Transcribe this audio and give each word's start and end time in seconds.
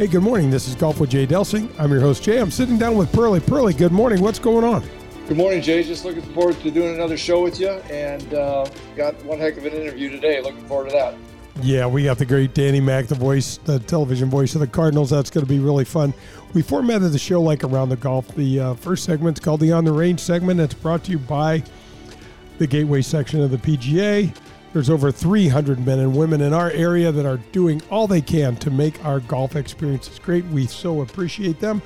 Hey, 0.00 0.06
good 0.06 0.22
morning. 0.22 0.48
This 0.48 0.66
is 0.66 0.74
Golf 0.74 0.98
with 0.98 1.10
Jay 1.10 1.26
Delsing. 1.26 1.68
I'm 1.78 1.92
your 1.92 2.00
host, 2.00 2.22
Jay. 2.22 2.40
I'm 2.40 2.50
sitting 2.50 2.78
down 2.78 2.96
with 2.96 3.12
Pearly. 3.12 3.38
Pearly, 3.38 3.74
good 3.74 3.92
morning. 3.92 4.22
What's 4.22 4.38
going 4.38 4.64
on? 4.64 4.82
Good 5.28 5.36
morning, 5.36 5.60
Jay. 5.60 5.82
Just 5.82 6.06
looking 6.06 6.22
forward 6.32 6.58
to 6.60 6.70
doing 6.70 6.94
another 6.94 7.18
show 7.18 7.42
with 7.42 7.60
you, 7.60 7.68
and 7.68 8.32
uh, 8.32 8.66
got 8.96 9.14
one 9.26 9.38
heck 9.38 9.58
of 9.58 9.66
an 9.66 9.74
interview 9.74 10.08
today. 10.08 10.40
Looking 10.40 10.64
forward 10.64 10.88
to 10.88 10.92
that. 10.92 11.14
Yeah, 11.62 11.86
we 11.86 12.04
got 12.04 12.16
the 12.16 12.24
great 12.24 12.54
Danny 12.54 12.80
Mack, 12.80 13.08
the 13.08 13.14
voice, 13.14 13.58
the 13.58 13.78
television 13.78 14.30
voice 14.30 14.54
of 14.54 14.62
the 14.62 14.66
Cardinals. 14.66 15.10
That's 15.10 15.28
going 15.28 15.44
to 15.44 15.52
be 15.52 15.58
really 15.58 15.84
fun. 15.84 16.14
We 16.54 16.62
formatted 16.62 17.12
the 17.12 17.18
show 17.18 17.42
like 17.42 17.62
around 17.62 17.90
the 17.90 17.96
golf. 17.96 18.26
The 18.28 18.58
uh, 18.58 18.74
first 18.76 19.04
segment's 19.04 19.38
called 19.38 19.60
the 19.60 19.72
On 19.72 19.84
the 19.84 19.92
Range 19.92 20.18
segment. 20.18 20.60
It's 20.60 20.72
brought 20.72 21.04
to 21.04 21.10
you 21.10 21.18
by 21.18 21.62
the 22.56 22.66
Gateway 22.66 23.02
section 23.02 23.42
of 23.42 23.50
the 23.50 23.58
PGA. 23.58 24.34
There's 24.72 24.90
over 24.90 25.10
300 25.10 25.84
men 25.84 25.98
and 25.98 26.16
women 26.16 26.40
in 26.40 26.52
our 26.52 26.70
area 26.70 27.10
that 27.10 27.26
are 27.26 27.38
doing 27.50 27.82
all 27.90 28.06
they 28.06 28.20
can 28.20 28.54
to 28.56 28.70
make 28.70 29.04
our 29.04 29.18
golf 29.20 29.56
experiences 29.56 30.18
great. 30.20 30.44
We 30.46 30.66
so 30.66 31.00
appreciate 31.00 31.58
them. 31.58 31.82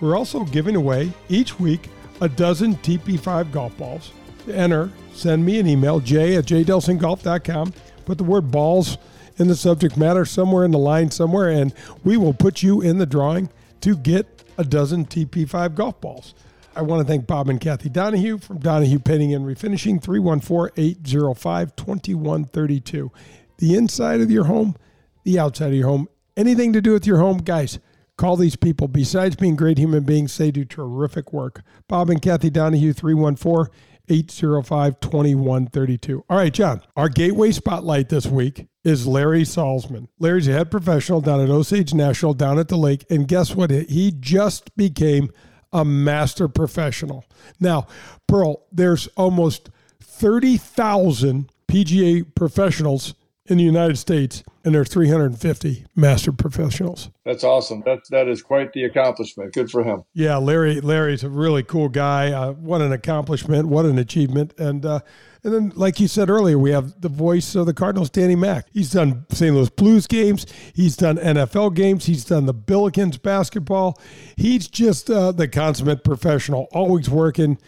We're 0.00 0.16
also 0.16 0.44
giving 0.44 0.76
away 0.76 1.12
each 1.28 1.58
week 1.58 1.88
a 2.20 2.28
dozen 2.28 2.76
TP5 2.76 3.50
golf 3.50 3.76
balls. 3.76 4.12
To 4.46 4.54
enter, 4.54 4.90
send 5.12 5.44
me 5.44 5.58
an 5.58 5.66
email, 5.66 5.98
j 5.98 6.36
at 6.36 6.44
jdelsinggolf.com. 6.44 7.74
Put 8.04 8.18
the 8.18 8.24
word 8.24 8.50
balls 8.50 8.96
in 9.38 9.48
the 9.48 9.56
subject 9.56 9.96
matter 9.96 10.24
somewhere 10.24 10.64
in 10.64 10.70
the 10.70 10.78
line 10.78 11.10
somewhere, 11.10 11.48
and 11.48 11.74
we 12.04 12.16
will 12.16 12.34
put 12.34 12.62
you 12.62 12.80
in 12.80 12.98
the 12.98 13.06
drawing 13.06 13.48
to 13.80 13.96
get 13.96 14.44
a 14.56 14.64
dozen 14.64 15.04
TP5 15.04 15.74
golf 15.74 16.00
balls. 16.00 16.34
I 16.76 16.82
want 16.82 17.00
to 17.00 17.06
thank 17.06 17.26
Bob 17.26 17.48
and 17.48 17.60
Kathy 17.60 17.88
Donahue 17.88 18.38
from 18.38 18.58
Donahue 18.58 19.00
Painting 19.00 19.34
and 19.34 19.44
Refinishing, 19.44 20.00
314 20.00 20.72
805 20.76 21.74
2132. 21.74 23.12
The 23.58 23.74
inside 23.74 24.20
of 24.20 24.30
your 24.30 24.44
home, 24.44 24.76
the 25.24 25.38
outside 25.38 25.68
of 25.68 25.74
your 25.74 25.88
home, 25.88 26.08
anything 26.36 26.72
to 26.72 26.80
do 26.80 26.92
with 26.92 27.06
your 27.06 27.18
home, 27.18 27.38
guys, 27.38 27.80
call 28.16 28.36
these 28.36 28.54
people. 28.54 28.86
Besides 28.86 29.34
being 29.34 29.56
great 29.56 29.78
human 29.78 30.04
beings, 30.04 30.36
they 30.38 30.52
do 30.52 30.64
terrific 30.64 31.32
work. 31.32 31.62
Bob 31.88 32.08
and 32.08 32.22
Kathy 32.22 32.50
Donahue, 32.50 32.92
314 32.92 33.74
805 34.08 35.00
2132. 35.00 36.24
All 36.28 36.36
right, 36.36 36.52
John, 36.52 36.82
our 36.96 37.08
gateway 37.08 37.50
spotlight 37.50 38.10
this 38.10 38.26
week 38.26 38.68
is 38.84 39.06
Larry 39.06 39.42
Salzman. 39.42 40.06
Larry's 40.20 40.48
a 40.48 40.52
head 40.52 40.70
professional 40.70 41.20
down 41.20 41.40
at 41.40 41.50
Osage 41.50 41.94
National 41.94 42.32
down 42.32 42.58
at 42.60 42.68
the 42.68 42.76
lake. 42.76 43.04
And 43.10 43.26
guess 43.26 43.56
what? 43.56 43.70
He 43.70 44.12
just 44.12 44.74
became 44.76 45.30
a 45.72 45.84
master 45.84 46.48
professional. 46.48 47.24
Now, 47.58 47.86
Pearl, 48.26 48.64
there's 48.72 49.06
almost 49.16 49.70
30,000 50.00 51.50
PGA 51.68 52.34
professionals 52.34 53.14
in 53.50 53.58
the 53.58 53.64
United 53.64 53.98
States, 53.98 54.44
and 54.64 54.72
there 54.72 54.80
are 54.80 54.84
350 54.84 55.84
master 55.96 56.30
professionals. 56.30 57.10
That's 57.24 57.42
awesome. 57.42 57.82
That 57.84 57.98
that 58.10 58.28
is 58.28 58.42
quite 58.42 58.72
the 58.72 58.84
accomplishment. 58.84 59.52
Good 59.52 59.70
for 59.70 59.82
him. 59.82 60.04
Yeah, 60.14 60.36
Larry. 60.36 60.80
Larry's 60.80 61.24
a 61.24 61.28
really 61.28 61.64
cool 61.64 61.88
guy. 61.88 62.30
Uh, 62.30 62.52
what 62.52 62.80
an 62.80 62.92
accomplishment! 62.92 63.66
What 63.66 63.86
an 63.86 63.98
achievement! 63.98 64.54
And 64.56 64.86
uh, 64.86 65.00
and 65.42 65.52
then, 65.52 65.72
like 65.74 65.98
you 65.98 66.06
said 66.06 66.30
earlier, 66.30 66.58
we 66.58 66.70
have 66.70 67.00
the 67.00 67.08
voice 67.08 67.56
of 67.56 67.66
the 67.66 67.74
Cardinals, 67.74 68.08
Danny 68.08 68.36
Mack. 68.36 68.66
He's 68.72 68.92
done 68.92 69.26
St. 69.30 69.54
Louis 69.54 69.70
Blues 69.70 70.06
games. 70.06 70.46
He's 70.72 70.96
done 70.96 71.16
NFL 71.16 71.74
games. 71.74 72.06
He's 72.06 72.24
done 72.24 72.46
the 72.46 72.54
Billikens 72.54 73.20
basketball. 73.20 74.00
He's 74.36 74.68
just 74.68 75.10
uh, 75.10 75.32
the 75.32 75.48
consummate 75.48 76.04
professional, 76.04 76.68
always 76.72 77.10
working, 77.10 77.58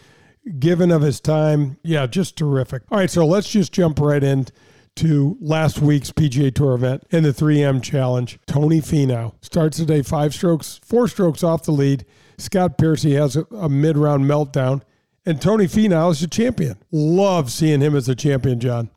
given 0.59 0.91
of 0.91 1.01
his 1.01 1.19
time. 1.19 1.77
Yeah, 1.83 2.07
just 2.07 2.37
terrific. 2.37 2.83
All 2.89 2.99
right, 2.99 3.11
so 3.11 3.25
let's 3.25 3.49
just 3.49 3.73
jump 3.73 3.99
right 3.99 4.23
in 4.23 4.47
to 4.95 5.37
last 5.41 5.79
week's 5.79 6.11
PGA 6.11 6.53
Tour 6.53 6.75
event 6.75 7.03
in 7.09 7.23
the 7.23 7.31
3M 7.31 7.81
Challenge. 7.81 8.39
Tony 8.45 8.79
Finau 8.79 9.33
starts 9.41 9.77
the 9.77 9.85
day 9.85 10.01
five 10.01 10.33
strokes, 10.33 10.79
four 10.83 11.07
strokes 11.07 11.43
off 11.43 11.63
the 11.63 11.71
lead. 11.71 12.05
Scott 12.37 12.77
Piercy 12.77 13.13
has 13.13 13.35
a, 13.35 13.45
a 13.51 13.69
mid 13.69 13.97
round 13.97 14.25
meltdown, 14.25 14.81
and 15.25 15.41
Tony 15.41 15.65
Finau 15.65 16.11
is 16.11 16.21
the 16.21 16.27
champion. 16.27 16.77
Love 16.91 17.51
seeing 17.51 17.81
him 17.81 17.95
as 17.95 18.07
a 18.09 18.15
champion, 18.15 18.59
John. 18.59 18.89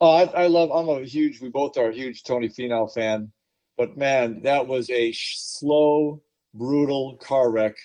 Oh, 0.00 0.10
I, 0.10 0.44
I 0.44 0.46
love. 0.46 0.70
I'm 0.70 0.88
a 0.88 1.04
huge. 1.04 1.40
We 1.40 1.48
both 1.48 1.76
are 1.76 1.90
huge 1.90 2.24
Tony 2.24 2.48
Finau 2.48 2.92
fan, 2.92 3.30
but 3.76 3.96
man, 3.96 4.42
that 4.42 4.66
was 4.66 4.90
a 4.90 5.12
slow, 5.12 6.22
brutal 6.54 7.16
car 7.18 7.50
wreck 7.50 7.76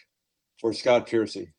for 0.59 0.73
Scott 0.73 1.07
Piercy. 1.07 1.53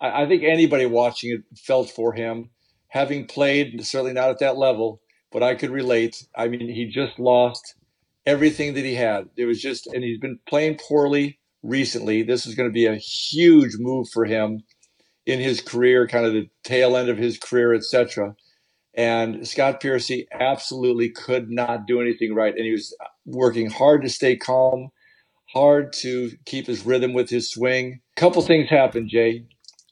I, 0.00 0.22
I 0.22 0.28
think 0.28 0.42
anybody 0.42 0.86
watching 0.86 1.30
it 1.30 1.58
felt 1.58 1.90
for 1.90 2.12
him, 2.12 2.50
having 2.88 3.26
played 3.26 3.84
certainly 3.86 4.12
not 4.12 4.30
at 4.30 4.40
that 4.40 4.56
level 4.56 5.00
but 5.32 5.42
I 5.42 5.54
could 5.54 5.70
relate. 5.70 6.26
I 6.36 6.48
mean, 6.48 6.68
he 6.68 6.86
just 6.86 7.18
lost 7.18 7.74
everything 8.26 8.74
that 8.74 8.84
he 8.84 8.94
had. 8.94 9.28
It 9.36 9.46
was 9.46 9.60
just, 9.60 9.86
and 9.86 10.04
he's 10.04 10.18
been 10.18 10.38
playing 10.46 10.78
poorly 10.88 11.38
recently. 11.62 12.22
This 12.22 12.46
is 12.46 12.54
going 12.54 12.68
to 12.68 12.72
be 12.72 12.86
a 12.86 12.96
huge 12.96 13.76
move 13.78 14.08
for 14.12 14.24
him 14.24 14.62
in 15.26 15.40
his 15.40 15.60
career, 15.60 16.06
kind 16.08 16.26
of 16.26 16.32
the 16.32 16.48
tail 16.64 16.96
end 16.96 17.08
of 17.08 17.18
his 17.18 17.38
career, 17.38 17.74
etc. 17.74 18.34
And 18.94 19.46
Scott 19.46 19.80
Piercy 19.80 20.26
absolutely 20.32 21.10
could 21.10 21.50
not 21.50 21.86
do 21.86 22.00
anything 22.00 22.34
right, 22.34 22.54
and 22.54 22.64
he 22.64 22.72
was 22.72 22.96
working 23.24 23.70
hard 23.70 24.02
to 24.02 24.08
stay 24.08 24.36
calm, 24.36 24.88
hard 25.52 25.92
to 26.00 26.32
keep 26.44 26.66
his 26.66 26.84
rhythm 26.84 27.12
with 27.12 27.30
his 27.30 27.50
swing. 27.50 28.00
A 28.16 28.20
couple 28.20 28.42
things 28.42 28.68
happened, 28.68 29.08
Jay. 29.08 29.44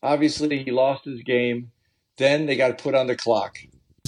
Obviously, 0.03 0.63
he 0.63 0.71
lost 0.71 1.05
his 1.05 1.23
game. 1.23 1.71
Then 2.17 2.47
they 2.47 2.57
got 2.57 2.79
put 2.79 2.95
on 2.95 3.07
the 3.07 3.17
clock. 3.17 3.59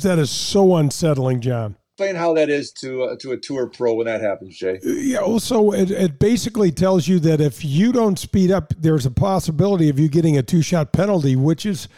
That 0.02 0.18
is 0.18 0.30
so 0.30 0.76
unsettling, 0.76 1.40
John. 1.40 1.76
Explain 1.94 2.16
how 2.16 2.32
that 2.34 2.48
is 2.48 2.72
to 2.80 3.02
uh, 3.02 3.16
to 3.20 3.32
a 3.32 3.36
tour 3.36 3.66
pro 3.66 3.94
when 3.94 4.06
that 4.06 4.22
happens, 4.22 4.56
Jay. 4.56 4.78
Yeah, 4.82 5.18
Also, 5.18 5.72
it, 5.72 5.90
it 5.90 6.18
basically 6.18 6.72
tells 6.72 7.06
you 7.06 7.18
that 7.20 7.40
if 7.40 7.64
you 7.64 7.92
don't 7.92 8.18
speed 8.18 8.50
up, 8.50 8.72
there's 8.78 9.04
a 9.04 9.10
possibility 9.10 9.90
of 9.90 9.98
you 9.98 10.08
getting 10.08 10.38
a 10.38 10.42
two 10.42 10.62
shot 10.62 10.92
penalty, 10.92 11.36
which 11.36 11.66
is 11.66 11.88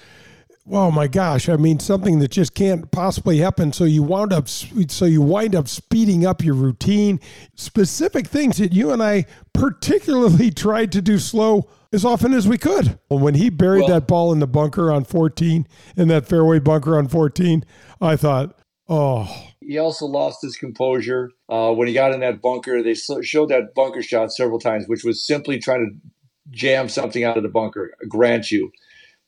oh 0.70 0.90
my 0.92 1.08
gosh 1.08 1.48
i 1.48 1.56
mean 1.56 1.80
something 1.80 2.20
that 2.20 2.30
just 2.30 2.54
can't 2.54 2.90
possibly 2.92 3.38
happen 3.38 3.72
so 3.72 3.84
you 3.84 4.02
wound 4.02 4.32
up 4.32 4.48
so 4.48 5.04
you 5.04 5.20
wind 5.20 5.56
up 5.56 5.66
speeding 5.66 6.24
up 6.24 6.44
your 6.44 6.54
routine 6.54 7.19
specific 7.56 8.28
things 8.28 8.58
that 8.58 8.72
you 8.72 8.92
and 8.92 9.02
i 9.02 9.24
particularly 9.52 10.50
tried 10.52 10.92
to 10.92 11.02
do 11.02 11.19
slow 11.19 11.69
as 11.92 12.04
often 12.04 12.32
as 12.32 12.48
we 12.48 12.58
could 12.58 12.98
when 13.08 13.34
he 13.34 13.50
buried 13.50 13.80
well, 13.80 13.88
that 13.88 14.06
ball 14.06 14.32
in 14.32 14.38
the 14.38 14.47
bunker 14.47 14.91
on 14.92 15.04
14 15.04 15.66
in 15.97 16.08
that 16.08 16.26
fairway 16.26 16.58
bunker 16.58 16.97
on 16.97 17.08
14 17.08 17.64
i 18.00 18.16
thought 18.16 18.58
oh 18.88 19.48
he 19.60 19.78
also 19.78 20.06
lost 20.06 20.42
his 20.42 20.56
composure 20.56 21.31
uh, 21.48 21.72
when 21.72 21.86
he 21.86 21.94
got 21.94 22.12
in 22.12 22.20
that 22.20 22.42
bunker 22.42 22.82
they 22.82 22.94
showed 22.94 23.48
that 23.48 23.75
bunker 23.75 24.02
shot 24.02 24.32
several 24.32 24.58
times 24.58 24.84
which 24.86 25.04
was 25.04 25.26
simply 25.26 25.58
trying 25.58 25.86
to 25.86 26.10
jam 26.50 26.88
something 26.88 27.25
out 27.25 27.36
of 27.36 27.42
the 27.42 27.48
bunker 27.48 27.92
grant 28.08 28.50
you 28.50 28.70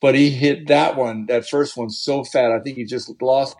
but 0.01 0.15
he 0.15 0.29
hit 0.29 0.67
that 0.67 0.97
one, 0.97 1.25
that 1.27 1.47
first 1.47 1.77
one, 1.77 1.89
so 1.89 2.23
fat. 2.23 2.51
I 2.51 2.59
think 2.59 2.77
he 2.77 2.83
just 2.83 3.11
lost 3.21 3.55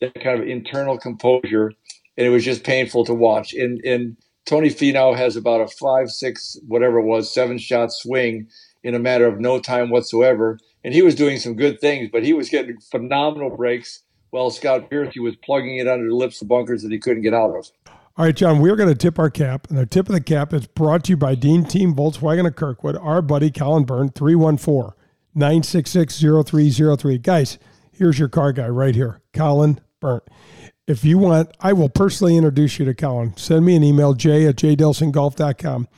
that 0.00 0.14
kind 0.14 0.40
of 0.40 0.48
internal 0.48 0.98
composure, 0.98 1.72
and 2.16 2.26
it 2.26 2.30
was 2.30 2.44
just 2.44 2.64
painful 2.64 3.04
to 3.04 3.14
watch. 3.14 3.54
And 3.54 3.80
and 3.84 4.16
Tony 4.46 4.68
Finau 4.68 5.16
has 5.16 5.36
about 5.36 5.60
a 5.60 5.68
five, 5.68 6.10
six, 6.10 6.58
whatever 6.66 6.98
it 6.98 7.04
was, 7.04 7.32
seven 7.32 7.58
shot 7.58 7.92
swing 7.92 8.48
in 8.82 8.94
a 8.94 8.98
matter 8.98 9.26
of 9.26 9.40
no 9.40 9.58
time 9.58 9.90
whatsoever. 9.90 10.58
And 10.84 10.92
he 10.92 11.02
was 11.02 11.14
doing 11.14 11.38
some 11.38 11.54
good 11.54 11.80
things, 11.80 12.10
but 12.12 12.22
he 12.22 12.34
was 12.34 12.50
getting 12.50 12.78
phenomenal 12.78 13.56
breaks 13.56 14.02
while 14.30 14.50
Scott 14.50 14.90
Piercy 14.90 15.20
was 15.20 15.36
plugging 15.36 15.78
it 15.78 15.88
under 15.88 16.08
the 16.08 16.14
lips 16.14 16.42
of 16.42 16.48
bunkers 16.48 16.82
that 16.82 16.92
he 16.92 16.98
couldn't 16.98 17.22
get 17.22 17.32
out 17.32 17.56
of. 17.56 17.70
All 18.16 18.26
right, 18.26 18.36
John, 18.36 18.60
we're 18.60 18.76
going 18.76 18.88
to 18.88 18.94
tip 18.94 19.18
our 19.18 19.30
cap, 19.30 19.68
and 19.70 19.78
our 19.78 19.86
tip 19.86 20.08
of 20.08 20.14
the 20.14 20.20
cap 20.20 20.52
is 20.52 20.66
brought 20.66 21.04
to 21.04 21.10
you 21.10 21.16
by 21.16 21.34
Dean 21.34 21.64
Team 21.64 21.94
Volkswagen 21.94 22.46
of 22.46 22.54
Kirkwood, 22.54 22.96
our 22.96 23.22
buddy 23.22 23.50
Colin 23.50 23.84
Byrne, 23.84 24.10
314 24.10 24.92
966 25.34 26.20
0303. 26.20 27.18
Guys, 27.18 27.58
here's 27.92 28.18
your 28.18 28.28
car 28.28 28.52
guy 28.52 28.68
right 28.68 28.94
here, 28.94 29.20
Colin 29.32 29.80
Byrne. 29.98 30.20
If 30.86 31.04
you 31.04 31.16
want, 31.18 31.50
I 31.60 31.72
will 31.72 31.88
personally 31.88 32.36
introduce 32.36 32.78
you 32.78 32.84
to 32.84 32.94
Colin. 32.94 33.36
Send 33.36 33.64
me 33.64 33.74
an 33.74 33.82
email, 33.82 34.12
jay 34.12 34.46
at 34.46 34.56
jdelsinggolf.com, 34.56 35.88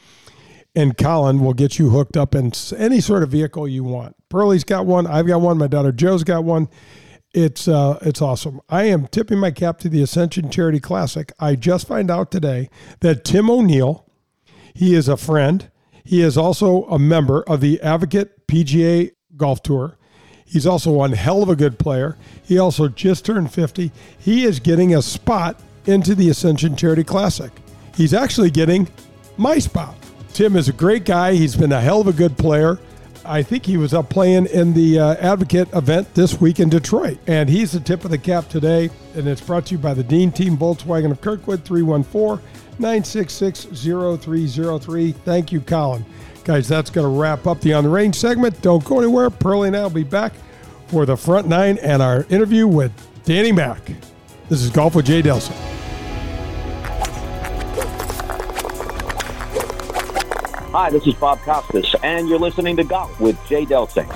and 0.77 0.97
Colin 0.97 1.41
will 1.41 1.55
get 1.55 1.79
you 1.79 1.91
hooked 1.91 2.17
up 2.17 2.35
in 2.37 2.53
any 2.77 3.01
sort 3.01 3.25
of 3.25 3.31
vehicle 3.31 3.67
you 3.67 3.83
want. 3.83 4.15
Pearlie's 4.29 4.63
got 4.65 4.87
one. 4.87 5.07
I've 5.07 5.27
got 5.27 5.41
one. 5.41 5.59
My 5.59 5.67
daughter 5.67 5.91
Joe's 5.91 6.23
got 6.23 6.45
one. 6.45 6.69
It's 7.35 7.67
uh, 7.67 7.99
it's 8.03 8.23
awesome. 8.23 8.61
I 8.69 8.85
am 8.85 9.09
tipping 9.09 9.39
my 9.39 9.51
cap 9.51 9.79
to 9.81 9.89
the 9.89 10.03
Ascension 10.03 10.51
Charity 10.51 10.81
Classic. 10.81 11.33
I 11.41 11.57
just 11.57 11.89
find 11.89 12.11
out 12.11 12.31
today 12.31 12.71
that 13.01 13.25
Tim 13.25 13.51
O'Neill 13.51 14.07
He 14.73 14.95
is 14.95 15.09
a 15.09 15.17
friend. 15.17 15.69
He 16.05 16.23
is 16.23 16.39
also 16.39 16.85
a 16.85 16.99
member 16.99 17.43
of 17.43 17.61
the 17.61 17.81
Advocate 17.83 18.47
PGA 18.47 19.11
Golf 19.37 19.63
Tour. 19.63 19.99
He's 20.57 20.65
also 20.65 20.91
one 20.91 21.13
hell 21.13 21.43
of 21.43 21.51
a 21.51 21.55
good 21.55 21.79
player. 21.79 22.17
He 22.43 22.59
also 22.59 22.89
just 22.89 23.27
turned 23.27 23.53
50. 23.53 23.93
He 24.19 24.45
is 24.45 24.59
getting 24.59 24.95
a 24.95 25.03
spot 25.03 25.61
into 25.85 26.15
the 26.15 26.31
Ascension 26.31 26.77
Charity 26.77 27.05
Classic. 27.05 27.53
He's 27.95 28.15
actually 28.15 28.51
getting 28.51 28.89
my 29.37 29.59
spot. 29.59 29.95
Tim 30.33 30.57
is 30.57 30.71
a 30.71 30.73
great 30.73 31.05
guy. 31.05 31.35
He's 31.35 31.55
been 31.55 31.73
a 31.73 31.81
hell 31.83 32.01
of 32.01 32.07
a 32.07 32.13
good 32.15 32.39
player. 32.39 32.79
I 33.23 33.43
think 33.43 33.67
he 33.67 33.77
was 33.77 33.93
up 33.93 34.09
playing 34.09 34.47
in 34.47 34.73
the 34.73 34.99
uh, 34.99 35.15
Advocate 35.17 35.69
event 35.75 36.15
this 36.15 36.41
week 36.41 36.59
in 36.59 36.71
Detroit. 36.71 37.19
And 37.27 37.51
he's 37.51 37.73
the 37.73 37.81
tip 37.81 38.07
of 38.07 38.11
the 38.11 38.17
cap 38.17 38.49
today. 38.49 38.89
And 39.15 39.29
it's 39.29 39.43
brought 39.43 39.67
to 39.67 39.73
you 39.73 39.79
by 39.79 39.93
the 39.93 40.05
Dean 40.05 40.33
Team 40.33 40.57
Volkswagen 40.57 41.11
of 41.11 41.21
Kirkwood, 41.21 41.67
314 41.67 42.43
966 42.79 43.67
0303. 43.75 45.13
Thank 45.13 45.53
you, 45.53 45.61
Colin. 45.61 46.07
Guys, 46.47 46.69
that's 46.69 46.91
going 46.91 47.05
to 47.05 47.09
wrap 47.09 47.49
up 47.49 47.61
the 47.61 47.73
On 47.73 47.83
the 47.83 47.91
Range 47.91 48.15
segment. 48.15 48.63
Don't 48.63 48.85
go 48.85 49.01
anywhere. 49.01 49.31
Pearlie 49.31 49.67
and 49.67 49.77
I 49.77 49.83
will 49.83 49.91
be 49.91 50.05
back 50.05 50.33
for 50.87 51.05
the 51.05 51.17
front 51.17 51.49
nine 51.49 51.77
and 51.79 52.01
our 52.01 52.25
interview 52.31 52.69
with 52.69 52.93
Danny 53.25 53.51
Mack. 53.51 53.85
This 54.49 54.63
is 54.63 54.71
Golf 54.71 54.95
with 54.95 55.07
Jay 55.07 55.23
Delsing. 55.23 55.57
Hi, 60.71 60.89
this 60.89 61.05
is 61.09 61.15
Bob 61.15 61.41
Costas, 61.41 61.97
and 62.05 62.29
you're 62.29 62.39
listening 62.39 62.77
to 62.77 62.85
Golf 62.85 63.19
with 63.19 63.37
Jay 63.49 63.65
Delsing. 63.67 64.07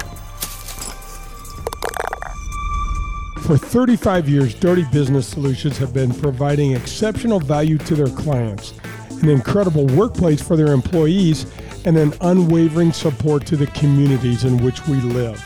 For 3.41 3.59
35 3.59 4.29
years, 4.29 4.55
Daugherty 4.55 4.85
Business 4.93 5.26
Solutions 5.26 5.79
have 5.79 5.93
been 5.93 6.15
providing 6.15 6.76
exceptional 6.76 7.41
value 7.41 7.79
to 7.79 7.97
their 7.97 8.15
clients, 8.15 8.75
an 9.09 9.29
incredible 9.29 9.88
workplace 9.88 10.41
for 10.41 10.55
their 10.55 10.73
employees, 10.73 11.47
and 11.85 11.97
an 11.97 12.12
unwavering 12.21 12.93
support 12.93 13.47
to 13.47 13.56
the 13.56 13.67
communities 13.69 14.44
in 14.44 14.62
which 14.62 14.87
we 14.87 15.00
live. 15.00 15.43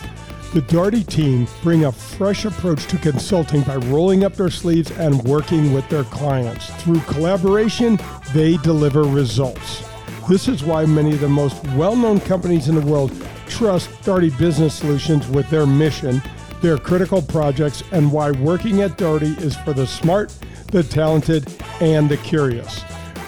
The 0.54 0.62
Daugherty 0.62 1.02
team 1.02 1.48
bring 1.64 1.84
a 1.84 1.90
fresh 1.90 2.44
approach 2.44 2.86
to 2.86 2.98
consulting 2.98 3.62
by 3.62 3.74
rolling 3.76 4.22
up 4.22 4.34
their 4.34 4.50
sleeves 4.50 4.92
and 4.92 5.20
working 5.24 5.72
with 5.72 5.88
their 5.88 6.04
clients. 6.04 6.70
Through 6.82 7.00
collaboration, 7.00 7.98
they 8.32 8.56
deliver 8.58 9.02
results. 9.02 9.84
This 10.28 10.46
is 10.46 10.62
why 10.62 10.86
many 10.86 11.14
of 11.14 11.20
the 11.20 11.28
most 11.28 11.60
well 11.70 11.96
known 11.96 12.20
companies 12.20 12.68
in 12.68 12.76
the 12.76 12.86
world 12.86 13.12
trust 13.48 13.90
Daugherty 14.04 14.30
Business 14.30 14.74
Solutions 14.74 15.26
with 15.28 15.50
their 15.50 15.66
mission, 15.66 16.22
their 16.62 16.78
critical 16.78 17.20
projects, 17.20 17.82
and 17.90 18.12
why 18.12 18.30
working 18.30 18.80
at 18.80 18.96
Daugherty 18.96 19.34
is 19.44 19.56
for 19.56 19.72
the 19.72 19.86
smart, 19.86 20.32
the 20.70 20.84
talented, 20.84 21.52
and 21.80 22.08
the 22.08 22.16
curious. 22.18 22.80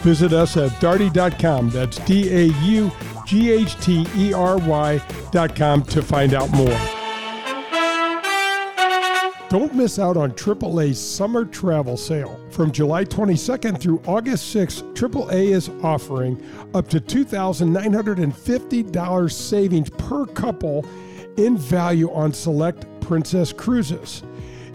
Visit 0.02 0.32
us 0.32 0.56
at 0.56 0.70
Daugherty.com. 0.80 1.70
That's 1.70 1.98
D 2.00 2.28
A 2.32 2.44
U 2.64 2.90
G 3.26 3.50
H 3.50 3.76
T 3.80 4.06
E 4.16 4.32
R 4.32 4.58
Y.com 4.58 5.82
to 5.84 6.02
find 6.02 6.34
out 6.34 6.50
more. 6.52 6.78
Don't 9.48 9.76
miss 9.76 10.00
out 10.00 10.16
on 10.16 10.32
AAA's 10.32 11.00
summer 11.00 11.44
travel 11.44 11.96
sale. 11.96 12.40
From 12.50 12.72
July 12.72 13.04
22nd 13.04 13.80
through 13.80 14.02
August 14.04 14.52
6th, 14.54 14.82
AAA 14.94 15.54
is 15.54 15.68
offering 15.84 16.36
up 16.74 16.88
to 16.88 17.00
$2,950 17.00 19.32
savings 19.32 19.88
per 19.90 20.26
couple 20.26 20.84
in 21.36 21.56
value 21.56 22.12
on 22.12 22.32
select 22.32 22.86
Princess 23.00 23.52
cruises. 23.52 24.24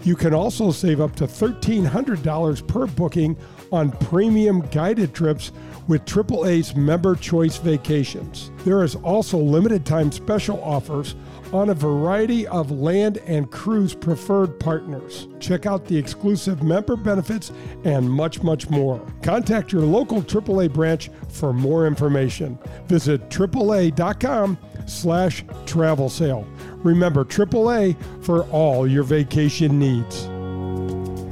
You 0.04 0.16
can 0.16 0.32
also 0.32 0.70
save 0.70 1.02
up 1.02 1.14
to 1.16 1.26
$1,300 1.26 2.66
per 2.66 2.86
booking 2.86 3.36
on 3.72 3.90
premium 3.92 4.60
guided 4.68 5.14
trips 5.14 5.50
with 5.88 6.04
AAA's 6.04 6.76
Member 6.76 7.16
Choice 7.16 7.56
Vacations. 7.56 8.50
There 8.64 8.84
is 8.84 8.94
also 8.96 9.38
limited 9.38 9.84
time 9.84 10.12
special 10.12 10.62
offers 10.62 11.16
on 11.52 11.70
a 11.70 11.74
variety 11.74 12.46
of 12.46 12.70
land 12.70 13.18
and 13.26 13.50
cruise 13.50 13.94
preferred 13.94 14.58
partners. 14.58 15.28
Check 15.38 15.66
out 15.66 15.84
the 15.84 15.96
exclusive 15.96 16.62
member 16.62 16.96
benefits 16.96 17.52
and 17.84 18.10
much, 18.10 18.42
much 18.42 18.70
more. 18.70 19.04
Contact 19.22 19.72
your 19.72 19.82
local 19.82 20.22
AAA 20.22 20.72
branch 20.72 21.10
for 21.28 21.52
more 21.52 21.86
information. 21.86 22.58
Visit 22.86 23.28
AAA.com 23.28 24.58
slash 24.86 25.44
travel 25.66 26.08
sale. 26.08 26.46
Remember 26.78 27.24
AAA 27.24 27.96
for 28.22 28.44
all 28.44 28.86
your 28.86 29.04
vacation 29.04 29.78
needs. 29.78 30.28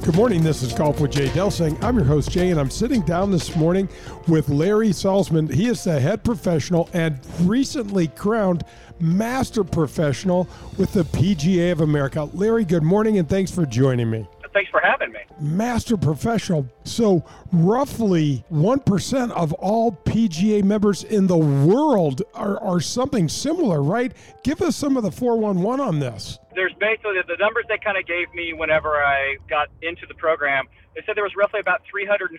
Good 0.03 0.15
morning. 0.15 0.41
This 0.41 0.63
is 0.63 0.73
Golf 0.73 0.99
with 0.99 1.11
Jay 1.11 1.27
Delsing. 1.27 1.81
I'm 1.83 1.95
your 1.95 2.05
host, 2.05 2.31
Jay, 2.31 2.49
and 2.49 2.59
I'm 2.59 2.71
sitting 2.71 3.01
down 3.01 3.29
this 3.29 3.55
morning 3.55 3.87
with 4.27 4.49
Larry 4.49 4.89
Salzman. 4.89 5.53
He 5.53 5.67
is 5.67 5.83
the 5.83 5.99
head 5.99 6.23
professional 6.23 6.89
and 6.93 7.19
recently 7.41 8.07
crowned 8.07 8.63
master 8.99 9.63
professional 9.63 10.49
with 10.79 10.91
the 10.93 11.03
PGA 11.03 11.71
of 11.71 11.81
America. 11.81 12.27
Larry, 12.33 12.65
good 12.65 12.81
morning, 12.81 13.19
and 13.19 13.29
thanks 13.29 13.51
for 13.51 13.63
joining 13.63 14.09
me. 14.09 14.27
Thanks 14.53 14.71
for 14.71 14.81
having 14.83 15.11
me. 15.11 15.19
Master 15.39 15.95
professional. 15.95 16.67
So, 16.83 17.23
roughly 17.51 18.43
1% 18.51 19.31
of 19.31 19.53
all 19.53 19.91
PGA 19.91 20.63
members 20.63 21.03
in 21.03 21.27
the 21.27 21.37
world 21.37 22.23
are, 22.33 22.59
are 22.59 22.81
something 22.81 23.29
similar, 23.29 23.83
right? 23.83 24.13
Give 24.43 24.63
us 24.63 24.75
some 24.75 24.97
of 24.97 25.03
the 25.03 25.11
411 25.11 25.79
on 25.79 25.99
this. 25.99 26.39
There's 26.55 26.73
basically 26.79 27.15
the 27.27 27.39
numbers 27.39 27.65
they 27.69 27.79
kind 27.79 27.97
of 27.97 28.05
gave 28.05 28.33
me 28.33 28.53
whenever 28.53 28.99
I 28.99 29.37
got 29.49 29.69
into 29.81 30.05
the 30.07 30.15
program. 30.15 30.67
They 30.95 31.01
said 31.05 31.15
there 31.15 31.23
was 31.23 31.35
roughly 31.37 31.59
about 31.59 31.81
352 31.89 32.35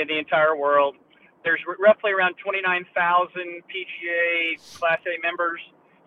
in 0.00 0.06
the 0.06 0.18
entire 0.18 0.54
world. 0.54 0.96
There's 1.42 1.60
roughly 1.78 2.12
around 2.12 2.36
29,000 2.38 2.86
PGA 3.66 4.60
Class 4.78 5.00
A 5.08 5.18
members. 5.22 5.60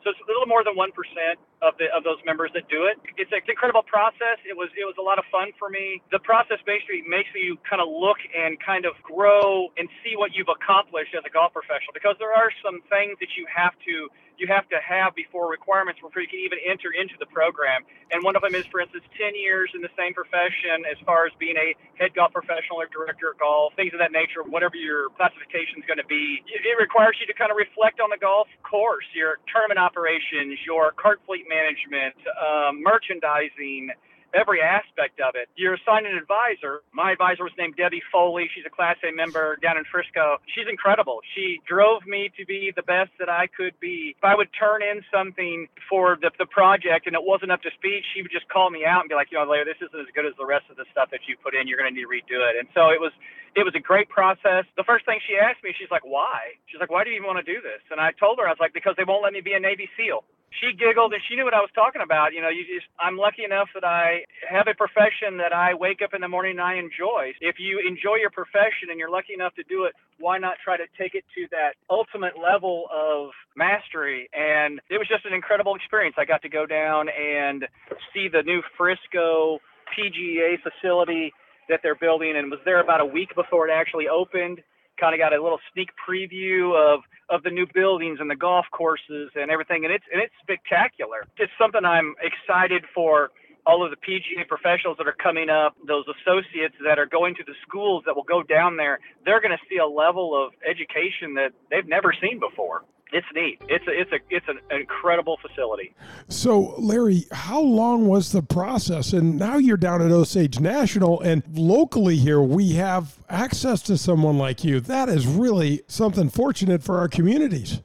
So 0.04 0.12
it's 0.12 0.20
a 0.20 0.28
little 0.28 0.46
more 0.46 0.68
than 0.68 0.76
one 0.76 0.92
percent 0.92 1.40
of 1.64 1.80
the 1.80 1.88
of 1.96 2.04
those 2.04 2.20
members 2.28 2.52
that 2.60 2.68
do 2.68 2.92
it. 2.92 3.00
It's 3.16 3.32
an 3.32 3.40
incredible 3.48 3.88
process. 3.88 4.36
It 4.44 4.52
was 4.52 4.68
it 4.76 4.84
was 4.84 5.00
a 5.00 5.02
lot 5.02 5.16
of 5.16 5.24
fun 5.32 5.56
for 5.56 5.72
me. 5.72 6.04
The 6.12 6.20
process 6.20 6.60
basically 6.68 7.08
makes 7.08 7.32
you 7.32 7.56
kind 7.64 7.80
of 7.80 7.88
look 7.88 8.20
and 8.36 8.60
kind 8.60 8.84
of 8.84 9.00
grow 9.00 9.72
and 9.80 9.88
see 10.04 10.20
what 10.20 10.36
you've 10.36 10.52
accomplished 10.52 11.16
as 11.16 11.24
a 11.24 11.32
golf 11.32 11.56
professional 11.56 11.96
because 11.96 12.20
there 12.20 12.36
are 12.36 12.52
some 12.60 12.84
things 12.92 13.16
that 13.24 13.40
you 13.40 13.48
have 13.48 13.72
to 13.88 14.12
you 14.38 14.48
have 14.48 14.68
to 14.70 14.80
have 14.82 15.16
before 15.16 15.50
requirements 15.50 16.02
before 16.02 16.22
you 16.22 16.28
can 16.28 16.40
even 16.40 16.60
enter 16.66 16.92
into 16.92 17.14
the 17.20 17.26
program. 17.28 17.84
And 18.12 18.24
one 18.24 18.36
of 18.36 18.42
them 18.42 18.56
is, 18.56 18.66
for 18.72 18.82
instance, 18.82 19.04
10 19.18 19.36
years 19.36 19.72
in 19.76 19.82
the 19.82 19.94
same 19.98 20.14
profession 20.14 20.86
as 20.90 20.98
far 21.06 21.26
as 21.26 21.34
being 21.38 21.58
a 21.58 21.76
head 21.98 22.14
golf 22.16 22.34
professional 22.34 22.82
or 22.82 22.88
director 22.90 23.32
of 23.32 23.40
golf, 23.40 23.74
things 23.76 23.94
of 23.94 24.00
that 24.00 24.12
nature, 24.12 24.42
whatever 24.46 24.76
your 24.76 25.10
classification 25.16 25.80
is 25.82 25.86
going 25.86 26.02
to 26.02 26.10
be. 26.10 26.42
It 26.50 26.78
requires 26.80 27.18
you 27.22 27.26
to 27.30 27.36
kind 27.36 27.52
of 27.52 27.58
reflect 27.58 28.00
on 28.00 28.10
the 28.10 28.20
golf 28.20 28.48
course, 28.66 29.06
your 29.14 29.38
tournament 29.52 29.80
operations, 29.80 30.58
your 30.66 30.92
cart 30.98 31.22
fleet 31.26 31.46
management, 31.50 32.18
um, 32.38 32.82
merchandising 32.82 33.94
every 34.34 34.62
aspect 34.62 35.20
of 35.22 35.36
it. 35.36 35.50
You're 35.56 35.76
assigned 35.76 36.06
an 36.06 36.18
advisor. 36.18 36.82
My 36.92 37.12
advisor 37.12 37.44
was 37.44 37.54
named 37.58 37.76
Debbie 37.78 38.02
Foley. 38.12 38.50
She's 38.54 38.66
a 38.66 38.74
Class 38.74 38.98
A 39.04 39.14
member 39.14 39.58
down 39.62 39.78
in 39.78 39.86
Frisco. 39.90 40.38
She's 40.54 40.68
incredible. 40.70 41.20
She 41.36 41.62
drove 41.68 42.06
me 42.06 42.30
to 42.38 42.46
be 42.46 42.74
the 42.76 42.84
best 42.84 43.12
that 43.20 43.30
I 43.30 43.48
could 43.48 43.80
be. 43.80 44.16
If 44.18 44.24
I 44.24 44.36
would 44.36 44.50
turn 44.58 44.82
in 44.82 45.02
something 45.14 45.68
for 45.90 46.18
the, 46.22 46.32
the 46.38 46.48
project 46.48 47.08
and 47.08 47.16
it 47.16 47.24
wasn't 47.24 47.52
up 47.52 47.62
to 47.64 47.72
speed, 47.78 48.04
she 48.14 48.22
would 48.22 48.32
just 48.32 48.50
call 48.50 48.70
me 48.70 48.86
out 48.86 49.02
and 49.02 49.10
be 49.10 49.16
like, 49.16 49.30
you 49.32 49.38
know, 49.38 49.46
Larry, 49.46 49.66
this 49.66 49.82
isn't 49.82 50.00
as 50.00 50.10
good 50.16 50.26
as 50.26 50.34
the 50.38 50.46
rest 50.46 50.66
of 50.70 50.78
the 50.78 50.86
stuff 50.92 51.10
that 51.12 51.22
you 51.28 51.38
put 51.38 51.56
in. 51.56 51.68
You're 51.68 51.78
going 51.78 51.94
to 51.94 51.96
need 51.96 52.06
to 52.06 52.12
redo 52.12 52.42
it. 52.42 52.58
And 52.58 52.68
so 52.74 52.90
it 52.90 53.00
was 53.00 53.14
it 53.56 53.64
was 53.64 53.76
a 53.76 53.80
great 53.80 54.10
process. 54.10 54.66
The 54.78 54.84
first 54.84 55.06
thing 55.06 55.20
she 55.28 55.38
asked 55.38 55.64
me, 55.64 55.74
she's 55.78 55.92
like, 55.92 56.02
"Why?" 56.04 56.58
She's 56.66 56.80
like, 56.82 56.90
"Why 56.90 57.04
do 57.04 57.12
you 57.12 57.18
even 57.18 57.28
want 57.28 57.38
to 57.46 57.46
do 57.46 57.62
this?" 57.62 57.82
And 57.92 58.02
I 58.02 58.12
told 58.18 58.40
her, 58.40 58.48
I 58.48 58.50
was 58.50 58.60
like, 58.60 58.74
"Because 58.74 58.96
they 58.98 59.06
won't 59.06 59.22
let 59.22 59.34
me 59.34 59.42
be 59.42 59.54
a 59.54 59.60
Navy 59.60 59.90
SEAL." 59.96 60.24
She 60.62 60.74
giggled 60.74 61.14
and 61.14 61.22
she 61.28 61.36
knew 61.36 61.46
what 61.46 61.54
I 61.54 61.62
was 61.62 61.72
talking 61.74 62.02
about. 62.02 62.34
You 62.34 62.42
know, 62.42 62.50
you 62.50 62.66
just 62.66 62.88
I'm 63.00 63.18
lucky 63.18 63.44
enough 63.44 63.70
that 63.74 63.84
I 63.84 64.26
have 64.50 64.68
a 64.68 64.74
profession 64.74 65.38
that 65.38 65.54
I 65.54 65.74
wake 65.74 66.02
up 66.04 66.14
in 66.14 66.22
the 66.22 66.28
morning 66.28 66.60
and 66.60 66.62
I 66.62 66.76
enjoy. 66.76 67.34
If 67.42 67.58
you 67.60 67.82
enjoy 67.82 68.22
your 68.22 68.30
profession 68.30 68.90
and 68.90 69.00
you're 69.00 69.10
lucky 69.10 69.34
enough 69.34 69.56
to 69.56 69.64
do 69.64 69.86
it, 69.86 69.94
why 70.20 70.38
not 70.38 70.58
try 70.64 70.78
to 70.78 70.86
take 70.98 71.16
it 71.16 71.24
to 71.36 71.48
that 71.52 71.76
ultimate 71.90 72.34
level 72.38 72.86
of 72.94 73.32
mastery? 73.56 74.30
And 74.34 74.80
it 74.90 74.98
was 74.98 75.08
just 75.08 75.26
an 75.26 75.34
incredible 75.34 75.76
experience. 75.76 76.16
I 76.18 76.26
got 76.26 76.42
to 76.44 76.50
go 76.50 76.66
down 76.66 77.08
and 77.10 77.66
see 78.14 78.28
the 78.32 78.44
new 78.44 78.62
Frisco 78.78 79.60
PGA 79.94 80.58
facility 80.62 81.34
that 81.70 81.80
they're 81.82 81.96
building 81.96 82.36
and 82.36 82.52
was 82.52 82.60
there 82.66 82.82
about 82.82 83.02
a 83.02 83.06
week 83.06 83.34
before 83.36 83.68
it 83.68 83.72
actually 83.72 84.08
opened 84.08 84.62
kind 85.04 85.14
of 85.14 85.20
got 85.20 85.34
a 85.36 85.44
little 85.44 85.60
sneak 85.74 85.90
preview 86.00 86.72
of 86.80 87.02
of 87.30 87.44
the 87.44 87.50
new 87.50 87.68
buildings 87.74 88.20
and 88.22 88.30
the 88.30 88.36
golf 88.36 88.66
courses 88.72 89.32
and 89.36 89.52
everything, 89.52 89.84
and 89.84 89.94
it's 89.94 90.06
and 90.14 90.22
it's 90.22 90.34
spectacular. 90.42 91.28
It's 91.38 91.52
something 91.60 91.84
I'm 91.84 92.16
excited 92.24 92.84
for 92.96 93.32
all 93.66 93.84
of 93.84 93.92
the 93.92 93.98
PGA 93.98 94.48
professionals 94.48 94.98
that 94.98 95.08
are 95.08 95.16
coming 95.24 95.50
up, 95.50 95.76
those 95.88 96.06
associates 96.08 96.76
that 96.84 97.00
are 97.00 97.06
going 97.06 97.34
to 97.36 97.44
the 97.46 97.56
schools 97.66 98.04
that 98.06 98.16
will 98.16 98.28
go 98.28 98.44
down 98.44 98.76
there, 98.76 99.00
they're 99.24 99.40
going 99.40 99.56
to 99.56 99.64
see 99.70 99.78
a 99.78 99.88
level 99.88 100.36
of 100.36 100.52
education 100.68 101.34
that 101.36 101.52
they've 101.72 101.88
never 101.88 102.14
seen 102.22 102.40
before. 102.40 102.84
It's 103.14 103.28
neat. 103.34 103.62
It's 103.70 103.86
a, 103.88 103.92
it's 103.92 104.12
a 104.12 104.20
it's 104.30 104.48
an 104.48 104.60
incredible 104.72 105.38
facility. 105.42 105.94
So, 106.28 106.76
Larry, 106.78 107.26
how 107.32 107.62
long 107.62 108.08
was 108.08 108.32
the 108.32 108.42
process? 108.42 109.14
And 109.14 109.38
now 109.38 109.58
you're 109.58 109.78
down 109.78 110.02
at 110.02 110.12
Osage 110.12 110.60
National, 110.60 111.22
and 111.22 111.44
locally 111.54 112.18
here 112.18 112.42
we 112.42 112.74
have 112.74 113.18
access 113.30 113.82
to 113.84 113.98
someone 113.98 114.38
like 114.38 114.64
you. 114.64 114.80
That 114.80 115.10
is 115.10 115.28
really 115.28 115.84
something 115.88 116.30
fortunate 116.30 116.84
for 116.84 116.98
our 116.98 117.08
communities. 117.08 117.82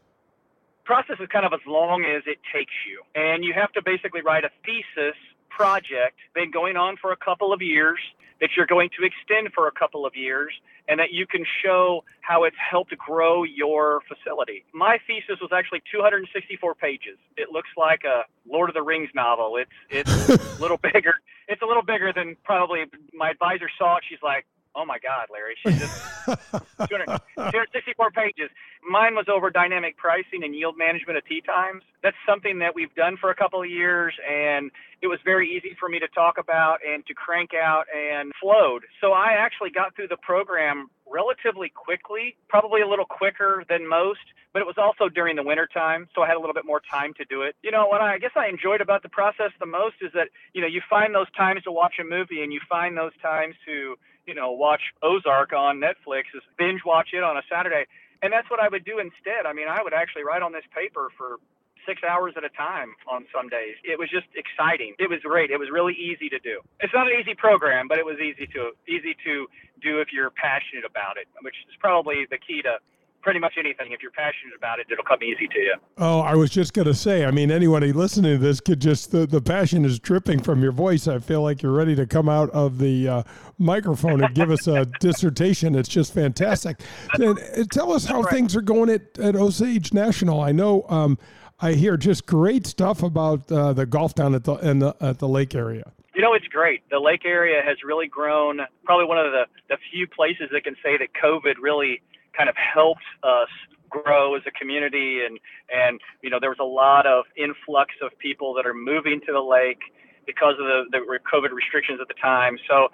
Process 0.85 1.17
is 1.21 1.29
kind 1.29 1.45
of 1.45 1.53
as 1.53 1.61
long 1.67 2.05
as 2.05 2.23
it 2.27 2.39
takes 2.53 2.73
you, 2.89 3.03
and 3.15 3.45
you 3.45 3.53
have 3.53 3.73
to 3.73 3.83
basically 3.83 4.23
write 4.23 4.45
a 4.45 4.51
thesis 4.65 5.17
project, 5.51 6.17
been 6.35 6.51
going 6.51 6.77
on 6.77 6.97
for 6.97 7.13
a 7.13 7.17
couple 7.17 7.53
of 7.53 7.61
years 7.61 7.99
that 8.41 8.51
you're 8.57 8.67
going 8.67 8.91
to 8.99 9.05
extend 9.05 9.53
for 9.55 9.69
a 9.69 9.73
couple 9.73 10.07
of 10.07 10.15
years 10.15 10.53
and 10.89 10.99
that 10.99 11.13
you 11.13 11.27
can 11.27 11.45
show 11.63 12.05
how 12.21 12.45
it's 12.45 12.57
helped 12.59 12.97
grow 12.97 13.43
your 13.45 14.01
facility. 14.09 14.65
My 14.73 14.99
thesis 15.07 15.41
was 15.41 15.51
actually 15.53 15.83
264 15.93 16.75
pages. 16.75 17.19
It 17.37 17.51
looks 17.51 17.69
like 17.77 18.05
a 18.05 18.23
Lord 18.51 18.71
of 18.71 18.75
the 18.75 18.83
Rings 18.83 19.11
novel. 19.15 19.57
It's 19.57 19.71
it's 19.91 20.29
a 20.59 20.61
little 20.61 20.79
bigger. 20.79 21.15
It's 21.49 21.63
a 21.63 21.67
little 21.67 21.83
bigger 21.83 22.13
than 22.13 22.37
probably 22.45 22.85
my 23.13 23.31
advisor 23.31 23.69
saw 23.79 23.97
it. 23.97 24.05
She's 24.09 24.23
like, 24.23 24.47
"Oh 24.79 24.87
my 24.87 24.99
God, 24.99 25.27
Larry!" 25.33 25.57
she 25.59 25.71
just 25.71 25.99
264 26.87 28.11
pages. 28.13 28.51
Mine 28.89 29.15
was 29.15 29.27
over 29.29 29.51
dynamic 29.51 29.97
pricing 29.97 30.45
and 30.45 30.55
yield 30.55 30.79
management 30.79 31.19
of 31.19 31.27
tee 31.27 31.41
times. 31.41 31.83
That's 32.03 32.17
something 32.27 32.61
that 32.61 32.75
we've 32.75 32.95
done 32.95 33.17
for 33.21 33.31
a 33.31 33.35
couple 33.35 33.61
of 33.61 33.69
years, 33.69 34.15
and 34.29 34.71
it 35.03 35.09
was 35.09 35.19
very 35.25 35.51
easy 35.51 35.77
for 35.79 35.89
me 35.89 35.99
to 35.99 36.09
talk 36.09 36.39
about 36.39 36.79
and 36.87 37.05
to 37.07 37.15
crank 37.15 37.51
out 37.55 37.87
and 37.95 38.33
flowed. 38.41 38.85
So 39.01 39.13
I 39.13 39.33
actually 39.33 39.71
got 39.71 39.95
through 39.97 40.09
the 40.09 40.17
program 40.17 40.91
relatively 41.11 41.71
quickly, 41.71 42.37
probably 42.49 42.81
a 42.83 42.89
little 42.89 43.05
quicker 43.05 43.65
than 43.69 43.89
most, 43.89 44.21
but 44.53 44.61
it 44.61 44.67
was 44.67 44.77
also 44.79 45.09
during 45.09 45.37
the 45.37 45.43
winter 45.43 45.69
time, 45.73 46.09
so 46.15 46.23
I 46.23 46.27
had 46.27 46.37
a 46.37 46.41
little 46.41 46.55
bit 46.55 46.67
more 46.67 46.83
time 46.91 47.15
to 47.15 47.25
do 47.25 47.43
it. 47.43 47.57
You 47.63 47.71
know, 47.71 47.87
what 47.87 48.01
I 48.01 48.19
guess 48.19 48.33
I 48.37 48.49
enjoyed 48.49 48.81
about 48.81 49.03
the 49.03 49.09
process 49.09 49.51
the 49.61 49.67
most 49.67 49.97
is 50.01 50.13
that, 50.15 50.29
you 50.53 50.61
know, 50.61 50.67
you 50.67 50.83
find 50.89 51.15
those 51.15 51.31
times 51.37 51.63
to 51.65 51.73
watch 51.73 51.95
a 52.01 52.05
movie 52.05 52.43
and 52.43 52.53
you 52.53 52.61
find 52.69 52.97
those 52.97 53.17
times 53.23 53.55
to, 53.67 53.97
you 54.29 54.35
know, 54.35 54.53
watch 54.53 54.83
Ozark 55.03 55.53
on 55.53 55.81
Netflix, 55.81 56.25
is 56.37 56.43
binge 56.59 56.83
watch 56.85 57.09
it 57.15 57.25
on 57.25 57.37
a 57.39 57.43
Saturday. 57.51 57.87
And 58.23 58.33
that's 58.33 58.51
what 58.51 58.61
I 58.61 58.69
would 58.69 58.85
do 58.85 58.99
instead. 58.99 59.47
I 59.47 59.53
mean, 59.55 59.69
I 59.69 59.83
would 59.83 59.95
actually 59.95 60.25
write 60.25 60.43
on 60.43 60.53
this 60.53 60.65
paper 60.75 61.09
for 61.17 61.39
six 61.87 62.03
hours 62.05 62.35
at 62.37 62.45
a 62.45 62.51
time 62.51 62.93
on 63.09 63.25
some 63.35 63.49
days. 63.49 63.77
It 63.83 63.99
was 63.99 64.11
just 64.11 64.27
exciting. 64.37 64.93
It 64.99 65.09
was 65.09 65.21
great. 65.25 65.51
It 65.51 65.59
was 65.59 65.71
really 65.73 65.95
easy 65.95 66.29
to 66.29 66.39
do. 66.39 66.61
It's 66.81 66.93
not 66.93 67.11
an 67.11 67.19
easy 67.19 67.35
program, 67.35 67.89
but 67.89 67.97
it 67.97 68.05
was 68.05 68.19
easy 68.21 68.47
to 68.53 68.77
easy 68.87 69.17
to 69.25 69.49
do 69.81 70.01
if 70.01 70.13
you're 70.13 70.31
passionate 70.31 70.85
about 70.85 71.17
it, 71.17 71.27
which 71.41 71.57
is 71.71 71.75
probably 71.81 72.27
the 72.29 72.37
key 72.37 72.61
to 72.63 72.77
pretty 73.23 73.41
much 73.41 73.55
anything. 73.59 73.93
If 73.93 74.03
you're 74.03 74.13
passionate 74.13 74.55
about 74.57 74.79
it, 74.79 74.87
it'll 74.91 75.05
come 75.05 75.23
easy 75.23 75.49
to 75.49 75.59
you. 75.59 75.75
Oh, 75.99 76.21
I 76.21 76.35
was 76.35 76.51
just 76.51 76.73
going 76.73 76.87
to 76.87 76.95
say, 76.95 77.25
I 77.25 77.31
mean, 77.31 77.51
anybody 77.51 77.93
listening 77.93 78.33
to 78.33 78.39
this 78.39 78.61
could 78.61 78.81
just, 78.81 79.11
the, 79.11 79.27
the 79.27 79.41
passion 79.41 79.85
is 79.85 79.99
dripping 79.99 80.43
from 80.43 80.63
your 80.63 80.73
voice. 80.73 81.09
I 81.09 81.19
feel 81.19 81.43
like 81.43 81.63
you're 81.63 81.73
ready 81.73 81.95
to 81.97 82.07
come 82.07 82.29
out 82.29 82.51
of 82.51 82.79
the 82.79 83.09
uh, 83.09 83.23
microphone 83.59 84.23
and 84.23 84.35
give 84.35 84.51
us 84.51 84.67
a 84.67 84.85
dissertation. 85.01 85.75
It's 85.75 85.89
just 85.89 86.15
fantastic. 86.15 86.81
And, 87.15 87.39
uh, 87.39 87.65
tell 87.71 87.93
us 87.93 88.05
how 88.05 88.23
right. 88.23 88.33
things 88.33 88.57
are 88.57 88.63
going 88.63 88.91
at, 88.91 89.19
at 89.19 89.37
Osage 89.37 89.93
National. 89.93 90.41
I 90.41 90.53
know 90.53 90.85
um, 90.89 91.19
I 91.61 91.73
hear 91.73 91.97
just 91.97 92.27
great 92.27 92.67
stuff 92.67 93.03
about 93.03 93.51
uh, 93.51 93.73
the 93.73 93.87
golf 93.87 94.15
down 94.15 94.35
at 94.35 94.45
the, 94.45 94.55
in 94.57 94.79
the 94.79 94.95
at 95.01 95.19
the 95.19 95.29
lake 95.29 95.55
area. 95.55 95.93
You 96.15 96.23
know, 96.23 96.35
it's 96.35 96.49
great. 96.49 96.83
The 96.91 96.99
lake 96.99 97.25
area 97.25 97.63
has 97.65 97.77
really 97.85 98.09
grown. 98.09 98.61
Probably 98.85 99.07
one 99.07 99.19
of 99.19 99.31
the, 99.31 99.45
the 99.69 99.77
few 99.93 100.09
places 100.09 100.49
that 100.53 100.65
can 100.65 100.75
say 100.83 100.97
that 100.99 101.09
COVID 101.15 101.55
really 101.61 102.01
kind 102.39 102.49
of 102.49 102.57
helped 102.57 103.03
us 103.25 103.49
grow 103.91 104.37
as 104.37 104.43
a 104.47 104.51
community 104.51 105.21
and 105.27 105.39
and 105.73 106.01
you 106.23 106.31
know 106.31 106.39
there 106.39 106.51
was 106.51 106.59
a 106.61 106.65
lot 106.65 107.07
of 107.07 107.25
influx 107.37 107.95
of 108.03 108.17
people 108.19 108.55
that 108.55 108.67
are 108.67 108.75
moving 108.75 109.21
to 109.27 109.33
the 109.33 109.41
lake 109.41 109.81
because 110.29 110.55
of 110.61 110.67
the, 110.67 110.85
the 110.93 111.19
COVID 111.25 111.51
restrictions 111.53 111.99
at 112.03 112.07
the 112.07 112.15
time. 112.21 112.59
So, 112.69 112.89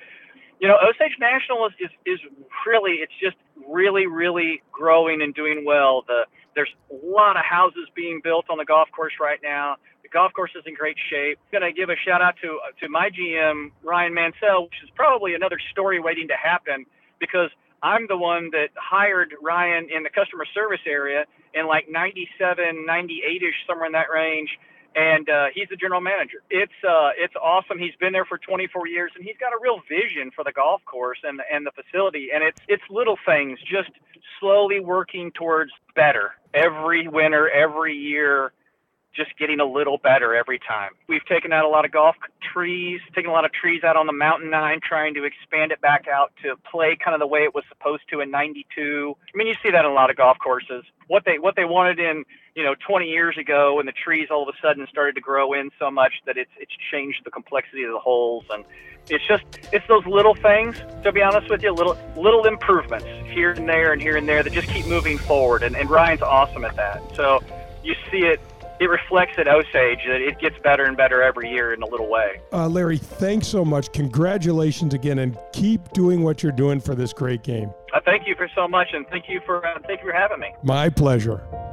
you 0.60 0.68
know, 0.68 0.78
Osage 0.78 1.18
National 1.18 1.66
is, 1.66 1.72
is, 1.80 1.90
is 2.06 2.20
really 2.64 3.02
it's 3.02 3.12
just 3.20 3.36
really 3.68 4.06
really 4.06 4.62
growing 4.72 5.20
and 5.20 5.34
doing 5.34 5.64
well. 5.66 6.04
The 6.06 6.24
there's 6.54 6.72
a 6.90 7.06
lot 7.06 7.36
of 7.36 7.44
houses 7.44 7.88
being 7.94 8.20
built 8.22 8.46
on 8.48 8.56
the 8.56 8.64
golf 8.64 8.88
course 8.94 9.14
right 9.20 9.40
now. 9.42 9.76
The 10.04 10.08
golf 10.08 10.32
course 10.32 10.52
is 10.54 10.62
in 10.64 10.74
great 10.74 10.96
shape. 11.10 11.38
I'm 11.52 11.60
going 11.60 11.74
to 11.74 11.76
give 11.76 11.90
a 11.90 11.96
shout 12.06 12.22
out 12.22 12.36
to 12.42 12.60
uh, 12.62 12.70
to 12.80 12.88
my 12.88 13.10
GM 13.10 13.72
Ryan 13.82 14.14
Mansell, 14.14 14.64
which 14.70 14.78
is 14.84 14.90
probably 14.94 15.34
another 15.34 15.58
story 15.72 15.98
waiting 15.98 16.28
to 16.28 16.36
happen 16.40 16.86
because 17.18 17.50
I'm 17.84 18.06
the 18.08 18.16
one 18.16 18.48
that 18.52 18.68
hired 18.76 19.34
Ryan 19.42 19.88
in 19.94 20.04
the 20.04 20.08
customer 20.08 20.46
service 20.54 20.80
area 20.86 21.26
in 21.52 21.66
like 21.66 21.84
97, 21.90 22.86
98 22.86 23.42
ish, 23.42 23.54
somewhere 23.68 23.86
in 23.86 23.92
that 23.92 24.08
range. 24.10 24.48
And 24.96 25.28
uh, 25.28 25.46
he's 25.52 25.68
the 25.68 25.76
general 25.76 26.00
manager. 26.00 26.38
It's 26.48 26.72
uh, 26.82 27.10
it's 27.18 27.34
awesome. 27.36 27.78
He's 27.78 27.94
been 28.00 28.12
there 28.12 28.24
for 28.24 28.38
24 28.38 28.86
years, 28.86 29.10
and 29.16 29.24
he's 29.24 29.36
got 29.38 29.52
a 29.52 29.58
real 29.60 29.80
vision 29.88 30.30
for 30.34 30.44
the 30.44 30.52
golf 30.52 30.82
course 30.86 31.18
and 31.24 31.42
and 31.52 31.66
the 31.66 31.72
facility. 31.72 32.28
And 32.32 32.42
it's 32.44 32.60
it's 32.68 32.82
little 32.88 33.18
things, 33.26 33.58
just 33.60 33.90
slowly 34.40 34.78
working 34.80 35.32
towards 35.32 35.72
better 35.96 36.30
every 36.54 37.08
winter, 37.08 37.50
every 37.50 37.94
year 37.96 38.52
just 39.14 39.36
getting 39.38 39.60
a 39.60 39.64
little 39.64 39.98
better 39.98 40.34
every 40.34 40.58
time. 40.58 40.90
We've 41.08 41.24
taken 41.26 41.52
out 41.52 41.64
a 41.64 41.68
lot 41.68 41.84
of 41.84 41.92
golf 41.92 42.16
trees, 42.52 43.00
taken 43.14 43.30
a 43.30 43.32
lot 43.32 43.44
of 43.44 43.52
trees 43.52 43.84
out 43.84 43.96
on 43.96 44.06
the 44.06 44.12
mountain 44.12 44.50
nine, 44.50 44.80
trying 44.82 45.14
to 45.14 45.24
expand 45.24 45.72
it 45.72 45.80
back 45.80 46.06
out 46.08 46.32
to 46.42 46.56
play 46.70 46.96
kind 47.02 47.14
of 47.14 47.20
the 47.20 47.26
way 47.26 47.40
it 47.40 47.54
was 47.54 47.64
supposed 47.68 48.02
to 48.10 48.20
in 48.20 48.30
92. 48.30 49.16
I 49.16 49.36
mean, 49.36 49.46
you 49.46 49.54
see 49.62 49.70
that 49.70 49.84
in 49.84 49.90
a 49.90 49.94
lot 49.94 50.10
of 50.10 50.16
golf 50.16 50.38
courses. 50.38 50.84
What 51.06 51.24
they 51.24 51.38
what 51.38 51.54
they 51.54 51.64
wanted 51.64 51.98
in 51.98 52.24
you 52.54 52.64
know 52.64 52.74
20 52.86 53.06
years 53.06 53.36
ago, 53.38 53.78
and 53.78 53.86
the 53.86 53.92
trees 53.92 54.28
all 54.30 54.48
of 54.48 54.54
a 54.54 54.66
sudden 54.66 54.86
started 54.90 55.14
to 55.14 55.20
grow 55.20 55.52
in 55.52 55.70
so 55.78 55.90
much 55.90 56.12
that 56.26 56.36
it's 56.36 56.50
it's 56.58 56.72
changed 56.90 57.20
the 57.24 57.30
complexity 57.30 57.84
of 57.84 57.92
the 57.92 57.98
holes, 57.98 58.44
and 58.50 58.64
it's 59.08 59.26
just 59.26 59.44
it's 59.72 59.86
those 59.86 60.06
little 60.06 60.34
things. 60.34 60.80
To 61.02 61.12
be 61.12 61.22
honest 61.22 61.50
with 61.50 61.62
you, 61.62 61.72
little 61.72 61.96
little 62.16 62.46
improvements 62.46 63.06
here 63.30 63.52
and 63.52 63.68
there 63.68 63.92
and 63.92 64.00
here 64.00 64.16
and 64.16 64.28
there 64.28 64.42
that 64.42 64.52
just 64.52 64.68
keep 64.68 64.86
moving 64.86 65.18
forward, 65.18 65.62
and, 65.62 65.76
and 65.76 65.90
Ryan's 65.90 66.22
awesome 66.22 66.64
at 66.64 66.76
that. 66.76 67.02
So 67.14 67.40
you 67.82 67.94
see 68.10 68.20
it 68.20 68.40
it 68.84 68.90
reflects 68.90 69.32
at 69.38 69.48
Osage 69.48 70.04
that 70.06 70.20
it 70.20 70.38
gets 70.38 70.56
better 70.62 70.84
and 70.84 70.96
better 70.96 71.22
every 71.22 71.50
year 71.50 71.72
in 71.72 71.82
a 71.82 71.86
little 71.86 72.08
way. 72.08 72.40
Uh, 72.52 72.68
Larry, 72.68 72.98
thanks 72.98 73.48
so 73.48 73.64
much. 73.64 73.90
Congratulations 73.92 74.92
again, 74.92 75.20
and 75.20 75.38
keep 75.52 75.90
doing 75.92 76.22
what 76.22 76.42
you're 76.42 76.52
doing 76.52 76.80
for 76.80 76.94
this 76.94 77.12
great 77.12 77.42
game. 77.42 77.72
Uh, 77.94 78.00
thank 78.04 78.26
you 78.26 78.34
for 78.36 78.48
so 78.54 78.68
much, 78.68 78.88
and 78.92 79.06
thank 79.08 79.24
you 79.28 79.40
for 79.46 79.66
uh, 79.66 79.78
thank 79.86 80.00
you 80.00 80.10
for 80.10 80.12
having 80.12 80.38
me. 80.38 80.54
My 80.62 80.90
pleasure. 80.90 81.63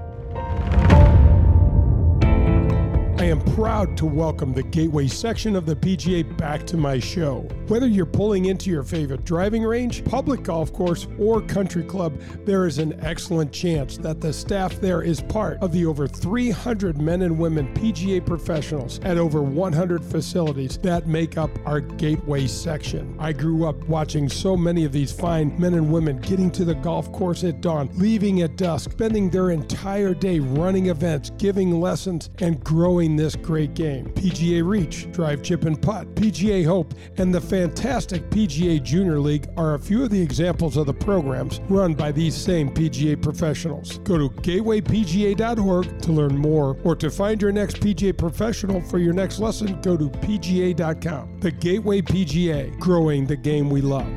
I 3.21 3.25
am 3.25 3.39
proud 3.53 3.95
to 3.97 4.07
welcome 4.07 4.51
the 4.51 4.63
Gateway 4.63 5.05
section 5.05 5.55
of 5.55 5.67
the 5.67 5.75
PGA 5.75 6.35
back 6.37 6.65
to 6.65 6.75
my 6.75 6.97
show. 6.97 7.47
Whether 7.67 7.85
you're 7.85 8.07
pulling 8.07 8.45
into 8.45 8.71
your 8.71 8.81
favorite 8.81 9.25
driving 9.25 9.61
range, 9.63 10.03
public 10.05 10.41
golf 10.41 10.73
course, 10.73 11.07
or 11.19 11.39
country 11.39 11.83
club, 11.83 12.19
there 12.45 12.65
is 12.65 12.79
an 12.79 12.99
excellent 13.01 13.53
chance 13.53 13.95
that 13.99 14.21
the 14.21 14.33
staff 14.33 14.81
there 14.81 15.03
is 15.03 15.21
part 15.21 15.59
of 15.61 15.71
the 15.71 15.85
over 15.85 16.07
300 16.07 16.99
men 16.99 17.21
and 17.21 17.37
women 17.37 17.71
PGA 17.75 18.25
professionals 18.25 18.99
at 19.03 19.19
over 19.19 19.43
100 19.43 20.03
facilities 20.03 20.79
that 20.79 21.07
make 21.07 21.37
up 21.37 21.51
our 21.63 21.79
Gateway 21.79 22.47
section. 22.47 23.15
I 23.19 23.33
grew 23.33 23.67
up 23.67 23.87
watching 23.87 24.29
so 24.29 24.57
many 24.57 24.83
of 24.83 24.93
these 24.93 25.11
fine 25.11 25.55
men 25.59 25.75
and 25.75 25.91
women 25.91 26.17
getting 26.21 26.49
to 26.53 26.65
the 26.65 26.73
golf 26.73 27.11
course 27.11 27.43
at 27.43 27.61
dawn, 27.61 27.87
leaving 27.93 28.41
at 28.41 28.57
dusk, 28.57 28.93
spending 28.93 29.29
their 29.29 29.51
entire 29.51 30.15
day 30.15 30.39
running 30.39 30.87
events, 30.87 31.29
giving 31.37 31.79
lessons, 31.79 32.31
and 32.39 32.63
growing 32.63 33.10
this 33.15 33.35
great 33.35 33.73
game. 33.73 34.05
PGA 34.09 34.67
Reach, 34.67 35.11
Drive 35.11 35.41
Chip 35.41 35.65
and 35.65 35.81
Putt, 35.81 36.13
PGA 36.15 36.65
Hope, 36.65 36.93
and 37.17 37.33
the 37.33 37.41
fantastic 37.41 38.29
PGA 38.29 38.81
Junior 38.81 39.19
League 39.19 39.47
are 39.57 39.75
a 39.75 39.79
few 39.79 40.03
of 40.03 40.09
the 40.09 40.21
examples 40.21 40.77
of 40.77 40.85
the 40.85 40.93
programs 40.93 41.59
run 41.69 41.93
by 41.93 42.11
these 42.11 42.35
same 42.35 42.69
PGA 42.69 43.21
professionals. 43.21 43.97
Go 43.99 44.17
to 44.17 44.29
gatewaypga.org 44.29 46.01
to 46.01 46.11
learn 46.11 46.37
more 46.37 46.77
or 46.83 46.95
to 46.95 47.09
find 47.09 47.41
your 47.41 47.51
next 47.51 47.77
PGA 47.77 48.17
professional 48.17 48.81
for 48.81 48.99
your 48.99 49.13
next 49.13 49.39
lesson, 49.39 49.79
go 49.81 49.97
to 49.97 50.09
pga.com. 50.09 51.39
The 51.39 51.51
Gateway 51.51 52.01
PGA, 52.01 52.77
growing 52.79 53.25
the 53.25 53.35
game 53.35 53.69
we 53.69 53.81
love. 53.81 54.07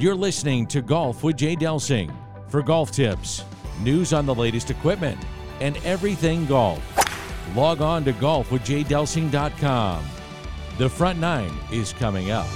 You're 0.00 0.14
listening 0.14 0.66
to 0.68 0.80
Golf 0.80 1.24
with 1.24 1.36
Jay 1.36 1.56
Delsing. 1.56 2.14
For 2.48 2.62
golf 2.62 2.92
tips, 2.92 3.44
news 3.82 4.12
on 4.12 4.24
the 4.24 4.34
latest 4.34 4.70
equipment, 4.70 5.18
and 5.60 5.76
everything 5.84 6.46
golf. 6.46 6.82
Log 7.54 7.80
on 7.80 8.04
to 8.04 8.12
golfwithjdelsing.com. 8.12 10.04
The 10.78 10.88
front 10.88 11.18
nine 11.18 11.52
is 11.72 11.92
coming 11.92 12.30
up. 12.30 12.46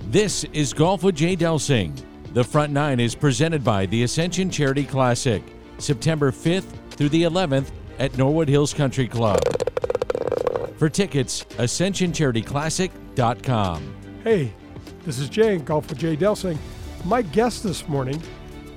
This 0.07 0.45
is 0.52 0.73
Golf 0.73 1.02
with 1.02 1.16
Jay 1.16 1.37
Delsing. 1.37 2.00
The 2.33 2.45
front 2.45 2.73
nine 2.73 2.99
is 3.00 3.14
presented 3.14 3.62
by 3.62 3.85
the 3.87 4.04
Ascension 4.04 4.49
Charity 4.50 4.85
Classic, 4.85 5.42
September 5.78 6.31
5th 6.31 6.64
through 6.90 7.11
the 7.11 7.25
11th 7.25 7.71
at 7.99 8.16
Norwood 8.16 8.49
Hills 8.49 8.72
Country 8.75 9.08
Club. 9.08 9.40
For 10.76 10.88
tickets, 10.88 11.44
ascensioncharityclassic.com. 11.58 13.94
Hey, 14.25 14.52
this 15.04 15.18
is 15.18 15.28
Jay, 15.28 15.56
and 15.56 15.64
Golf 15.64 15.88
with 15.88 15.99
Jay 15.99 16.16
Delsing. 16.16 16.58
My 17.04 17.22
guest 17.22 17.62
this 17.62 17.88
morning 17.88 18.20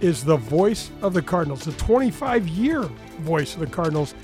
is 0.01 0.23
the 0.23 0.37
voice 0.37 0.91
of 1.01 1.13
the 1.13 1.21
Cardinals, 1.21 1.65
the 1.65 1.71
25 1.73 2.47
year 2.47 2.83
voice 3.19 3.53
of 3.53 3.59
the 3.59 3.67
Cardinals, 3.67 4.15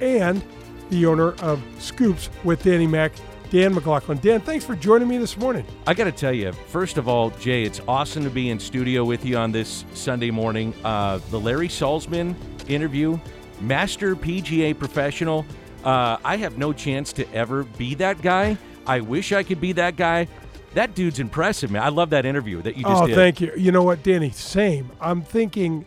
and 0.00 0.42
the 0.90 1.06
owner 1.06 1.32
of 1.36 1.62
Scoops 1.78 2.30
with 2.44 2.62
Danny 2.62 2.86
Mac, 2.86 3.12
Dan 3.50 3.74
McLaughlin. 3.74 4.18
Dan, 4.18 4.40
thanks 4.40 4.64
for 4.64 4.74
joining 4.74 5.08
me 5.08 5.18
this 5.18 5.36
morning. 5.36 5.64
I 5.86 5.94
got 5.94 6.04
to 6.04 6.12
tell 6.12 6.32
you, 6.32 6.52
first 6.52 6.98
of 6.98 7.08
all, 7.08 7.30
Jay, 7.30 7.62
it's 7.62 7.80
awesome 7.86 8.24
to 8.24 8.30
be 8.30 8.50
in 8.50 8.58
studio 8.58 9.04
with 9.04 9.24
you 9.24 9.36
on 9.36 9.52
this 9.52 9.84
Sunday 9.94 10.30
morning. 10.30 10.74
Uh, 10.84 11.20
the 11.30 11.40
Larry 11.40 11.68
Salzman 11.68 12.34
interview, 12.68 13.18
master 13.60 14.16
PGA 14.16 14.78
professional. 14.78 15.44
Uh, 15.84 16.16
I 16.24 16.36
have 16.36 16.58
no 16.58 16.72
chance 16.72 17.12
to 17.14 17.32
ever 17.32 17.64
be 17.64 17.94
that 17.96 18.22
guy. 18.22 18.56
I 18.86 19.00
wish 19.00 19.32
I 19.32 19.42
could 19.42 19.60
be 19.60 19.72
that 19.72 19.96
guy. 19.96 20.28
That 20.74 20.94
dude's 20.94 21.20
impressive, 21.20 21.70
man. 21.70 21.82
I 21.82 21.88
love 21.88 22.10
that 22.10 22.26
interview 22.26 22.60
that 22.62 22.76
you 22.76 22.82
just 22.82 22.94
did. 22.94 23.02
oh, 23.02 23.06
did. 23.06 23.14
thank 23.14 23.40
you. 23.40 23.52
You 23.56 23.70
know 23.70 23.82
what, 23.82 24.02
Danny? 24.02 24.30
Same. 24.30 24.90
I'm 25.00 25.22
thinking 25.22 25.84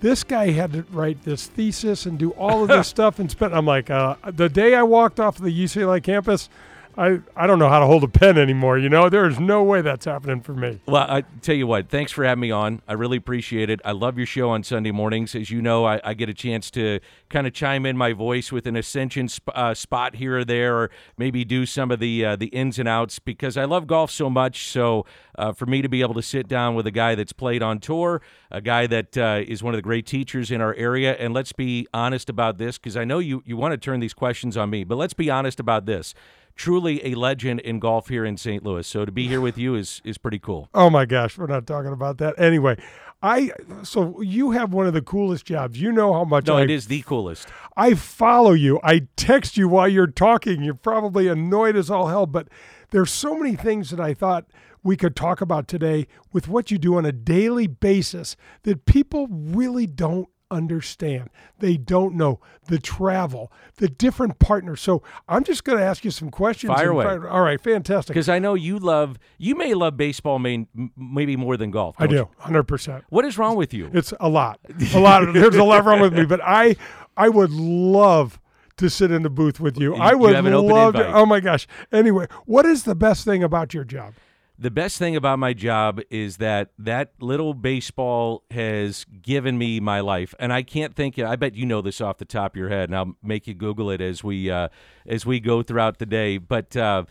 this 0.00 0.24
guy 0.24 0.50
had 0.50 0.72
to 0.72 0.84
write 0.90 1.22
this 1.24 1.46
thesis 1.46 2.06
and 2.06 2.18
do 2.18 2.30
all 2.32 2.62
of 2.62 2.68
this 2.68 2.88
stuff 2.96 3.18
and 3.18 3.30
spend. 3.30 3.54
I'm 3.54 3.66
like, 3.66 3.88
uh, 3.90 4.16
the 4.26 4.48
day 4.48 4.74
I 4.74 4.82
walked 4.82 5.20
off 5.20 5.38
the 5.38 5.48
UCLA 5.50 6.02
campus, 6.02 6.48
I, 6.96 7.20
I 7.36 7.46
don't 7.46 7.58
know 7.58 7.68
how 7.68 7.78
to 7.78 7.86
hold 7.86 8.02
a 8.04 8.08
pen 8.08 8.36
anymore. 8.36 8.76
You 8.76 8.88
know, 8.88 9.08
there 9.08 9.26
is 9.26 9.38
no 9.38 9.62
way 9.62 9.80
that's 9.80 10.04
happening 10.04 10.40
for 10.40 10.54
me. 10.54 10.80
Well, 10.86 11.06
I 11.08 11.22
tell 11.40 11.54
you 11.54 11.66
what, 11.66 11.88
thanks 11.88 12.12
for 12.12 12.24
having 12.24 12.40
me 12.40 12.50
on. 12.50 12.82
I 12.88 12.94
really 12.94 13.16
appreciate 13.16 13.70
it. 13.70 13.80
I 13.84 13.92
love 13.92 14.18
your 14.18 14.26
show 14.26 14.50
on 14.50 14.64
Sunday 14.64 14.90
mornings. 14.90 15.34
As 15.34 15.50
you 15.50 15.62
know, 15.62 15.84
I, 15.84 16.00
I 16.02 16.14
get 16.14 16.28
a 16.28 16.34
chance 16.34 16.70
to 16.72 17.00
kind 17.28 17.46
of 17.46 17.52
chime 17.52 17.86
in 17.86 17.96
my 17.96 18.12
voice 18.12 18.50
with 18.50 18.66
an 18.66 18.76
ascension 18.76 19.28
sp- 19.30 19.54
uh, 19.54 19.72
spot 19.74 20.16
here 20.16 20.38
or 20.38 20.44
there, 20.44 20.76
or 20.76 20.90
maybe 21.16 21.44
do 21.44 21.64
some 21.64 21.90
of 21.90 22.00
the 22.00 22.24
uh, 22.24 22.36
the 22.36 22.46
ins 22.46 22.78
and 22.78 22.88
outs 22.88 23.18
because 23.18 23.56
I 23.56 23.64
love 23.64 23.86
golf 23.86 24.10
so 24.10 24.28
much. 24.28 24.66
So 24.66 25.06
uh, 25.38 25.52
for 25.52 25.66
me 25.66 25.82
to 25.82 25.88
be 25.88 26.00
able 26.02 26.14
to 26.14 26.22
sit 26.22 26.48
down 26.48 26.74
with 26.74 26.86
a 26.86 26.90
guy 26.90 27.14
that's 27.14 27.32
played 27.32 27.62
on 27.62 27.78
tour, 27.78 28.20
a 28.50 28.60
guy 28.60 28.86
that 28.88 29.16
uh, 29.16 29.42
is 29.46 29.62
one 29.62 29.74
of 29.74 29.78
the 29.78 29.82
great 29.82 30.06
teachers 30.06 30.50
in 30.50 30.60
our 30.60 30.74
area, 30.74 31.14
and 31.14 31.32
let's 31.32 31.52
be 31.52 31.86
honest 31.94 32.28
about 32.28 32.58
this 32.58 32.78
because 32.78 32.96
I 32.96 33.04
know 33.04 33.20
you 33.20 33.42
you 33.46 33.56
want 33.56 33.72
to 33.72 33.78
turn 33.78 34.00
these 34.00 34.14
questions 34.14 34.56
on 34.56 34.70
me, 34.70 34.84
but 34.84 34.96
let's 34.96 35.14
be 35.14 35.30
honest 35.30 35.60
about 35.60 35.86
this 35.86 36.14
truly 36.60 37.00
a 37.06 37.14
legend 37.14 37.58
in 37.60 37.78
golf 37.78 38.08
here 38.08 38.22
in 38.22 38.36
St. 38.36 38.62
Louis. 38.62 38.86
So 38.86 39.06
to 39.06 39.10
be 39.10 39.26
here 39.26 39.40
with 39.40 39.56
you 39.56 39.74
is 39.74 40.02
is 40.04 40.18
pretty 40.18 40.38
cool. 40.38 40.68
Oh 40.74 40.90
my 40.90 41.06
gosh, 41.06 41.38
we're 41.38 41.46
not 41.46 41.66
talking 41.66 41.90
about 41.90 42.18
that 42.18 42.38
anyway. 42.38 42.76
I 43.22 43.52
so 43.82 44.20
you 44.20 44.50
have 44.50 44.74
one 44.74 44.86
of 44.86 44.92
the 44.92 45.00
coolest 45.00 45.46
jobs. 45.46 45.80
You 45.80 45.90
know 45.90 46.12
how 46.12 46.24
much 46.24 46.46
No, 46.46 46.58
I, 46.58 46.62
it 46.64 46.70
is 46.70 46.88
the 46.88 47.00
coolest. 47.00 47.48
I 47.78 47.94
follow 47.94 48.52
you. 48.52 48.78
I 48.84 49.08
text 49.16 49.56
you 49.56 49.70
while 49.70 49.88
you're 49.88 50.06
talking. 50.06 50.62
You're 50.62 50.74
probably 50.74 51.28
annoyed 51.28 51.76
as 51.76 51.90
all 51.90 52.08
hell, 52.08 52.26
but 52.26 52.48
there's 52.90 53.10
so 53.10 53.34
many 53.34 53.56
things 53.56 53.88
that 53.88 54.00
I 54.00 54.12
thought 54.12 54.44
we 54.82 54.98
could 54.98 55.16
talk 55.16 55.40
about 55.40 55.66
today 55.66 56.08
with 56.30 56.46
what 56.46 56.70
you 56.70 56.76
do 56.76 56.96
on 56.96 57.06
a 57.06 57.12
daily 57.12 57.68
basis 57.68 58.36
that 58.64 58.84
people 58.84 59.28
really 59.30 59.86
don't 59.86 60.28
understand. 60.50 61.30
They 61.58 61.76
don't 61.76 62.14
know 62.14 62.40
the 62.66 62.78
travel, 62.78 63.52
the 63.76 63.88
different 63.88 64.38
partners. 64.38 64.80
So 64.80 65.02
I'm 65.28 65.44
just 65.44 65.64
going 65.64 65.78
to 65.78 65.84
ask 65.84 66.04
you 66.04 66.10
some 66.10 66.30
questions. 66.30 66.72
Fire 66.72 66.90
away. 66.90 67.04
All 67.06 67.42
right, 67.42 67.60
fantastic. 67.60 68.14
Because 68.14 68.28
I 68.28 68.38
know 68.38 68.54
you 68.54 68.78
love, 68.78 69.18
you 69.38 69.54
may 69.54 69.74
love 69.74 69.96
baseball 69.96 70.38
main, 70.38 70.66
maybe 70.96 71.36
more 71.36 71.56
than 71.56 71.70
golf. 71.70 71.96
I 71.98 72.06
you? 72.06 72.28
hundred 72.38 72.64
percent. 72.64 73.04
What 73.08 73.24
is 73.24 73.38
wrong 73.38 73.56
with 73.56 73.72
you? 73.72 73.90
It's 73.92 74.12
a 74.20 74.28
lot, 74.28 74.60
a 74.94 74.98
lot. 74.98 75.32
There's 75.32 75.56
a 75.56 75.64
lot 75.64 75.84
wrong 75.84 76.00
with 76.00 76.12
me, 76.12 76.24
but 76.24 76.40
I, 76.42 76.76
I 77.16 77.28
would 77.28 77.50
love 77.50 78.40
to 78.76 78.88
sit 78.88 79.10
in 79.10 79.22
the 79.22 79.30
booth 79.30 79.60
with 79.60 79.78
you. 79.78 79.94
You- 79.94 80.00
I 80.02 80.12
you 80.12 80.18
would 80.18 80.34
open 80.34 80.52
love 80.68 80.94
to. 80.94 81.12
Oh 81.14 81.26
my 81.26 81.40
gosh. 81.40 81.66
Anyway, 81.92 82.26
what 82.46 82.64
is 82.66 82.84
the 82.84 82.94
best 82.94 83.24
thing 83.24 83.42
about 83.42 83.74
your 83.74 83.84
job? 83.84 84.14
The 84.60 84.70
best 84.70 84.98
thing 84.98 85.16
about 85.16 85.38
my 85.38 85.54
job 85.54 86.02
is 86.10 86.36
that 86.36 86.68
that 86.78 87.12
little 87.18 87.54
baseball 87.54 88.42
has 88.50 89.06
given 89.22 89.56
me 89.56 89.80
my 89.80 90.00
life, 90.00 90.34
and 90.38 90.52
I 90.52 90.62
can't 90.62 90.94
think. 90.94 91.18
I 91.18 91.34
bet 91.36 91.54
you 91.54 91.64
know 91.64 91.80
this 91.80 91.98
off 91.98 92.18
the 92.18 92.26
top 92.26 92.52
of 92.52 92.56
your 92.58 92.68
head, 92.68 92.90
and 92.90 92.94
I'll 92.94 93.16
make 93.22 93.46
you 93.46 93.54
Google 93.54 93.88
it 93.88 94.02
as 94.02 94.22
we 94.22 94.50
uh, 94.50 94.68
as 95.06 95.24
we 95.24 95.40
go 95.40 95.62
throughout 95.62 95.98
the 95.98 96.04
day. 96.04 96.36
But 96.36 96.76
uh, 96.76 97.04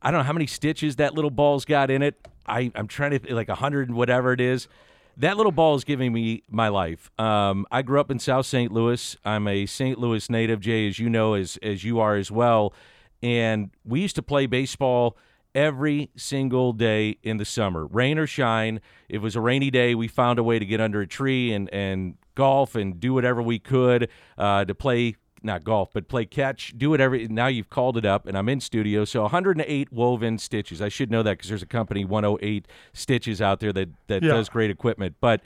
I 0.00 0.10
don't 0.10 0.20
know 0.20 0.24
how 0.24 0.32
many 0.32 0.46
stitches 0.46 0.96
that 0.96 1.12
little 1.12 1.30
ball's 1.30 1.66
got 1.66 1.90
in 1.90 2.00
it. 2.00 2.26
I, 2.46 2.72
I'm 2.74 2.88
trying 2.88 3.18
to 3.18 3.34
like 3.34 3.50
a 3.50 3.56
hundred 3.56 3.88
and 3.88 3.96
whatever 3.98 4.32
it 4.32 4.40
is. 4.40 4.66
That 5.18 5.36
little 5.36 5.52
ball 5.52 5.74
is 5.74 5.84
giving 5.84 6.14
me 6.14 6.42
my 6.48 6.68
life. 6.68 7.10
Um, 7.18 7.66
I 7.70 7.82
grew 7.82 8.00
up 8.00 8.10
in 8.10 8.18
South 8.18 8.46
St. 8.46 8.72
Louis. 8.72 9.14
I'm 9.26 9.46
a 9.46 9.66
St. 9.66 9.98
Louis 9.98 10.30
native, 10.30 10.60
Jay, 10.60 10.88
as 10.88 10.98
you 10.98 11.10
know, 11.10 11.34
as 11.34 11.58
as 11.62 11.84
you 11.84 12.00
are 12.00 12.16
as 12.16 12.30
well. 12.30 12.72
And 13.22 13.72
we 13.84 14.00
used 14.00 14.16
to 14.16 14.22
play 14.22 14.46
baseball 14.46 15.18
every 15.54 16.10
single 16.16 16.72
day 16.72 17.18
in 17.22 17.36
the 17.38 17.44
summer, 17.44 17.86
rain 17.86 18.18
or 18.18 18.26
shine. 18.26 18.80
If 19.08 19.16
it 19.16 19.22
was 19.22 19.36
a 19.36 19.40
rainy 19.40 19.70
day, 19.70 19.94
we 19.94 20.08
found 20.08 20.38
a 20.38 20.42
way 20.42 20.58
to 20.58 20.64
get 20.66 20.80
under 20.80 21.00
a 21.00 21.06
tree 21.06 21.52
and 21.52 21.68
and 21.72 22.16
golf 22.34 22.74
and 22.74 23.00
do 23.00 23.12
whatever 23.14 23.42
we 23.42 23.58
could 23.58 24.08
uh, 24.36 24.64
to 24.64 24.74
play 24.74 25.16
not 25.42 25.62
golf, 25.62 25.90
but 25.92 26.08
play 26.08 26.24
catch, 26.24 26.74
do 26.76 26.90
whatever. 26.90 27.16
Now 27.28 27.46
you've 27.46 27.70
called 27.70 27.96
it 27.96 28.04
up, 28.04 28.26
and 28.26 28.36
I'm 28.36 28.48
in 28.48 28.58
studio. 28.60 29.04
So 29.04 29.22
108 29.22 29.92
woven 29.92 30.36
stitches. 30.38 30.82
I 30.82 30.88
should 30.88 31.10
know 31.12 31.22
that 31.22 31.32
because 31.38 31.48
there's 31.48 31.62
a 31.62 31.66
company 31.66 32.04
108 32.04 32.66
Stitches 32.92 33.40
out 33.40 33.60
there 33.60 33.72
that 33.72 33.88
that 34.08 34.22
Yeah. 34.22 34.30
does 34.32 34.48
great 34.48 34.70
equipment. 34.70 35.16
But 35.20 35.40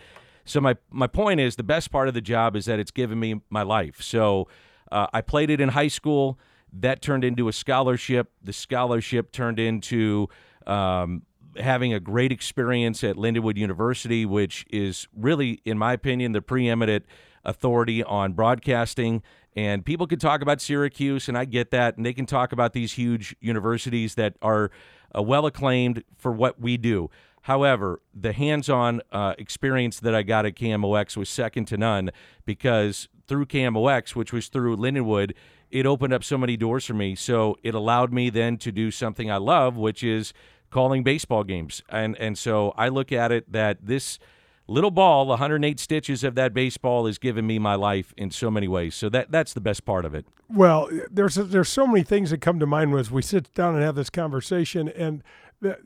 so 0.45 0.61
my 0.61 0.77
my 0.91 1.07
point 1.07 1.41
is 1.41 1.57
the 1.57 1.63
best 1.63 1.91
part 1.91 2.09
of 2.09 2.15
the 2.15 2.21
job 2.23 2.57
is 2.57 2.65
that 2.65 2.79
it's 2.79 2.91
given 2.91 3.21
me 3.21 3.41
my 3.51 3.63
life. 3.63 4.01
So 4.03 4.49
uh, 4.91 5.07
I 5.13 5.21
played 5.21 5.51
it 5.51 5.61
in 5.61 5.71
high 5.71 5.89
school. 5.89 6.39
That 6.73 7.03
turned 7.03 7.25
into 7.25 7.49
a 7.49 7.53
scholarship. 7.53 8.31
The 8.43 8.53
scholarship 8.53 9.31
turned 9.33 9.59
into 9.59 10.29
um, 10.67 11.23
having 11.57 11.93
a 11.93 12.01
great 12.01 12.33
experience 12.33 13.05
at 13.05 13.17
Lindenwood 13.17 13.57
University, 13.57 14.25
which 14.25 14.65
is 14.71 15.07
really, 15.15 15.61
in 15.65 15.77
my 15.77 15.93
opinion, 15.93 16.33
the 16.33 16.43
preeminent 16.43 17.05
authority 17.45 18.03
on 18.03 18.33
broadcasting 18.33 19.23
And 19.55 19.85
people 19.85 20.07
can 20.07 20.19
talk 20.19 20.41
about 20.41 20.61
Syracuse, 20.61 21.29
and 21.29 21.37
I 21.37 21.45
get 21.45 21.71
that, 21.73 21.97
and 21.97 22.07
they 22.07 22.15
can 22.15 22.27
talk 22.27 22.53
about 22.53 22.73
these 22.73 22.95
huge 22.95 23.37
universities 23.41 24.15
that 24.15 24.37
are 24.41 24.71
uh, 25.17 25.23
well 25.23 25.45
acclaimed 25.45 26.05
for 26.17 26.33
what 26.33 26.59
we 26.61 26.77
do. 26.77 27.11
However, 27.43 28.01
the 28.15 28.33
hands-on 28.33 29.03
uh, 29.11 29.35
experience 29.37 30.01
that 30.01 30.15
I 30.15 30.23
got 30.23 30.47
at 30.47 30.55
KMOX 30.55 31.17
was 31.17 31.29
second 31.29 31.67
to 31.67 31.77
none 31.77 32.11
because 32.47 33.09
through 33.33 33.47
KMOX, 33.47 34.15
which 34.15 34.31
was 34.31 34.49
through 34.49 34.77
Lindenwood, 34.77 35.33
it 35.71 35.87
opened 35.87 36.13
up 36.13 36.23
so 36.23 36.37
many 36.37 36.55
doors 36.55 36.85
for 36.85 36.93
me. 36.93 37.15
So 37.15 37.57
it 37.63 37.75
allowed 37.75 38.13
me 38.13 38.29
then 38.29 38.59
to 38.59 38.71
do 38.71 38.91
something 38.91 39.31
I 39.31 39.39
love, 39.39 39.75
which 39.75 40.05
is 40.05 40.35
calling 40.69 41.03
baseball 41.03 41.43
games. 41.43 41.83
And 41.89 42.15
and 42.19 42.37
so 42.37 42.75
I 42.77 42.89
look 42.89 43.11
at 43.11 43.33
it 43.33 43.51
that 43.51 43.79
this 43.87 44.19
little 44.67 44.91
ball, 44.91 45.29
108 45.29 45.81
stitches 45.81 46.23
of 46.23 46.35
that 46.35 46.53
baseball, 46.53 47.07
has 47.07 47.17
given 47.17 47.47
me 47.47 47.59
my 47.59 47.75
life 47.75 48.13
in 48.19 48.31
so 48.31 48.51
many 48.51 48.69
ways. 48.69 48.95
So 48.95 49.09
that 49.09 49.33
that's 49.33 49.55
the 49.55 49.63
best 49.63 49.87
part 49.87 50.05
of 50.05 50.15
it. 50.15 50.27
Well, 50.51 50.91
there's 51.11 51.37
there's 51.37 51.71
so 51.71 51.87
many 51.87 52.03
things 52.03 52.29
that 52.33 52.43
come 52.43 52.61
to 52.61 52.67
mind 52.67 52.95
as 52.97 53.11
we 53.11 53.23
sit 53.23 53.55
down 53.55 53.75
and 53.77 53.83
have 53.83 53.95
this 53.95 54.11
conversation, 54.11 54.91
and 54.91 55.23
the, 55.63 55.79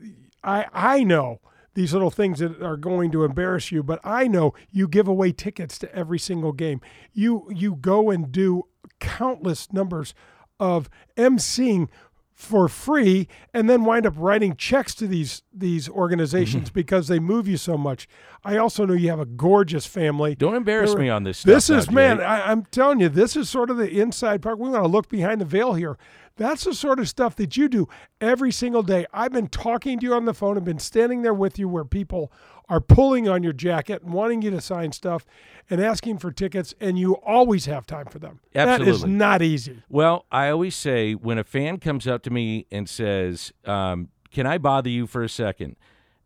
I 0.43 0.65
I 0.73 1.03
know 1.05 1.39
these 1.77 1.93
little 1.93 2.09
things 2.09 2.39
that 2.39 2.59
are 2.59 2.75
going 2.75 3.11
to 3.11 3.23
embarrass 3.23 3.71
you, 3.71 3.83
but 3.83 3.99
I 4.03 4.27
know 4.27 4.55
you 4.71 4.87
give 4.87 5.07
away 5.07 5.31
tickets 5.31 5.77
to 5.77 5.95
every 5.95 6.17
single 6.17 6.51
game. 6.51 6.81
You 7.13 7.47
you 7.53 7.75
go 7.75 8.09
and 8.09 8.31
do 8.31 8.63
countless 8.99 9.71
numbers 9.71 10.15
of 10.59 10.89
emceeing 11.17 11.87
for 12.33 12.67
free 12.67 13.27
and 13.53 13.69
then 13.69 13.85
wind 13.85 14.07
up 14.07 14.15
writing 14.17 14.55
checks 14.55 14.95
to 14.95 15.05
these 15.05 15.43
these 15.53 15.87
organizations 15.87 16.69
mm-hmm. 16.69 16.73
because 16.73 17.09
they 17.09 17.19
move 17.19 17.47
you 17.47 17.57
so 17.57 17.77
much. 17.77 18.09
I 18.43 18.57
also 18.57 18.85
know 18.85 18.93
you 18.93 19.09
have 19.09 19.19
a 19.19 19.25
gorgeous 19.25 19.85
family. 19.85 20.35
Don't 20.35 20.55
embarrass 20.55 20.95
me 20.95 21.09
on 21.09 21.23
this. 21.23 21.43
This 21.43 21.69
is 21.69 21.91
man, 21.91 22.21
I, 22.21 22.49
I'm 22.51 22.63
telling 22.65 22.99
you, 22.99 23.09
this 23.09 23.35
is 23.35 23.49
sort 23.49 23.69
of 23.69 23.77
the 23.77 23.99
inside 23.99 24.41
part. 24.41 24.59
We 24.59 24.69
want 24.69 24.83
to 24.83 24.87
look 24.87 25.09
behind 25.09 25.41
the 25.41 25.45
veil 25.45 25.73
here. 25.73 25.97
That's 26.37 26.65
the 26.65 26.73
sort 26.75 26.99
of 26.99 27.09
stuff 27.09 27.35
that 27.37 27.57
you 27.57 27.67
do 27.67 27.87
every 28.21 28.51
single 28.51 28.83
day. 28.83 29.07
I've 29.11 29.31
been 29.31 29.47
talking 29.47 29.99
to 29.99 30.05
you 30.05 30.13
on 30.13 30.25
the 30.25 30.35
phone 30.35 30.55
I've 30.55 30.63
been 30.63 30.77
standing 30.79 31.23
there 31.23 31.33
with 31.33 31.57
you 31.57 31.67
where 31.67 31.83
people 31.83 32.31
are 32.69 32.79
pulling 32.79 33.27
on 33.27 33.43
your 33.43 33.53
jacket 33.53 34.03
and 34.03 34.13
wanting 34.13 34.41
you 34.43 34.51
to 34.51 34.61
sign 34.61 34.91
stuff 34.91 35.25
and 35.69 35.81
asking 35.81 36.19
for 36.19 36.31
tickets, 36.31 36.75
and 36.79 36.97
you 36.99 37.13
always 37.15 37.65
have 37.65 37.85
time 37.85 38.05
for 38.05 38.19
them. 38.19 38.39
Absolutely. 38.53 38.85
That 38.85 38.97
is 38.97 39.05
not 39.05 39.41
easy. 39.41 39.83
Well, 39.89 40.25
I 40.31 40.49
always 40.49 40.75
say 40.75 41.13
when 41.13 41.37
a 41.37 41.43
fan 41.43 41.79
comes 41.79 42.07
up 42.07 42.23
to 42.23 42.29
me 42.29 42.67
and 42.71 42.87
says, 42.87 43.51
um, 43.65 44.09
Can 44.31 44.45
I 44.45 44.57
bother 44.57 44.89
you 44.89 45.07
for 45.07 45.23
a 45.23 45.29
second? 45.29 45.75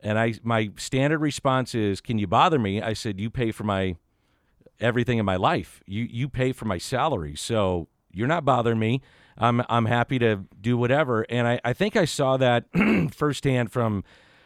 And 0.03 0.17
I 0.17 0.33
my 0.43 0.71
standard 0.77 1.19
response 1.19 1.75
is, 1.75 2.01
Can 2.01 2.17
you 2.17 2.27
bother 2.27 2.59
me? 2.59 2.81
I 2.81 2.93
said, 2.93 3.19
You 3.19 3.29
pay 3.29 3.51
for 3.51 3.63
my 3.63 3.95
everything 4.79 5.17
in 5.17 5.25
my 5.25 5.35
life. 5.35 5.81
You 5.85 6.07
you 6.09 6.27
pay 6.27 6.51
for 6.51 6.65
my 6.65 6.77
salary. 6.77 7.35
So 7.35 7.87
you're 8.11 8.27
not 8.27 8.45
bothering 8.45 8.79
me. 8.79 9.01
I'm 9.37 9.63
I'm 9.69 9.85
happy 9.85 10.19
to 10.19 10.45
do 10.59 10.77
whatever. 10.77 11.25
And 11.29 11.47
I, 11.47 11.59
I 11.63 11.73
think 11.73 11.95
I 11.95 12.05
saw 12.05 12.37
that 12.37 12.65
firsthand 13.13 13.71
from 13.71 14.03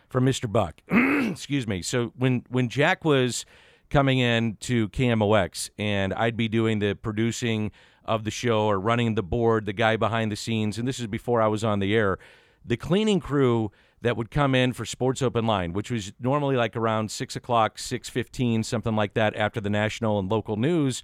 from 0.09 0.25
Mr. 0.25 0.51
Buck. 0.51 0.81
Excuse 1.31 1.67
me. 1.67 1.81
So 1.81 2.13
when 2.15 2.43
when 2.49 2.69
Jack 2.69 3.03
was 3.03 3.45
coming 3.89 4.19
in 4.19 4.57
to 4.59 4.89
KMOX 4.89 5.69
and 5.77 6.13
I'd 6.13 6.35
be 6.37 6.47
doing 6.47 6.79
the 6.79 6.95
producing 6.95 7.71
of 8.03 8.23
the 8.23 8.31
show 8.31 8.65
or 8.65 8.79
running 8.79 9.15
the 9.15 9.23
board, 9.23 9.65
the 9.65 9.73
guy 9.73 9.95
behind 9.95 10.31
the 10.31 10.35
scenes, 10.35 10.77
and 10.77 10.87
this 10.87 10.99
is 10.99 11.07
before 11.07 11.41
I 11.41 11.47
was 11.47 11.63
on 11.63 11.79
the 11.79 11.95
air, 11.95 12.17
the 12.63 12.77
cleaning 12.77 13.19
crew 13.19 13.71
that 14.05 14.15
would 14.15 14.31
come 14.31 14.55
in 14.55 14.71
for 14.71 14.85
Sports 14.85 15.21
Open 15.21 15.45
Line, 15.45 15.73
which 15.73 15.91
was 15.91 16.13
normally 16.19 16.55
like 16.55 16.75
around 16.75 17.11
six 17.11 17.35
o'clock, 17.35 17.77
six 17.77 18.07
fifteen, 18.07 18.63
something 18.63 18.95
like 18.95 19.13
that 19.15 19.35
after 19.35 19.59
the 19.59 19.69
national 19.69 20.17
and 20.19 20.29
local 20.29 20.55
news 20.55 21.03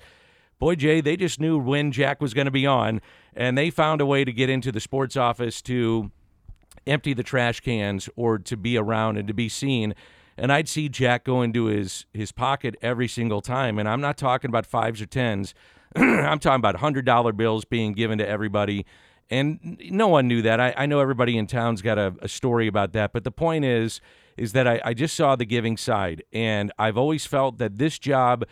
boy, 0.62 0.76
Jay, 0.76 1.02
they 1.02 1.18
just 1.18 1.40
knew 1.40 1.58
when 1.58 1.92
Jack 1.92 2.22
was 2.22 2.34
going 2.36 2.46
to 2.46 2.52
be 2.52 2.68
on, 2.68 3.02
and 3.36 3.58
they 3.58 3.70
found 3.70 4.00
a 4.00 4.06
way 4.06 4.24
to 4.24 4.32
get 4.32 4.50
into 4.50 4.72
the 4.72 4.80
sports 4.80 5.18
office 5.18 5.62
to 5.64 6.12
empty 6.88 7.14
the 7.14 7.24
trash 7.24 7.60
cans 7.60 8.08
or 8.16 8.38
to 8.38 8.56
be 8.56 8.78
around 8.78 9.18
and 9.18 9.28
to 9.28 9.34
be 9.34 9.50
seen. 9.50 9.94
And 10.38 10.52
I'd 10.52 10.70
see 10.70 10.88
Jack 10.88 11.26
go 11.26 11.42
into 11.42 11.66
his 11.66 12.06
his 12.14 12.32
pocket 12.32 12.76
every 12.82 13.08
single 13.08 13.42
time, 13.42 13.78
and 13.78 13.90
I'm 13.90 14.00
not 14.00 14.18
talking 14.18 14.50
about 14.50 14.66
fives 14.66 15.02
or 15.02 15.08
tens. 15.08 15.54
I'm 15.96 16.40
talking 16.40 16.62
about 16.62 16.78
hundred 16.78 17.06
dollar 17.06 17.34
bills 17.34 17.66
being 17.66 17.94
given 17.94 18.20
to 18.20 18.28
everybody, 18.28 18.86
and 19.32 19.82
no 19.90 20.10
one 20.10 20.28
knew 20.28 20.42
that. 20.42 20.60
I, 20.60 20.74
I 20.78 20.86
know 20.86 21.00
everybody 21.00 21.38
in 21.38 21.48
town's 21.48 21.82
got 21.82 21.98
a, 21.98 22.14
a, 22.22 22.28
story 22.28 22.68
about 22.68 22.92
that, 22.94 23.14
but 23.14 23.24
the 23.24 23.32
point 23.32 23.64
is, 23.64 24.02
is 24.36 24.52
that 24.52 24.68
I, 24.68 24.82
I 24.84 24.94
just 24.94 25.16
saw 25.16 25.38
the 25.38 25.46
giving 25.46 25.78
side, 25.78 26.24
and 26.34 26.72
I've 26.78 26.98
always 26.98 27.26
felt 27.26 27.58
that 27.58 27.78
this 27.78 27.98
job 27.98 28.44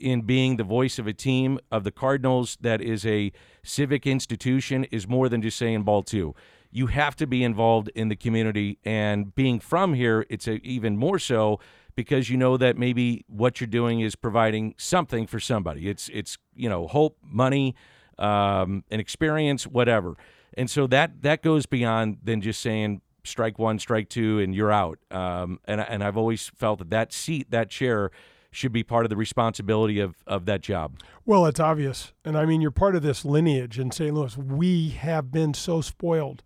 in 0.00 0.22
being 0.22 0.56
the 0.56 0.64
voice 0.64 0.98
of 0.98 1.06
a 1.06 1.12
team 1.12 1.60
of 1.70 1.84
the 1.84 1.92
Cardinals 1.92 2.58
that 2.60 2.80
is 2.80 3.06
a 3.06 3.30
civic 3.62 4.06
institution 4.08 4.84
is 4.84 5.06
more 5.06 5.28
than 5.28 5.40
just 5.40 5.56
saying 5.56 5.84
ball 5.84 6.02
two. 6.02 6.34
You 6.72 6.88
have 6.88 7.14
to 7.16 7.26
be 7.28 7.44
involved 7.44 7.88
in 7.94 8.08
the 8.08 8.16
community, 8.16 8.78
and 8.84 9.32
being 9.36 9.60
from 9.60 9.94
here, 9.94 10.26
it's 10.28 10.48
a, 10.48 10.54
even 10.66 10.96
more 10.96 11.20
so 11.20 11.60
because 11.94 12.28
you 12.28 12.36
know 12.36 12.56
that 12.56 12.76
maybe 12.76 13.24
what 13.28 13.60
you're 13.60 13.68
doing 13.68 14.00
is 14.00 14.16
providing 14.16 14.74
something 14.76 15.28
for 15.28 15.38
somebody. 15.38 15.88
It's 15.88 16.10
it's 16.12 16.38
you 16.56 16.68
know 16.68 16.88
hope, 16.88 17.18
money, 17.22 17.76
um, 18.18 18.84
an 18.90 19.00
experience, 19.00 19.66
whatever. 19.66 20.16
And 20.56 20.70
so 20.70 20.86
that 20.88 21.22
that 21.22 21.42
goes 21.42 21.66
beyond 21.66 22.18
than 22.22 22.40
just 22.40 22.60
saying 22.60 23.00
strike 23.24 23.58
one, 23.58 23.78
strike 23.78 24.08
two, 24.08 24.38
and 24.38 24.54
you're 24.54 24.72
out. 24.72 24.98
Um, 25.10 25.60
and 25.64 25.80
and 25.80 26.04
I've 26.04 26.16
always 26.16 26.48
felt 26.48 26.78
that 26.78 26.90
that 26.90 27.12
seat, 27.12 27.50
that 27.50 27.70
chair 27.70 28.10
should 28.54 28.72
be 28.72 28.84
part 28.84 29.04
of 29.04 29.10
the 29.10 29.16
responsibility 29.16 29.98
of, 29.98 30.14
of 30.26 30.46
that 30.46 30.60
job. 30.60 31.00
Well, 31.26 31.44
it's 31.46 31.60
obvious. 31.60 32.12
And 32.24 32.38
I 32.38 32.46
mean, 32.46 32.60
you're 32.60 32.70
part 32.70 32.94
of 32.94 33.02
this 33.02 33.24
lineage 33.24 33.78
in 33.78 33.90
St. 33.90 34.14
Louis. 34.14 34.36
We 34.36 34.90
have 34.90 35.32
been 35.32 35.54
so 35.54 35.80
spoiled. 35.80 36.42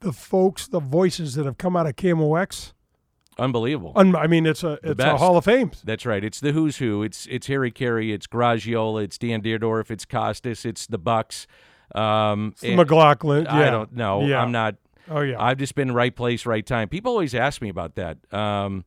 The 0.00 0.12
folks, 0.12 0.66
the 0.66 0.80
voices 0.80 1.34
that 1.36 1.46
have 1.46 1.56
come 1.56 1.76
out 1.76 1.86
of 1.86 1.96
KMOX, 1.96 2.72
unbelievable. 3.38 3.92
Un- 3.96 4.16
I 4.16 4.26
mean, 4.26 4.46
it's 4.46 4.62
a 4.64 4.78
it's 4.82 5.00
a 5.00 5.16
Hall 5.16 5.36
of 5.36 5.44
Fame. 5.44 5.72
That's 5.84 6.06
right. 6.06 6.22
It's 6.22 6.40
the 6.40 6.52
who's 6.52 6.78
who. 6.78 7.02
It's 7.02 7.26
it's 7.26 7.46
Harry 7.46 7.70
Caray. 7.70 8.10
It's 8.12 8.26
Garagiola. 8.26 9.04
It's 9.04 9.18
Dan 9.18 9.42
Dierdorf. 9.42 9.90
It's 9.90 10.04
Costas. 10.04 10.64
It's 10.64 10.86
the 10.86 10.98
Bucks. 10.98 11.46
Um, 11.94 12.54
it's 12.62 12.76
McLaughlin. 12.76 13.44
Yeah. 13.44 13.54
I 13.54 13.70
don't 13.70 13.94
know. 13.94 14.26
Yeah. 14.26 14.42
I'm 14.42 14.52
not. 14.52 14.76
Oh 15.08 15.20
yeah. 15.20 15.40
I've 15.40 15.58
just 15.58 15.74
been 15.74 15.92
right 15.92 16.14
place, 16.14 16.46
right 16.46 16.64
time. 16.64 16.88
People 16.88 17.12
always 17.12 17.34
ask 17.34 17.60
me 17.60 17.68
about 17.68 17.94
that. 17.96 18.16
Um, 18.32 18.84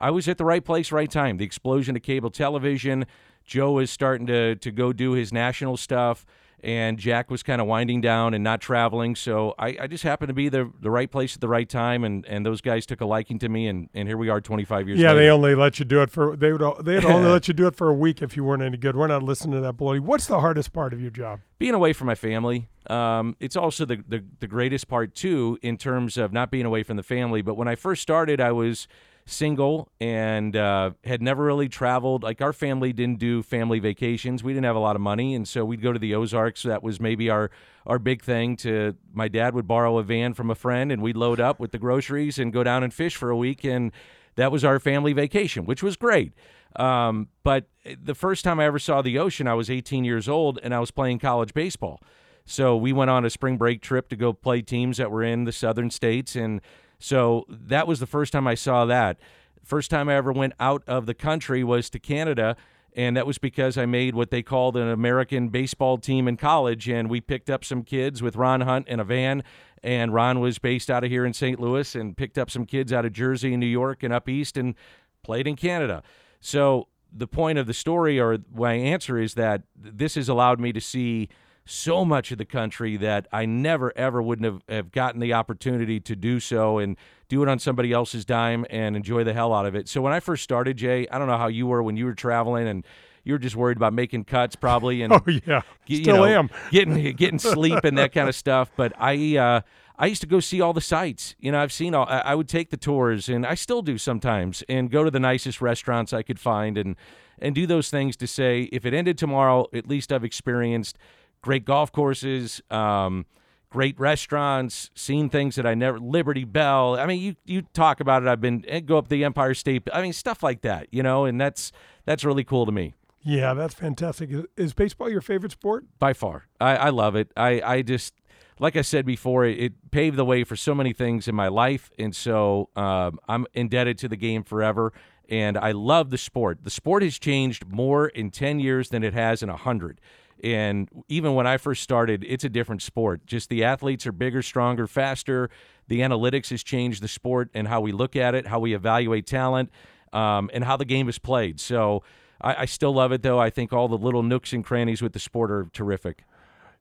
I 0.00 0.10
was 0.10 0.26
at 0.26 0.38
the 0.38 0.44
right 0.44 0.64
place, 0.64 0.90
right 0.90 1.10
time. 1.10 1.36
The 1.36 1.44
explosion 1.44 1.94
of 1.94 2.02
cable 2.02 2.30
television. 2.30 3.06
Joe 3.44 3.78
is 3.78 3.90
starting 3.90 4.26
to 4.28 4.56
to 4.56 4.70
go 4.70 4.92
do 4.92 5.12
his 5.12 5.32
national 5.32 5.76
stuff, 5.76 6.24
and 6.62 6.98
Jack 6.98 7.30
was 7.30 7.42
kind 7.42 7.60
of 7.60 7.66
winding 7.66 8.00
down 8.00 8.34
and 8.34 8.44
not 8.44 8.60
traveling. 8.60 9.16
So 9.16 9.54
I, 9.58 9.76
I, 9.80 9.86
just 9.88 10.04
happened 10.04 10.28
to 10.28 10.34
be 10.34 10.48
the 10.48 10.70
the 10.80 10.90
right 10.90 11.10
place 11.10 11.34
at 11.34 11.40
the 11.40 11.48
right 11.48 11.68
time, 11.68 12.04
and, 12.04 12.24
and 12.26 12.46
those 12.46 12.60
guys 12.60 12.86
took 12.86 13.00
a 13.00 13.04
liking 13.04 13.38
to 13.40 13.48
me, 13.48 13.66
and, 13.66 13.88
and 13.94 14.06
here 14.06 14.16
we 14.16 14.28
are, 14.28 14.40
25 14.40 14.88
years. 14.88 15.00
Yeah, 15.00 15.08
later. 15.08 15.20
they 15.20 15.30
only 15.30 15.54
let 15.54 15.78
you 15.78 15.84
do 15.84 16.02
it 16.02 16.10
for 16.10 16.36
they 16.36 16.52
would 16.52 16.84
they'd 16.84 17.04
only 17.04 17.30
let 17.32 17.48
you 17.48 17.54
do 17.54 17.66
it 17.66 17.74
for 17.74 17.88
a 17.88 17.94
week 17.94 18.22
if 18.22 18.36
you 18.36 18.44
weren't 18.44 18.62
any 18.62 18.76
good. 18.76 18.96
We're 18.96 19.08
not 19.08 19.22
listening 19.22 19.54
to 19.54 19.60
that 19.60 19.74
bloody. 19.74 19.98
What's 19.98 20.26
the 20.26 20.40
hardest 20.40 20.72
part 20.72 20.92
of 20.92 21.00
your 21.00 21.10
job? 21.10 21.40
Being 21.58 21.74
away 21.74 21.92
from 21.92 22.06
my 22.06 22.14
family. 22.14 22.68
Um, 22.88 23.36
it's 23.38 23.56
also 23.56 23.84
the, 23.84 24.02
the 24.08 24.24
the 24.40 24.46
greatest 24.46 24.88
part 24.88 25.14
too 25.14 25.58
in 25.62 25.76
terms 25.76 26.16
of 26.16 26.32
not 26.32 26.50
being 26.50 26.66
away 26.66 26.82
from 26.82 26.96
the 26.96 27.02
family. 27.02 27.42
But 27.42 27.54
when 27.54 27.68
I 27.68 27.74
first 27.74 28.02
started, 28.02 28.40
I 28.40 28.52
was 28.52 28.86
single 29.24 29.88
and 30.00 30.56
uh, 30.56 30.90
had 31.04 31.22
never 31.22 31.44
really 31.44 31.68
traveled. 31.68 32.22
Like 32.22 32.40
our 32.40 32.52
family 32.52 32.92
didn't 32.92 33.18
do 33.18 33.42
family 33.42 33.78
vacations. 33.78 34.42
We 34.42 34.52
didn't 34.52 34.66
have 34.66 34.76
a 34.76 34.80
lot 34.80 34.96
of 34.96 35.02
money, 35.02 35.34
and 35.34 35.46
so 35.46 35.64
we'd 35.64 35.82
go 35.82 35.92
to 35.92 35.98
the 35.98 36.14
Ozarks. 36.14 36.62
That 36.62 36.82
was 36.82 37.00
maybe 37.00 37.30
our 37.30 37.50
our 37.86 37.98
big 37.98 38.22
thing. 38.22 38.56
To 38.58 38.96
my 39.12 39.28
dad 39.28 39.54
would 39.54 39.66
borrow 39.66 39.98
a 39.98 40.02
van 40.02 40.34
from 40.34 40.50
a 40.50 40.54
friend, 40.54 40.90
and 40.90 41.02
we'd 41.02 41.16
load 41.16 41.40
up 41.40 41.60
with 41.60 41.72
the 41.72 41.78
groceries 41.78 42.38
and 42.38 42.52
go 42.52 42.64
down 42.64 42.82
and 42.82 42.92
fish 42.92 43.16
for 43.16 43.30
a 43.30 43.36
week, 43.36 43.64
and 43.64 43.92
that 44.36 44.50
was 44.50 44.64
our 44.64 44.78
family 44.78 45.12
vacation, 45.12 45.66
which 45.66 45.82
was 45.82 45.96
great. 45.96 46.32
Um, 46.76 47.28
but 47.42 47.66
the 48.02 48.14
first 48.14 48.44
time 48.44 48.58
I 48.58 48.64
ever 48.64 48.78
saw 48.78 49.02
the 49.02 49.18
ocean, 49.18 49.46
I 49.46 49.54
was 49.54 49.68
18 49.68 50.04
years 50.04 50.28
old, 50.28 50.58
and 50.62 50.74
I 50.74 50.80
was 50.80 50.90
playing 50.90 51.18
college 51.18 51.52
baseball. 51.52 52.00
So 52.44 52.76
we 52.76 52.92
went 52.92 53.10
on 53.10 53.24
a 53.24 53.30
spring 53.30 53.56
break 53.56 53.82
trip 53.82 54.08
to 54.08 54.16
go 54.16 54.32
play 54.32 54.62
teams 54.62 54.96
that 54.96 55.10
were 55.10 55.22
in 55.22 55.44
the 55.44 55.52
southern 55.52 55.90
states 55.90 56.34
and 56.34 56.60
so 57.02 57.44
that 57.48 57.88
was 57.88 57.98
the 57.98 58.06
first 58.06 58.32
time 58.32 58.46
I 58.46 58.54
saw 58.54 58.84
that. 58.84 59.18
First 59.64 59.90
time 59.90 60.08
I 60.08 60.14
ever 60.14 60.30
went 60.30 60.52
out 60.60 60.84
of 60.86 61.06
the 61.06 61.14
country 61.14 61.64
was 61.64 61.90
to 61.90 61.98
Canada. 61.98 62.56
And 62.94 63.16
that 63.16 63.26
was 63.26 63.38
because 63.38 63.76
I 63.76 63.86
made 63.86 64.14
what 64.14 64.30
they 64.30 64.42
called 64.42 64.76
an 64.76 64.88
American 64.88 65.48
baseball 65.48 65.98
team 65.98 66.28
in 66.28 66.36
college. 66.36 66.88
And 66.88 67.10
we 67.10 67.20
picked 67.20 67.50
up 67.50 67.64
some 67.64 67.82
kids 67.82 68.22
with 68.22 68.36
Ron 68.36 68.60
Hunt 68.60 68.86
in 68.86 69.00
a 69.00 69.04
van. 69.04 69.42
And 69.82 70.14
Ron 70.14 70.38
was 70.38 70.60
based 70.60 70.90
out 70.90 71.02
of 71.02 71.10
here 71.10 71.26
in 71.26 71.32
St. 71.32 71.58
Louis 71.58 71.92
and 71.96 72.16
picked 72.16 72.38
up 72.38 72.50
some 72.50 72.66
kids 72.66 72.92
out 72.92 73.04
of 73.04 73.12
Jersey 73.12 73.52
and 73.52 73.60
New 73.60 73.66
York 73.66 74.04
and 74.04 74.12
up 74.12 74.28
east 74.28 74.56
and 74.56 74.76
played 75.24 75.48
in 75.48 75.56
Canada. 75.56 76.04
So 76.40 76.86
the 77.12 77.26
point 77.26 77.58
of 77.58 77.66
the 77.66 77.74
story 77.74 78.20
or 78.20 78.38
my 78.54 78.74
answer 78.74 79.18
is 79.18 79.34
that 79.34 79.62
this 79.74 80.14
has 80.14 80.28
allowed 80.28 80.60
me 80.60 80.72
to 80.72 80.80
see 80.80 81.28
so 81.64 82.04
much 82.04 82.32
of 82.32 82.38
the 82.38 82.44
country 82.44 82.96
that 82.96 83.26
I 83.32 83.46
never 83.46 83.96
ever 83.96 84.20
wouldn't 84.20 84.44
have, 84.44 84.62
have 84.68 84.92
gotten 84.92 85.20
the 85.20 85.32
opportunity 85.32 86.00
to 86.00 86.16
do 86.16 86.40
so 86.40 86.78
and 86.78 86.96
do 87.28 87.42
it 87.42 87.48
on 87.48 87.58
somebody 87.58 87.92
else's 87.92 88.24
dime 88.24 88.66
and 88.68 88.96
enjoy 88.96 89.24
the 89.24 89.32
hell 89.32 89.52
out 89.52 89.66
of 89.66 89.74
it. 89.74 89.88
So 89.88 90.00
when 90.02 90.12
I 90.12 90.20
first 90.20 90.42
started, 90.42 90.76
Jay, 90.76 91.06
I 91.08 91.18
don't 91.18 91.28
know 91.28 91.38
how 91.38 91.48
you 91.48 91.66
were 91.66 91.82
when 91.82 91.96
you 91.96 92.04
were 92.06 92.14
traveling 92.14 92.66
and 92.66 92.84
you 93.24 93.34
were 93.34 93.38
just 93.38 93.56
worried 93.56 93.76
about 93.76 93.92
making 93.92 94.24
cuts 94.24 94.56
probably, 94.56 95.02
and 95.02 95.12
Oh 95.12 95.22
yeah, 95.26 95.62
still 95.86 96.16
know, 96.16 96.24
am. 96.24 96.50
getting 96.70 96.94
getting 97.14 97.38
sleep 97.38 97.84
and 97.84 97.96
that 97.98 98.12
kind 98.12 98.28
of 98.28 98.34
stuff. 98.34 98.70
But 98.76 98.92
I 98.98 99.36
uh, 99.36 99.60
I 99.98 100.06
used 100.06 100.20
to 100.22 100.26
go 100.26 100.40
see 100.40 100.60
all 100.60 100.72
the 100.72 100.80
sites. 100.80 101.36
You 101.38 101.52
know, 101.52 101.60
I've 101.60 101.72
seen 101.72 101.94
all. 101.94 102.06
I, 102.08 102.18
I 102.18 102.34
would 102.34 102.48
take 102.48 102.70
the 102.70 102.76
tours, 102.76 103.28
and 103.28 103.46
I 103.46 103.54
still 103.54 103.82
do 103.82 103.98
sometimes, 103.98 104.64
and 104.68 104.90
go 104.90 105.04
to 105.04 105.10
the 105.10 105.20
nicest 105.20 105.60
restaurants 105.60 106.12
I 106.12 106.22
could 106.22 106.40
find, 106.40 106.76
and 106.76 106.96
and 107.38 107.54
do 107.54 107.66
those 107.66 107.90
things 107.90 108.16
to 108.16 108.26
say 108.26 108.68
if 108.72 108.84
it 108.84 108.94
ended 108.94 109.18
tomorrow, 109.18 109.68
at 109.72 109.88
least 109.88 110.12
I've 110.12 110.24
experienced 110.24 110.96
great 111.42 111.64
golf 111.64 111.92
courses. 111.92 112.62
Um, 112.70 113.26
great 113.72 113.98
restaurants, 113.98 114.90
seen 114.94 115.30
things 115.30 115.56
that 115.56 115.66
I 115.66 115.74
never 115.74 115.98
Liberty 115.98 116.44
Bell. 116.44 116.98
I 116.98 117.06
mean, 117.06 117.20
you 117.20 117.36
you 117.44 117.62
talk 117.72 118.00
about 118.00 118.22
it. 118.22 118.28
I've 118.28 118.40
been 118.40 118.64
eh, 118.68 118.80
go 118.80 118.98
up 118.98 119.08
the 119.08 119.24
Empire 119.24 119.54
State. 119.54 119.88
I 119.92 120.02
mean, 120.02 120.12
stuff 120.12 120.42
like 120.42 120.60
that, 120.62 120.88
you 120.90 121.02
know, 121.02 121.24
and 121.24 121.40
that's 121.40 121.72
that's 122.04 122.24
really 122.24 122.44
cool 122.44 122.66
to 122.66 122.72
me 122.72 122.94
Yeah, 123.22 123.54
that's 123.54 123.74
fantastic. 123.74 124.30
Is, 124.30 124.44
is 124.56 124.74
baseball 124.74 125.10
your 125.10 125.20
favorite 125.20 125.52
sport? 125.52 125.86
by 125.98 126.12
far. 126.12 126.46
I, 126.60 126.76
I 126.76 126.88
love 126.90 127.16
it. 127.16 127.32
I, 127.36 127.60
I 127.62 127.82
just 127.82 128.14
like 128.58 128.76
I 128.76 128.82
said 128.82 129.06
before, 129.06 129.44
it, 129.44 129.58
it 129.58 129.90
paved 129.90 130.16
the 130.16 130.24
way 130.24 130.44
for 130.44 130.54
so 130.54 130.74
many 130.74 130.92
things 130.92 131.26
in 131.26 131.34
my 131.34 131.48
life, 131.48 131.90
and 131.98 132.14
so 132.14 132.68
um, 132.76 133.18
I'm 133.26 133.46
indebted 133.54 133.98
to 133.98 134.08
the 134.08 134.16
game 134.16 134.44
forever. 134.44 134.92
And 135.28 135.56
I 135.56 135.70
love 135.70 136.10
the 136.10 136.18
sport. 136.18 136.58
The 136.62 136.68
sport 136.68 137.02
has 137.02 137.18
changed 137.18 137.66
more 137.66 138.08
in 138.08 138.30
ten 138.30 138.60
years 138.60 138.90
than 138.90 139.02
it 139.02 139.14
has 139.14 139.42
in 139.42 139.48
a 139.48 139.56
hundred. 139.56 139.98
And 140.42 140.88
even 141.08 141.34
when 141.34 141.46
I 141.46 141.56
first 141.56 141.82
started, 141.82 142.24
it's 142.26 142.44
a 142.44 142.48
different 142.48 142.82
sport. 142.82 143.26
Just 143.26 143.48
the 143.48 143.62
athletes 143.62 144.06
are 144.06 144.12
bigger, 144.12 144.42
stronger, 144.42 144.86
faster. 144.86 145.50
The 145.88 146.00
analytics 146.00 146.50
has 146.50 146.62
changed 146.64 147.02
the 147.02 147.08
sport 147.08 147.50
and 147.54 147.68
how 147.68 147.80
we 147.80 147.92
look 147.92 148.16
at 148.16 148.34
it, 148.34 148.46
how 148.46 148.58
we 148.58 148.74
evaluate 148.74 149.26
talent, 149.26 149.70
um, 150.12 150.50
and 150.52 150.64
how 150.64 150.76
the 150.76 150.84
game 150.84 151.08
is 151.08 151.18
played. 151.18 151.60
So 151.60 152.02
I, 152.40 152.62
I 152.62 152.64
still 152.64 152.92
love 152.92 153.12
it, 153.12 153.22
though. 153.22 153.38
I 153.38 153.50
think 153.50 153.72
all 153.72 153.86
the 153.86 153.98
little 153.98 154.22
nooks 154.22 154.52
and 154.52 154.64
crannies 154.64 155.00
with 155.00 155.12
the 155.12 155.20
sport 155.20 155.50
are 155.50 155.66
terrific. 155.72 156.24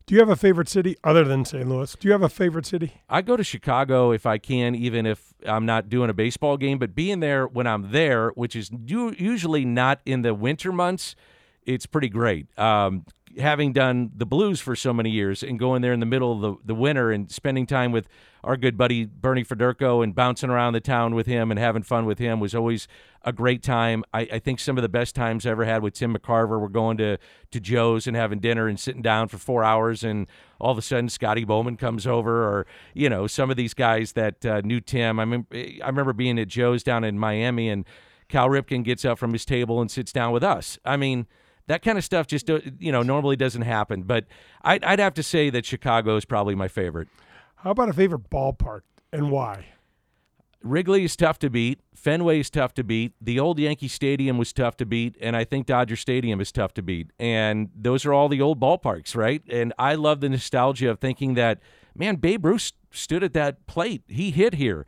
Do 0.07 0.15
you 0.15 0.19
have 0.19 0.29
a 0.29 0.35
favorite 0.35 0.67
city 0.67 0.97
other 1.03 1.23
than 1.23 1.45
St. 1.45 1.69
Louis? 1.69 1.95
Do 1.99 2.07
you 2.07 2.11
have 2.11 2.23
a 2.23 2.29
favorite 2.29 2.65
city? 2.65 3.01
I 3.07 3.21
go 3.21 3.37
to 3.37 3.43
Chicago 3.43 4.11
if 4.11 4.25
I 4.25 4.39
can, 4.39 4.73
even 4.73 5.05
if 5.05 5.33
I'm 5.45 5.65
not 5.65 5.89
doing 5.89 6.09
a 6.09 6.13
baseball 6.13 6.57
game. 6.57 6.79
But 6.79 6.95
being 6.95 7.19
there 7.19 7.45
when 7.45 7.67
I'm 7.67 7.91
there, 7.91 8.29
which 8.29 8.55
is 8.55 8.71
usually 8.85 9.63
not 9.63 10.01
in 10.05 10.23
the 10.23 10.33
winter 10.33 10.71
months, 10.71 11.15
it's 11.65 11.85
pretty 11.85 12.09
great. 12.09 12.47
Um, 12.57 13.05
having 13.39 13.73
done 13.73 14.11
the 14.15 14.25
Blues 14.25 14.59
for 14.59 14.75
so 14.75 14.93
many 14.93 15.09
years 15.09 15.43
and 15.43 15.59
going 15.59 15.81
there 15.81 15.93
in 15.93 15.99
the 15.99 16.05
middle 16.05 16.33
of 16.33 16.41
the, 16.41 16.55
the 16.65 16.75
winter 16.75 17.11
and 17.11 17.31
spending 17.31 17.65
time 17.65 17.91
with 17.91 18.07
our 18.43 18.57
good 18.57 18.77
buddy 18.77 19.05
Bernie 19.05 19.43
Federko 19.43 20.03
and 20.03 20.15
bouncing 20.15 20.49
around 20.49 20.73
the 20.73 20.79
town 20.79 21.13
with 21.13 21.27
him 21.27 21.51
and 21.51 21.59
having 21.59 21.83
fun 21.83 22.05
with 22.05 22.17
him 22.17 22.39
was 22.39 22.55
always 22.55 22.87
a 23.23 23.31
great 23.31 23.61
time. 23.61 24.03
I, 24.13 24.21
I 24.33 24.39
think 24.39 24.59
some 24.59 24.77
of 24.77 24.81
the 24.81 24.89
best 24.89 25.13
times 25.13 25.45
I 25.45 25.51
ever 25.51 25.65
had 25.65 25.83
with 25.83 25.93
Tim 25.93 26.15
McCarver 26.15 26.59
were 26.59 26.69
going 26.69 26.97
to, 26.97 27.17
to 27.51 27.59
Joe's 27.59 28.07
and 28.07 28.15
having 28.15 28.39
dinner 28.39 28.67
and 28.67 28.79
sitting 28.79 29.01
down 29.01 29.27
for 29.27 29.37
four 29.37 29.63
hours 29.63 30.03
and 30.03 30.27
all 30.59 30.71
of 30.71 30.77
a 30.77 30.81
sudden 30.81 31.09
Scotty 31.09 31.43
Bowman 31.43 31.77
comes 31.77 32.07
over 32.07 32.43
or, 32.43 32.65
you 32.93 33.09
know, 33.09 33.27
some 33.27 33.51
of 33.51 33.57
these 33.57 33.73
guys 33.73 34.13
that 34.13 34.45
uh, 34.45 34.61
knew 34.63 34.79
Tim. 34.79 35.19
I, 35.19 35.25
mean, 35.25 35.45
I 35.53 35.87
remember 35.87 36.13
being 36.13 36.39
at 36.39 36.47
Joe's 36.47 36.83
down 36.83 37.03
in 37.03 37.19
Miami 37.19 37.69
and 37.69 37.85
Cal 38.27 38.47
Ripken 38.47 38.83
gets 38.83 39.05
up 39.05 39.19
from 39.19 39.33
his 39.33 39.45
table 39.45 39.81
and 39.81 39.91
sits 39.91 40.11
down 40.11 40.31
with 40.31 40.43
us. 40.43 40.79
I 40.85 40.97
mean, 40.97 41.27
that 41.67 41.81
kind 41.81 41.97
of 41.97 42.03
stuff 42.03 42.27
just 42.27 42.49
you 42.79 42.91
know 42.91 43.01
normally 43.01 43.35
doesn't 43.35 43.63
happen. 43.63 44.03
But 44.03 44.25
I'd, 44.63 44.83
I'd 44.83 44.99
have 44.99 45.13
to 45.15 45.23
say 45.23 45.49
that 45.49 45.65
Chicago 45.65 46.15
is 46.15 46.25
probably 46.25 46.55
my 46.55 46.67
favorite. 46.67 47.07
How 47.57 47.71
about 47.71 47.89
a 47.89 47.93
favorite 47.93 48.29
ballpark 48.29 48.81
and 49.13 49.31
why? 49.31 49.65
Wrigley 50.63 51.03
is 51.03 51.15
tough 51.15 51.39
to 51.39 51.49
beat. 51.49 51.79
Fenway 51.95 52.39
is 52.39 52.49
tough 52.49 52.73
to 52.75 52.83
beat. 52.83 53.13
The 53.19 53.39
old 53.39 53.57
Yankee 53.59 53.87
Stadium 53.87 54.37
was 54.37 54.53
tough 54.53 54.77
to 54.77 54.85
beat, 54.85 55.17
and 55.19 55.35
I 55.35 55.43
think 55.43 55.65
Dodger 55.65 55.95
Stadium 55.95 56.39
is 56.39 56.51
tough 56.51 56.73
to 56.75 56.81
beat. 56.81 57.11
And 57.19 57.69
those 57.75 58.05
are 58.05 58.13
all 58.13 58.29
the 58.29 58.41
old 58.41 58.59
ballparks, 58.59 59.15
right? 59.15 59.41
And 59.49 59.73
I 59.79 59.95
love 59.95 60.21
the 60.21 60.29
nostalgia 60.29 60.89
of 60.89 60.99
thinking 60.99 61.33
that, 61.33 61.59
man, 61.95 62.17
Babe 62.17 62.45
Ruth 62.45 62.73
stood 62.91 63.23
at 63.23 63.33
that 63.33 63.65
plate. 63.65 64.03
He 64.07 64.31
hit 64.31 64.55
here. 64.55 64.85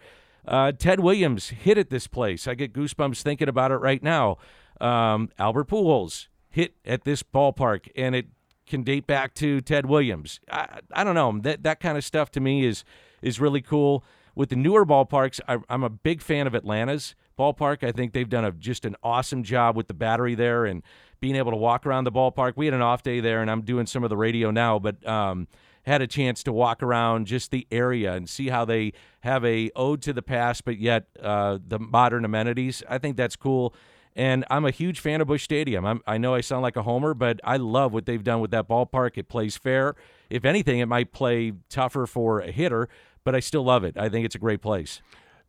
Uh, 0.48 0.74
Ted 0.74 1.00
Williams 1.00 1.50
hit 1.50 1.78
at 1.78 1.90
this 1.90 2.06
place. 2.06 2.48
I 2.48 2.54
get 2.54 2.74
goosebumps 2.74 3.22
thinking 3.22 3.48
about 3.48 3.72
it 3.72 3.78
right 3.78 4.04
now. 4.04 4.38
Um, 4.80 5.30
Albert 5.40 5.70
Pujols 5.70 6.28
hit 6.54 6.76
at 6.86 7.04
this 7.04 7.24
ballpark, 7.24 7.90
and 7.96 8.14
it 8.14 8.28
can 8.68 8.84
date 8.84 9.08
back 9.08 9.34
to 9.34 9.60
Ted 9.60 9.88
Williams. 9.88 10.40
I, 10.52 10.80
I 10.94 11.04
don't 11.04 11.16
know 11.16 11.40
that 11.42 11.64
that 11.64 11.80
kind 11.80 11.98
of 11.98 12.04
stuff 12.04 12.32
to 12.32 12.40
me 12.40 12.64
is 12.66 12.84
is 13.22 13.42
really 13.42 13.62
cool. 13.62 14.04
With 14.36 14.50
the 14.50 14.56
newer 14.56 14.86
ballparks, 14.86 15.40
I, 15.48 15.58
I'm 15.68 15.84
a 15.84 15.90
big 15.90 16.22
fan 16.22 16.46
of 16.46 16.54
Atlanta's 16.54 17.16
ballpark. 17.38 17.84
I 17.84 17.92
think 17.92 18.14
they've 18.14 18.30
done 18.30 18.46
a 18.46 18.52
just 18.52 18.86
an 18.86 18.96
awesome 19.02 19.44
job 19.44 19.76
with 19.76 19.88
the 19.88 19.96
battery 19.96 20.36
there 20.36 20.66
and 20.66 20.84
being 21.20 21.36
able 21.36 21.52
to 21.52 21.58
walk 21.58 21.88
around 21.88 22.04
the 22.04 22.12
ballpark. 22.12 22.54
We 22.56 22.66
had 22.66 22.76
an 22.76 22.82
off 22.82 23.02
day 23.02 23.20
there, 23.20 23.42
and 23.42 23.50
I'm 23.50 23.62
doing 23.62 23.88
some 23.88 24.04
of 24.04 24.12
the 24.12 24.18
radio 24.18 24.52
now, 24.52 24.78
but 24.78 25.06
um, 25.08 25.48
had 25.84 26.04
a 26.04 26.08
chance 26.08 26.44
to 26.44 26.54
walk 26.54 26.84
around 26.84 27.26
just 27.26 27.50
the 27.50 27.66
area 27.72 28.14
and 28.14 28.30
see 28.30 28.50
how 28.50 28.64
they 28.64 28.94
have 29.22 29.44
a 29.44 29.72
ode 29.76 30.04
to 30.04 30.14
the 30.14 30.22
past, 30.22 30.66
but 30.66 30.78
yet 30.78 31.08
uh, 31.20 31.58
the 31.68 31.80
modern 31.80 32.26
amenities. 32.26 32.84
I 32.88 33.00
think 33.00 33.18
that's 33.18 33.36
cool. 33.36 33.74
And 34.16 34.46
I'm 34.50 34.66
a 34.66 34.72
huge 34.72 35.00
fan 35.00 35.22
of 35.22 35.28
Busch 35.28 35.44
Stadium. 35.44 35.86
I'm, 35.86 36.02
I 36.06 36.18
know 36.18 36.36
I 36.36 36.42
sound 36.42 36.62
like 36.62 36.76
a 36.76 36.84
homer, 36.84 37.14
but 37.14 37.40
I 37.44 37.58
love 37.58 37.94
what 37.94 38.06
they've 38.06 38.24
done 38.24 38.42
with 38.42 38.52
that 38.52 38.68
ballpark. 38.68 39.18
It 39.18 39.28
plays 39.28 39.58
fair. 39.58 39.96
If 40.30 40.46
anything, 40.46 40.80
it 40.80 40.88
might 40.88 41.14
play 41.14 41.54
tougher 41.70 42.06
for 42.06 42.40
a 42.40 42.52
hitter, 42.52 42.90
but 43.24 43.34
I 43.34 43.40
still 43.40 43.64
love 43.64 43.84
it. 43.84 43.98
I 43.98 44.10
think 44.10 44.26
it's 44.26 44.36
a 44.36 44.40
great 44.40 44.62
place. 44.62 45.02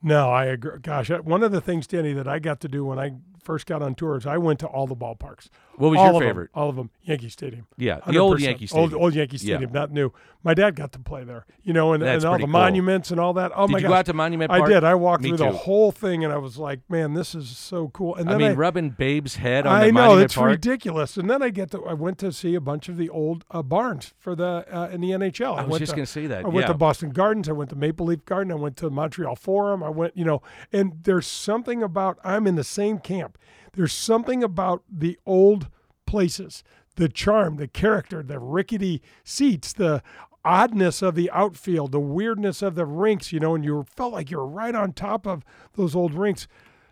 No, 0.02 0.30
I 0.30 0.46
agree. 0.46 0.78
Gosh, 0.82 1.10
one 1.10 1.42
of 1.42 1.52
the 1.52 1.60
things, 1.60 1.86
Danny, 1.86 2.12
that 2.12 2.28
I 2.28 2.38
got 2.38 2.60
to 2.60 2.68
do 2.68 2.84
when 2.84 2.98
I 2.98 3.12
first 3.42 3.66
got 3.66 3.82
on 3.82 3.94
tours, 3.94 4.26
I 4.26 4.38
went 4.38 4.60
to 4.60 4.66
all 4.66 4.86
the 4.86 4.96
ballparks. 4.96 5.48
What 5.76 5.90
was 5.90 5.98
all 5.98 6.04
your 6.06 6.14
of 6.14 6.20
them, 6.20 6.28
favorite? 6.28 6.50
all 6.54 6.68
of 6.68 6.76
them. 6.76 6.90
Yankee 7.02 7.28
Stadium. 7.28 7.66
Yeah, 7.76 8.00
the 8.06 8.18
old 8.18 8.38
100%. 8.38 8.40
Yankee 8.40 8.66
Stadium. 8.66 8.92
Old, 8.94 9.02
old 9.02 9.14
Yankee 9.14 9.36
Yeah. 9.36 9.56
Stadium, 9.56 9.72
not 9.72 9.90
new. 9.90 10.12
My 10.42 10.52
dad 10.54 10.76
got 10.76 10.92
to 10.92 10.98
play 10.98 11.24
there, 11.24 11.46
you 11.62 11.72
know, 11.72 11.94
and, 11.94 12.02
and 12.02 12.24
all 12.24 12.34
the 12.34 12.40
cool. 12.40 12.48
monuments 12.48 13.10
and 13.10 13.18
all 13.18 13.32
that. 13.32 13.50
Oh 13.54 13.66
Did 13.66 13.72
my 13.72 13.78
you 13.78 13.82
gosh. 13.84 13.88
go 13.88 13.94
out 13.94 14.06
to 14.06 14.12
Monument 14.12 14.50
Park? 14.50 14.62
I 14.62 14.68
did. 14.68 14.84
I 14.84 14.94
walked 14.94 15.22
Me 15.22 15.30
through 15.30 15.38
the 15.38 15.52
whole 15.52 15.90
thing, 15.90 16.22
and 16.22 16.32
I 16.32 16.36
was 16.36 16.58
like, 16.58 16.80
"Man, 16.88 17.14
this 17.14 17.34
is 17.34 17.56
so 17.56 17.88
cool." 17.88 18.14
And 18.14 18.28
then 18.28 18.34
I 18.34 18.38
mean, 18.38 18.50
I, 18.50 18.54
rubbing 18.54 18.90
Babe's 18.90 19.36
head 19.36 19.66
on 19.66 19.74
I 19.74 19.86
the 19.86 19.92
know 19.92 20.00
Monument 20.02 20.24
it's 20.26 20.34
Park. 20.34 20.50
ridiculous. 20.50 21.16
And 21.16 21.30
then 21.30 21.42
I 21.42 21.48
get 21.48 21.70
to 21.70 21.82
I 21.86 21.94
went 21.94 22.18
to 22.18 22.30
see 22.30 22.54
a 22.54 22.60
bunch 22.60 22.88
of 22.90 22.98
the 22.98 23.08
old 23.08 23.44
uh, 23.50 23.62
barns 23.62 24.12
for 24.18 24.34
the 24.36 24.66
uh, 24.70 24.88
in 24.88 25.00
the 25.00 25.10
NHL. 25.10 25.56
I 25.56 25.62
was 25.62 25.70
went 25.70 25.80
just 25.80 25.94
going 25.94 26.04
to 26.06 26.12
say 26.12 26.26
that. 26.26 26.44
I 26.44 26.48
went 26.48 26.64
yeah. 26.66 26.72
to 26.72 26.74
Boston 26.74 27.10
Gardens. 27.10 27.48
I 27.48 27.52
went 27.52 27.70
to 27.70 27.76
Maple 27.76 28.06
Leaf 28.06 28.24
Garden. 28.26 28.52
I 28.52 28.56
went 28.56 28.76
to 28.78 28.90
Montreal 28.90 29.36
Forum. 29.36 29.82
I 29.82 29.88
went, 29.88 30.14
you 30.16 30.26
know, 30.26 30.42
and 30.72 30.92
there's 31.04 31.26
something 31.26 31.82
about 31.82 32.18
I'm 32.22 32.46
in 32.46 32.56
the 32.56 32.64
same 32.64 32.98
camp. 32.98 33.38
There's 33.74 33.92
something 33.92 34.42
about 34.42 34.82
the 34.90 35.18
old 35.26 35.68
places, 36.06 36.62
the 36.96 37.08
charm, 37.08 37.56
the 37.56 37.68
character, 37.68 38.22
the 38.22 38.38
rickety 38.38 39.02
seats, 39.24 39.72
the 39.72 40.02
oddness 40.44 41.02
of 41.02 41.14
the 41.14 41.30
outfield, 41.30 41.90
the 41.92 42.00
weirdness 42.00 42.62
of 42.62 42.74
the 42.74 42.86
rinks, 42.86 43.32
you 43.32 43.40
know, 43.40 43.54
and 43.54 43.64
you 43.64 43.84
felt 43.96 44.12
like 44.12 44.30
you 44.30 44.36
were 44.36 44.46
right 44.46 44.74
on 44.74 44.92
top 44.92 45.26
of 45.26 45.42
those 45.74 45.96
old 45.96 46.14
rinks. 46.14 46.46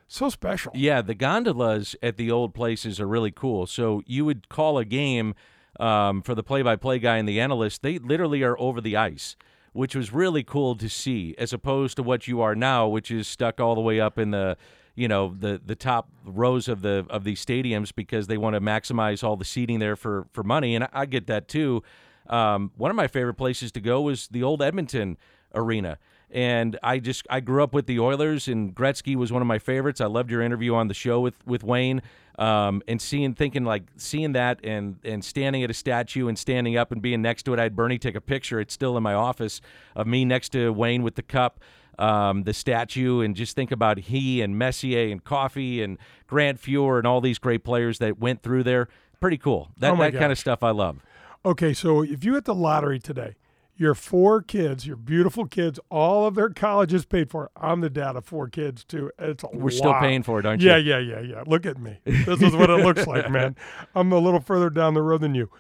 So 0.09 0.29
special. 0.29 0.73
Yeah, 0.75 1.03
the 1.03 1.15
gondolas 1.15 1.97
at 2.03 2.17
the 2.17 2.31
old 2.31 2.55
places 2.55 3.01
are 3.01 3.07
really 3.07 3.31
cool. 3.31 3.67
So 3.67 4.03
you 4.07 4.25
would 4.25 4.49
call 4.49 4.79
a 4.79 4.85
game 4.85 5.35
um, 5.81 6.21
for 6.23 6.35
the 6.35 6.43
play-by-play 6.43 6.99
guy 6.99 7.17
and 7.17 7.29
the 7.29 7.41
analyst. 7.41 7.83
They 7.83 7.99
literally 7.99 8.43
are 8.43 8.59
over 8.59 8.81
the 8.81 8.97
ice, 8.97 9.37
which 9.73 9.95
was 9.95 10.13
really 10.13 10.43
cool 10.43 10.75
to 10.77 10.89
see, 10.89 11.35
as 11.39 11.53
opposed 11.53 11.97
to 11.97 12.03
what 12.03 12.27
you 12.27 12.41
are 12.43 12.55
now, 12.55 12.89
which 12.89 13.11
is 13.11 13.27
stuck 13.27 13.61
all 13.61 13.75
the 13.75 13.81
way 13.81 14.01
up 14.01 14.19
in 14.19 14.33
the, 14.33 14.57
you 14.95 15.09
know, 15.09 15.35
the 15.39 15.61
the 15.65 15.75
top 15.75 16.09
rows 16.25 16.69
of 16.69 16.83
the 16.83 17.07
of 17.09 17.25
these 17.25 17.45
stadiums 17.45 17.95
because 17.95 18.27
they 18.27 18.37
want 18.37 18.55
to 18.55 18.61
maximize 18.61 19.25
all 19.25 19.37
the 19.37 19.45
seating 19.45 19.79
there 19.79 19.97
for 19.97 20.27
for 20.33 20.43
money, 20.43 20.75
and 20.75 20.85
I, 20.85 20.89
I 20.93 21.07
get 21.07 21.27
that 21.29 21.49
too. 21.49 21.83
Um, 22.29 22.71
one 22.77 22.91
of 22.91 22.97
my 22.97 23.09
favorite 23.09 23.35
places 23.35 23.73
to 23.73 23.81
go 23.81 24.01
was 24.01 24.29
the 24.29 24.43
old 24.43 24.63
Edmonton 24.63 25.17
arena. 25.55 25.99
And 26.31 26.79
I 26.83 26.99
just 26.99 27.27
I 27.29 27.41
grew 27.41 27.63
up 27.63 27.75
with 27.75 27.87
the 27.87 28.01
Oilers, 28.01 28.49
and 28.49 28.75
Gretzky 28.75 29.17
was 29.17 29.31
one 29.31 29.43
of 29.43 29.49
my 29.49 29.59
favorites. 29.59 30.01
I 30.01 30.07
loved 30.07 30.31
your 30.31 30.41
interview 30.41 30.75
on 30.75 30.89
the 30.89 30.95
show 30.95 31.21
with 31.21 31.35
with 31.47 31.63
Wayne, 31.63 32.01
um, 32.39 32.83
and 32.89 33.03
seeing 33.03 33.35
thinking 33.35 33.65
like 33.65 33.83
seeing 33.99 34.33
that 34.33 34.59
and 34.65 34.97
and 35.05 35.23
standing 35.23 35.63
at 35.63 35.71
a 35.71 35.75
statue 35.75 36.29
and 36.29 36.39
standing 36.39 36.75
up 36.79 36.91
and 36.91 37.03
being 37.03 37.21
next 37.21 37.43
to 37.43 37.53
it. 37.53 37.59
I 37.59 37.65
had 37.65 37.77
Bernie 37.77 37.99
take 37.99 38.15
a 38.15 38.21
picture. 38.23 38.61
It's 38.61 38.73
still 38.73 38.97
in 38.97 39.03
my 39.03 39.13
office 39.13 39.61
of 39.95 40.07
me 40.07 40.25
next 40.25 40.51
to 40.51 40.73
Wayne 40.73 41.03
with 41.03 41.17
the 41.17 41.23
cup, 41.23 41.61
um, 41.99 42.45
the 42.45 42.55
statue, 42.55 43.21
and 43.21 43.37
just 43.37 43.55
think 43.57 43.71
about 43.71 43.99
he 43.99 44.41
and 44.41 44.59
Messier 44.59 45.11
and 45.11 45.23
Coffey 45.23 45.83
and 45.83 45.99
Grant 46.27 46.61
Fuhr 46.61 46.99
and 46.99 47.07
all 47.07 47.21
these 47.21 47.39
great 47.39 47.65
players 47.65 47.99
that 47.99 48.19
went 48.19 48.43
through 48.43 48.65
there. 48.65 48.89
Pretty 49.21 49.39
cool. 49.39 49.71
That 49.77 49.93
Oh 49.93 49.97
that 49.97 50.15
kind 50.15 50.33
of 50.33 50.39
stuff 50.39 50.63
I 50.63 50.71
love. 50.71 50.99
Okay, 51.45 51.73
so 51.73 52.03
if 52.03 52.25
you 52.25 52.35
hit 52.35 52.45
the 52.45 52.55
lottery 52.55 52.99
today, 53.01 53.35
your 53.77 53.95
four 53.95 54.43
kids, 54.43 54.87
your 54.87 54.97
beautiful 54.97 55.47
kids, 55.47 55.81
all 55.91 56.27
of 56.27 56.35
their 56.35 56.51
colleges 56.51 57.05
paid 57.05 57.31
for. 57.31 57.51
I'm 57.57 57.81
the 57.81 57.91
dad 57.91 58.17
of 58.17 58.25
four 58.25 58.49
kids 58.49 58.85
too. 58.85 59.11
It's 59.19 59.45
We're 59.53 59.71
still 59.71 59.95
paying 59.95 60.23
for 60.23 60.39
it, 60.39 60.47
aren't 60.47 60.63
Yeah, 60.63 60.77
you? 60.77 60.91
Yeah, 60.91 60.99
yeah, 60.99 61.21
yeah, 61.21 61.35
yeah. 61.35 61.43
Look 61.47 61.67
at 61.67 61.79
me. 61.79 61.99
This 62.05 62.43
is 62.43 62.55
what 62.55 62.71
it 62.71 62.85
looks 62.85 63.07
like, 63.07 63.31
man. 63.31 63.57
I'm 63.95 64.13
a 64.13 64.19
little 64.19 64.41
further 64.41 64.71
down 64.71 64.95
the 64.95 65.03
road 65.03 65.21
than 65.21 65.35
you, 65.35 65.51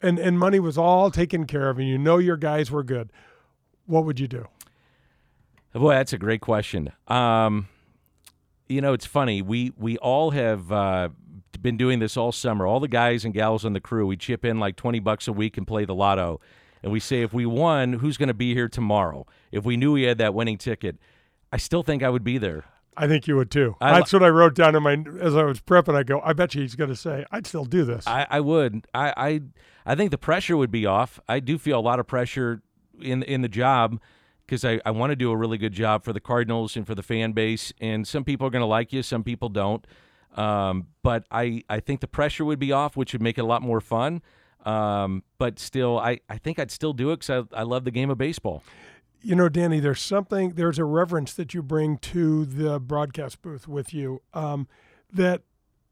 and 0.00 0.18
and 0.18 0.38
money 0.38 0.58
was 0.58 0.78
all 0.78 1.10
taken 1.10 1.44
care 1.46 1.68
of, 1.68 1.78
and 1.78 1.88
you 1.88 1.98
know 1.98 2.18
your 2.18 2.36
guys 2.36 2.70
were 2.70 2.82
good. 2.82 3.10
What 3.86 4.04
would 4.04 4.18
you 4.18 4.28
do? 4.28 4.46
Boy, 5.78 5.92
that's 5.94 6.12
a 6.12 6.18
great 6.18 6.40
question. 6.40 6.92
Um, 7.08 7.68
you 8.68 8.80
know, 8.80 8.92
it's 8.92 9.06
funny. 9.06 9.42
We 9.42 9.72
we 9.76 9.96
all 9.98 10.30
have 10.30 10.72
uh, 10.72 11.08
been 11.60 11.76
doing 11.76 11.98
this 11.98 12.16
all 12.16 12.32
summer. 12.32 12.66
All 12.66 12.80
the 12.80 12.88
guys 12.88 13.24
and 13.24 13.32
gals 13.34 13.64
on 13.64 13.72
the 13.72 13.80
crew, 13.80 14.06
we 14.06 14.16
chip 14.16 14.44
in 14.44 14.58
like 14.58 14.76
20 14.76 14.98
bucks 15.00 15.28
a 15.28 15.32
week 15.32 15.56
and 15.56 15.66
play 15.66 15.84
the 15.84 15.94
lotto. 15.94 16.40
And 16.82 16.92
we 16.92 17.00
say, 17.00 17.22
if 17.22 17.32
we 17.32 17.46
won, 17.46 17.94
who's 17.94 18.16
going 18.16 18.28
to 18.28 18.34
be 18.34 18.54
here 18.54 18.68
tomorrow? 18.68 19.26
If 19.50 19.64
we 19.64 19.76
knew 19.76 19.92
we 19.92 20.02
had 20.02 20.18
that 20.18 20.34
winning 20.34 20.58
ticket, 20.58 20.96
I 21.52 21.56
still 21.56 21.82
think 21.82 22.02
I 22.02 22.08
would 22.10 22.22
be 22.24 22.38
there. 22.38 22.64
I 22.96 23.06
think 23.08 23.26
you 23.26 23.36
would 23.36 23.50
too. 23.50 23.76
I- 23.80 23.92
That's 23.98 24.12
what 24.12 24.22
I 24.22 24.28
wrote 24.28 24.54
down 24.54 24.74
in 24.74 24.82
my 24.82 25.04
as 25.20 25.36
I 25.36 25.44
was 25.44 25.60
prepping. 25.60 25.94
I 25.94 26.02
go, 26.02 26.20
I 26.22 26.32
bet 26.32 26.54
you 26.54 26.62
he's 26.62 26.76
going 26.76 26.90
to 26.90 26.96
say, 26.96 27.24
I'd 27.30 27.46
still 27.46 27.64
do 27.64 27.84
this. 27.84 28.06
I, 28.06 28.26
I 28.30 28.40
would. 28.40 28.86
I, 28.94 29.12
I 29.16 29.40
I 29.84 29.94
think 29.94 30.10
the 30.10 30.18
pressure 30.18 30.56
would 30.56 30.70
be 30.70 30.86
off. 30.86 31.20
I 31.28 31.40
do 31.40 31.58
feel 31.58 31.78
a 31.78 31.80
lot 31.80 31.98
of 32.00 32.06
pressure 32.06 32.62
in 33.00 33.22
in 33.22 33.42
the 33.42 33.48
job 33.48 34.00
because 34.46 34.64
I, 34.64 34.80
I 34.86 34.92
want 34.92 35.10
to 35.10 35.16
do 35.16 35.30
a 35.30 35.36
really 35.36 35.58
good 35.58 35.72
job 35.72 36.04
for 36.04 36.12
the 36.12 36.20
Cardinals 36.20 36.76
and 36.76 36.86
for 36.86 36.94
the 36.94 37.02
fan 37.02 37.32
base. 37.32 37.72
And 37.80 38.06
some 38.06 38.24
people 38.24 38.46
are 38.46 38.50
going 38.50 38.62
to 38.62 38.66
like 38.66 38.92
you, 38.92 39.02
some 39.02 39.24
people 39.24 39.48
don't. 39.48 39.86
Um, 40.36 40.88
but 41.02 41.26
I, 41.30 41.62
I 41.68 41.80
think 41.80 42.00
the 42.00 42.06
pressure 42.06 42.44
would 42.44 42.58
be 42.58 42.70
off, 42.70 42.96
which 42.96 43.12
would 43.12 43.22
make 43.22 43.38
it 43.38 43.40
a 43.40 43.46
lot 43.46 43.62
more 43.62 43.80
fun. 43.80 44.22
Um, 44.64 45.22
but 45.38 45.58
still, 45.58 45.98
I, 45.98 46.20
I 46.28 46.38
think 46.38 46.58
I'd 46.58 46.70
still 46.70 46.92
do 46.92 47.10
it 47.10 47.20
because 47.20 47.46
I, 47.54 47.60
I 47.60 47.62
love 47.62 47.84
the 47.84 47.90
game 47.90 48.10
of 48.10 48.18
baseball. 48.18 48.62
you 49.22 49.34
know, 49.34 49.48
Danny, 49.48 49.80
there's 49.80 50.00
something, 50.00 50.50
there's 50.50 50.78
a 50.78 50.84
reverence 50.84 51.34
that 51.34 51.52
you 51.52 51.62
bring 51.62 51.98
to 51.98 52.44
the 52.44 52.78
broadcast 52.78 53.42
booth 53.42 53.66
with 53.66 53.92
you 53.92 54.22
um, 54.34 54.68
that 55.12 55.42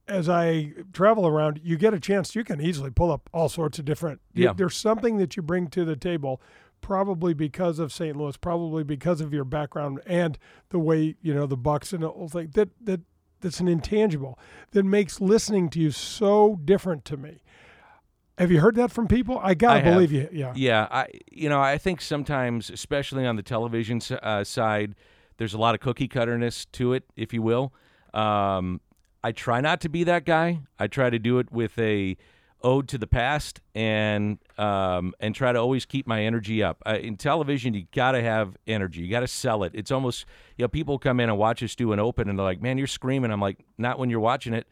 as 0.06 0.28
I 0.28 0.72
travel 0.92 1.26
around, 1.26 1.60
you 1.64 1.76
get 1.76 1.94
a 1.94 2.00
chance, 2.00 2.34
you 2.36 2.44
can 2.44 2.60
easily 2.60 2.90
pull 2.90 3.10
up 3.10 3.28
all 3.32 3.48
sorts 3.48 3.78
of 3.78 3.84
different. 3.84 4.20
Yeah. 4.34 4.52
There's 4.52 4.76
something 4.76 5.16
that 5.16 5.36
you 5.36 5.42
bring 5.42 5.68
to 5.68 5.84
the 5.84 5.96
table, 5.96 6.40
probably 6.84 7.32
because 7.32 7.78
of 7.78 7.90
St. 7.90 8.14
Louis, 8.14 8.36
probably 8.36 8.84
because 8.84 9.22
of 9.22 9.32
your 9.32 9.44
background 9.44 10.02
and 10.04 10.36
the 10.68 10.78
way, 10.78 11.16
you 11.22 11.32
know, 11.32 11.46
the 11.46 11.56
Bucks 11.56 11.94
and 11.94 12.02
the 12.02 12.10
whole 12.10 12.28
thing, 12.28 12.50
that, 12.52 12.68
that, 12.82 13.00
that's 13.40 13.58
an 13.58 13.68
intangible 13.68 14.38
that 14.72 14.84
makes 14.84 15.18
listening 15.18 15.70
to 15.70 15.80
you 15.80 15.90
so 15.90 16.60
different 16.62 17.06
to 17.06 17.16
me. 17.16 17.40
Have 18.36 18.50
you 18.50 18.60
heard 18.60 18.74
that 18.74 18.90
from 18.90 19.08
people? 19.08 19.40
I 19.42 19.54
gotta 19.54 19.80
I 19.80 19.92
believe 19.92 20.12
you. 20.12 20.28
Yeah. 20.30 20.52
Yeah, 20.54 20.88
I 20.90 21.06
you 21.30 21.48
know 21.48 21.60
I 21.60 21.78
think 21.78 22.00
sometimes, 22.02 22.68
especially 22.68 23.24
on 23.24 23.36
the 23.36 23.42
television 23.42 24.00
uh, 24.22 24.44
side, 24.44 24.94
there's 25.38 25.54
a 25.54 25.58
lot 25.58 25.74
of 25.74 25.80
cookie 25.80 26.08
cutterness 26.08 26.66
to 26.72 26.92
it, 26.92 27.04
if 27.16 27.32
you 27.32 27.40
will. 27.40 27.72
Um, 28.12 28.80
I 29.22 29.32
try 29.32 29.60
not 29.60 29.80
to 29.82 29.88
be 29.88 30.04
that 30.04 30.26
guy. 30.26 30.60
I 30.78 30.88
try 30.88 31.10
to 31.10 31.18
do 31.18 31.38
it 31.38 31.50
with 31.52 31.78
a 31.78 32.16
ode 32.64 32.88
to 32.88 32.98
the 32.98 33.06
past 33.06 33.60
and 33.74 34.38
um, 34.58 35.14
and 35.20 35.34
try 35.34 35.52
to 35.52 35.58
always 35.58 35.84
keep 35.84 36.06
my 36.06 36.24
energy 36.24 36.62
up. 36.62 36.82
In 36.86 37.16
television, 37.16 37.74
you 37.74 37.86
got 37.92 38.12
to 38.12 38.22
have 38.22 38.56
energy. 38.66 39.02
You 39.02 39.10
got 39.10 39.20
to 39.20 39.28
sell 39.28 39.62
it. 39.62 39.72
It's 39.74 39.92
almost 39.92 40.24
you 40.56 40.64
know 40.64 40.68
people 40.68 40.98
come 40.98 41.20
in 41.20 41.28
and 41.28 41.38
watch 41.38 41.62
us 41.62 41.76
do 41.76 41.92
an 41.92 42.00
open 42.00 42.28
and 42.28 42.38
they're 42.38 42.46
like, 42.46 42.62
"Man, 42.62 42.78
you're 42.78 42.86
screaming." 42.86 43.30
I'm 43.30 43.40
like, 43.40 43.64
"Not 43.78 43.98
when 43.98 44.10
you're 44.10 44.20
watching 44.20 44.54
it." 44.54 44.66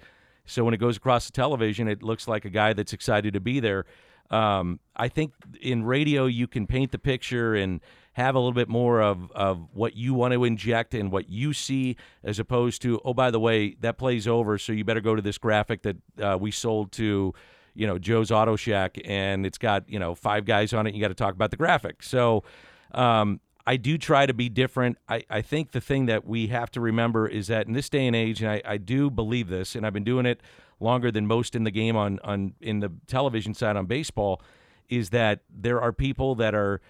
So 0.47 0.65
when 0.65 0.75
it 0.75 0.79
goes 0.79 0.97
across 0.97 1.27
the 1.27 1.33
television, 1.33 1.87
it 1.87 2.03
looks 2.03 2.27
like 2.27 2.45
a 2.45 2.51
guy 2.51 2.73
that's 2.73 2.93
excited 2.93 3.35
to 3.35 3.41
be 3.41 3.61
there. 3.61 3.85
Um, 4.31 4.81
I 4.97 5.09
think 5.09 5.35
in 5.61 5.85
radio 5.85 6.25
you 6.25 6.47
can 6.47 6.67
paint 6.67 6.91
the 6.91 6.99
picture 6.99 7.55
and 7.55 7.81
have 8.15 8.35
a 8.35 8.39
little 8.39 8.53
bit 8.53 8.69
more 8.69 9.03
of, 9.03 9.31
of 9.33 9.69
what 9.73 9.95
you 9.95 10.15
want 10.15 10.33
to 10.33 10.45
inject 10.45 10.95
and 10.95 11.13
what 11.13 11.29
you 11.29 11.53
see, 11.53 11.97
as 12.25 12.39
opposed 12.39 12.83
to 12.83 13.01
oh 13.05 13.15
by 13.15 13.31
the 13.31 13.41
way 13.41 13.77
that 13.81 13.99
plays 13.99 14.27
over, 14.27 14.59
so 14.59 14.73
you 14.73 14.85
better 14.85 15.01
go 15.01 15.15
to 15.15 15.23
this 15.23 15.39
graphic 15.39 15.83
that 15.83 15.97
uh, 16.21 16.37
we 16.41 16.51
sold 16.51 16.93
to 16.93 17.35
you 17.75 17.87
know 17.87 17.99
Joe's 17.99 18.31
Auto 18.31 18.57
Shack 18.57 18.99
and 19.05 19.47
it's 19.47 19.59
got 19.59 19.89
you 19.89 19.99
know 19.99 20.15
five 20.15 20.45
guys 20.45 20.73
on 20.73 20.87
it. 20.87 20.95
You 20.95 21.01
got 21.01 21.09
to 21.09 21.15
talk 21.15 21.35
about 21.35 21.51
the 21.51 21.57
graphic. 21.57 22.03
So 22.03 22.45
um, 22.93 23.41
I 23.67 23.77
do 23.77 23.97
try 23.97 24.27
to 24.27 24.35
be 24.35 24.49
different. 24.49 24.99
I, 25.09 25.25
I 25.31 25.41
think 25.41 25.73
the 25.73 25.81
thing 25.81 26.07
that 26.07 26.27
we 26.27 26.49
have 26.49 26.71
to 26.73 26.81
remember 26.81 27.27
is 27.27 27.47
that 27.47 27.67
in 27.67 27.73
this 27.73 27.89
day 27.89 28.07
and 28.07 28.17
age, 28.17 28.43
and 28.43 28.51
I, 28.51 28.63
I 28.65 28.77
do 28.77 29.11
believe 29.11 29.49
this, 29.49 29.75
and 29.75 29.87
I've 29.87 29.93
been 29.93 30.05
doing 30.05 30.27
it 30.27 30.41
longer 30.81 31.11
than 31.11 31.27
most 31.27 31.55
in 31.55 31.65
the 31.65 31.71
game 31.71 31.97
on, 31.97 32.19
on 32.25 32.55
in 32.61 32.81
the 32.81 32.93
television 33.07 33.55
side 33.55 33.77
on 33.77 33.87
baseball, 33.87 34.43
is 34.89 35.11
that 35.11 35.41
there 35.49 35.81
are 35.81 35.93
people 35.93 36.35
that 36.35 36.55
are 36.55 36.81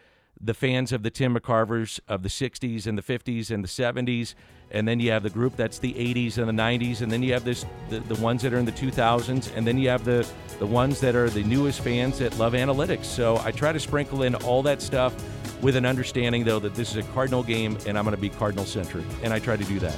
the 0.42 0.54
fans 0.54 0.92
of 0.92 1.02
the 1.02 1.10
Tim 1.10 1.36
McCarvers 1.36 2.00
of 2.08 2.22
the 2.22 2.28
60s 2.28 2.86
and 2.86 2.98
the 2.98 3.02
50s 3.02 3.50
and 3.50 3.62
the 3.62 3.68
70s. 3.68 4.34
And 4.72 4.88
then 4.88 5.00
you 5.00 5.10
have 5.12 5.22
the 5.22 5.30
group 5.30 5.54
that's 5.54 5.78
the 5.78 5.92
80s 5.92 6.38
and 6.38 6.48
the 6.48 6.62
90s. 6.62 7.02
And 7.02 7.12
then 7.12 7.22
you 7.22 7.32
have 7.34 7.44
this 7.44 7.64
the, 7.90 8.00
the 8.00 8.14
ones 8.16 8.42
that 8.42 8.52
are 8.52 8.58
in 8.58 8.64
the 8.64 8.72
2000s. 8.72 9.54
And 9.54 9.66
then 9.66 9.78
you 9.78 9.88
have 9.90 10.04
the, 10.04 10.26
the 10.58 10.66
ones 10.66 10.98
that 11.00 11.14
are 11.14 11.30
the 11.30 11.44
newest 11.44 11.80
fans 11.80 12.18
that 12.18 12.36
love 12.38 12.54
analytics. 12.54 13.04
So 13.04 13.38
I 13.44 13.52
try 13.52 13.72
to 13.72 13.78
sprinkle 13.78 14.22
in 14.22 14.34
all 14.34 14.62
that 14.62 14.82
stuff 14.82 15.14
with 15.62 15.76
an 15.76 15.86
understanding, 15.86 16.42
though, 16.42 16.58
that 16.58 16.74
this 16.74 16.90
is 16.90 16.96
a 16.96 17.02
Cardinal 17.12 17.42
game 17.42 17.78
and 17.86 17.96
I'm 17.96 18.04
going 18.04 18.16
to 18.16 18.20
be 18.20 18.30
Cardinal 18.30 18.64
centric. 18.64 19.04
And 19.22 19.32
I 19.32 19.38
try 19.38 19.56
to 19.56 19.64
do 19.64 19.78
that. 19.78 19.96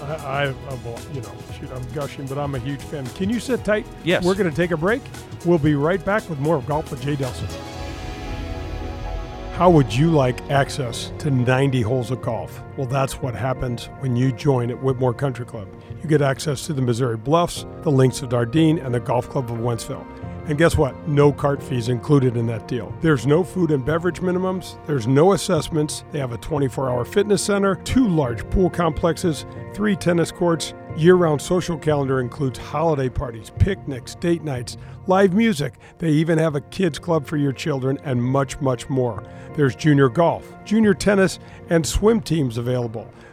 I, 0.00 0.14
I, 0.14 0.42
I 0.44 0.52
you 1.12 1.20
know, 1.20 1.32
shoot, 1.58 1.70
I'm 1.72 1.86
gushing, 1.92 2.26
but 2.26 2.38
I'm 2.38 2.54
a 2.54 2.58
huge 2.58 2.80
fan. 2.80 3.04
Can 3.08 3.28
you 3.28 3.40
sit 3.40 3.64
tight? 3.64 3.84
Yes. 4.04 4.24
We're 4.24 4.36
going 4.36 4.48
to 4.48 4.56
take 4.56 4.70
a 4.70 4.76
break. 4.76 5.02
We'll 5.44 5.58
be 5.58 5.74
right 5.74 6.02
back 6.02 6.28
with 6.30 6.38
more 6.38 6.56
of 6.56 6.66
Golf 6.66 6.90
with 6.90 7.02
Jay 7.02 7.16
Delsing. 7.16 7.77
How 9.58 9.68
would 9.68 9.92
you 9.92 10.12
like 10.12 10.40
access 10.52 11.10
to 11.18 11.32
90 11.32 11.82
holes 11.82 12.12
of 12.12 12.22
golf? 12.22 12.62
Well, 12.76 12.86
that's 12.86 13.20
what 13.20 13.34
happens 13.34 13.86
when 13.98 14.14
you 14.14 14.30
join 14.30 14.70
at 14.70 14.76
Whitmoor 14.76 15.18
Country 15.18 15.44
Club. 15.44 15.66
You 16.00 16.08
get 16.08 16.22
access 16.22 16.64
to 16.66 16.72
the 16.72 16.80
Missouri 16.80 17.16
Bluffs, 17.16 17.66
the 17.82 17.90
Links 17.90 18.22
of 18.22 18.28
Dardenne, 18.28 18.80
and 18.80 18.94
the 18.94 19.00
Golf 19.00 19.28
Club 19.28 19.50
of 19.50 19.58
Wentzville. 19.58 20.06
And 20.46 20.58
guess 20.58 20.76
what? 20.76 20.96
No 21.08 21.32
cart 21.32 21.60
fees 21.60 21.88
included 21.88 22.36
in 22.36 22.46
that 22.46 22.68
deal. 22.68 22.94
There's 23.00 23.26
no 23.26 23.42
food 23.42 23.72
and 23.72 23.84
beverage 23.84 24.20
minimums, 24.20 24.78
there's 24.86 25.08
no 25.08 25.32
assessments. 25.32 26.04
They 26.12 26.20
have 26.20 26.30
a 26.30 26.38
24 26.38 26.88
hour 26.88 27.04
fitness 27.04 27.42
center, 27.42 27.74
two 27.74 28.06
large 28.06 28.48
pool 28.50 28.70
complexes, 28.70 29.44
three 29.74 29.96
tennis 29.96 30.30
courts. 30.30 30.72
Year 30.98 31.14
round 31.14 31.40
social 31.40 31.78
calendar 31.78 32.18
includes 32.18 32.58
holiday 32.58 33.08
parties, 33.08 33.52
picnics, 33.60 34.16
date 34.16 34.42
nights, 34.42 34.76
live 35.06 35.32
music. 35.32 35.74
They 35.98 36.10
even 36.10 36.38
have 36.38 36.56
a 36.56 36.60
kids 36.60 36.98
club 36.98 37.24
for 37.24 37.36
your 37.36 37.52
children 37.52 38.00
and 38.02 38.20
much, 38.20 38.60
much 38.60 38.90
more. 38.90 39.22
There's 39.54 39.76
junior 39.76 40.08
golf, 40.08 40.52
junior 40.64 40.94
tennis, 40.94 41.38
and 41.70 41.86
swim 41.86 42.20
teams 42.20 42.58
available. 42.58 43.08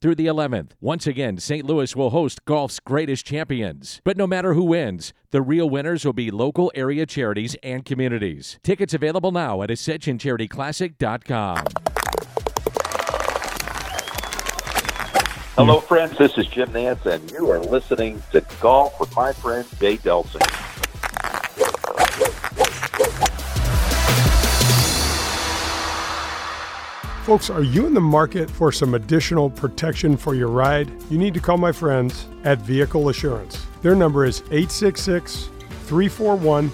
through 0.00 0.14
the 0.14 0.26
11th. 0.26 0.72
Once 0.80 1.06
again, 1.06 1.38
St. 1.38 1.64
Louis 1.64 1.94
will 1.96 2.10
host 2.10 2.44
golf's 2.44 2.80
greatest 2.80 3.26
champions. 3.26 4.00
But 4.04 4.16
no 4.16 4.26
matter 4.26 4.54
who 4.54 4.64
wins, 4.64 5.12
the 5.30 5.42
real 5.42 5.68
winners 5.68 6.04
will 6.04 6.12
be 6.12 6.30
local 6.30 6.72
area 6.74 7.06
charities 7.06 7.56
and 7.62 7.84
communities. 7.84 8.58
Tickets 8.62 8.94
available 8.94 9.32
now 9.32 9.62
at 9.62 9.70
ascensioncharityclassic.com. 9.70 11.64
Hello, 15.56 15.80
friends. 15.80 16.16
This 16.16 16.38
is 16.38 16.46
Jim 16.46 16.68
Nantz, 16.68 17.04
and 17.04 17.28
you 17.32 17.50
are 17.50 17.58
listening 17.58 18.22
to 18.30 18.42
Golf 18.60 19.00
with 19.00 19.14
my 19.16 19.32
friend 19.32 19.66
Jay 19.80 19.96
Delsing. 19.96 20.38
Folks, 27.28 27.50
are 27.50 27.62
you 27.62 27.86
in 27.86 27.92
the 27.92 28.00
market 28.00 28.50
for 28.50 28.72
some 28.72 28.94
additional 28.94 29.50
protection 29.50 30.16
for 30.16 30.34
your 30.34 30.48
ride? 30.48 30.90
You 31.10 31.18
need 31.18 31.34
to 31.34 31.40
call 31.40 31.58
my 31.58 31.72
friends 31.72 32.26
at 32.44 32.62
Vehicle 32.62 33.10
Assurance. 33.10 33.66
Their 33.82 33.94
number 33.94 34.24
is 34.24 34.40
866 34.50 35.50
341 35.84 36.68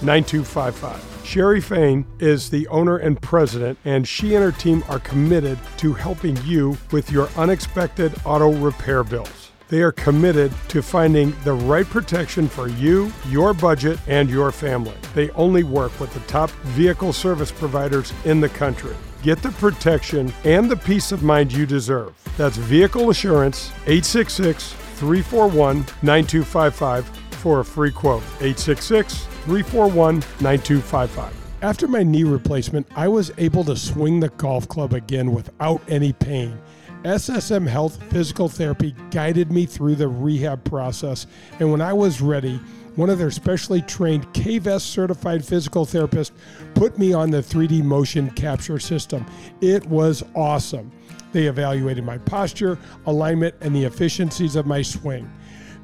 9255. 0.00 1.26
Sherry 1.26 1.60
Fain 1.60 2.06
is 2.20 2.48
the 2.48 2.68
owner 2.68 2.98
and 2.98 3.20
president, 3.20 3.76
and 3.84 4.06
she 4.06 4.36
and 4.36 4.44
her 4.44 4.52
team 4.52 4.84
are 4.88 5.00
committed 5.00 5.58
to 5.78 5.94
helping 5.94 6.36
you 6.44 6.78
with 6.92 7.10
your 7.10 7.28
unexpected 7.36 8.14
auto 8.24 8.52
repair 8.52 9.02
bills. 9.02 9.50
They 9.66 9.82
are 9.82 9.90
committed 9.90 10.52
to 10.68 10.80
finding 10.80 11.34
the 11.42 11.54
right 11.54 11.86
protection 11.86 12.46
for 12.46 12.68
you, 12.68 13.12
your 13.30 13.52
budget, 13.52 13.98
and 14.06 14.30
your 14.30 14.52
family. 14.52 14.94
They 15.16 15.30
only 15.30 15.64
work 15.64 15.98
with 15.98 16.14
the 16.14 16.20
top 16.20 16.50
vehicle 16.50 17.12
service 17.12 17.50
providers 17.50 18.12
in 18.24 18.40
the 18.40 18.48
country. 18.48 18.94
Get 19.22 19.42
the 19.42 19.50
protection 19.52 20.32
and 20.44 20.70
the 20.70 20.76
peace 20.76 21.10
of 21.10 21.22
mind 21.22 21.52
you 21.52 21.66
deserve. 21.66 22.14
That's 22.36 22.56
Vehicle 22.56 23.10
Assurance, 23.10 23.70
866 23.86 24.72
341 24.72 25.78
9255 26.02 27.06
for 27.38 27.60
a 27.60 27.64
free 27.64 27.90
quote. 27.90 28.22
866 28.40 29.24
341 29.44 30.16
9255. 30.40 31.34
After 31.62 31.88
my 31.88 32.04
knee 32.04 32.22
replacement, 32.22 32.86
I 32.94 33.08
was 33.08 33.32
able 33.38 33.64
to 33.64 33.76
swing 33.76 34.20
the 34.20 34.28
golf 34.28 34.68
club 34.68 34.92
again 34.92 35.32
without 35.32 35.82
any 35.88 36.12
pain. 36.12 36.56
SSM 37.02 37.66
Health 37.66 38.00
Physical 38.10 38.48
Therapy 38.48 38.94
guided 39.10 39.50
me 39.50 39.66
through 39.66 39.96
the 39.96 40.08
rehab 40.08 40.62
process, 40.64 41.26
and 41.58 41.70
when 41.70 41.80
I 41.80 41.92
was 41.92 42.20
ready, 42.20 42.60
one 42.98 43.10
of 43.10 43.18
their 43.18 43.30
specially 43.30 43.80
trained 43.80 44.30
K-Vest 44.32 44.86
certified 44.86 45.44
physical 45.44 45.86
therapists 45.86 46.32
put 46.74 46.98
me 46.98 47.12
on 47.12 47.30
the 47.30 47.38
3D 47.38 47.84
motion 47.84 48.28
capture 48.30 48.80
system. 48.80 49.24
It 49.60 49.86
was 49.86 50.24
awesome. 50.34 50.90
They 51.30 51.44
evaluated 51.44 52.02
my 52.02 52.18
posture, 52.18 52.76
alignment, 53.06 53.54
and 53.60 53.72
the 53.72 53.84
efficiencies 53.84 54.56
of 54.56 54.66
my 54.66 54.82
swing. 54.82 55.30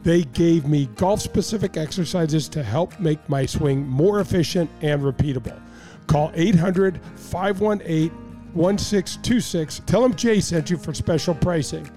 They 0.02 0.24
gave 0.24 0.66
me 0.66 0.86
golf 0.96 1.20
specific 1.20 1.76
exercises 1.76 2.48
to 2.48 2.64
help 2.64 2.98
make 2.98 3.28
my 3.28 3.46
swing 3.46 3.86
more 3.86 4.18
efficient 4.18 4.68
and 4.82 5.00
repeatable. 5.00 5.62
Call 6.08 6.32
800 6.34 7.00
518 7.14 8.10
1626. 8.54 9.82
Tell 9.86 10.02
them 10.02 10.16
Jay 10.16 10.40
sent 10.40 10.68
you 10.68 10.76
for 10.76 10.92
special 10.92 11.36
pricing. 11.36 11.88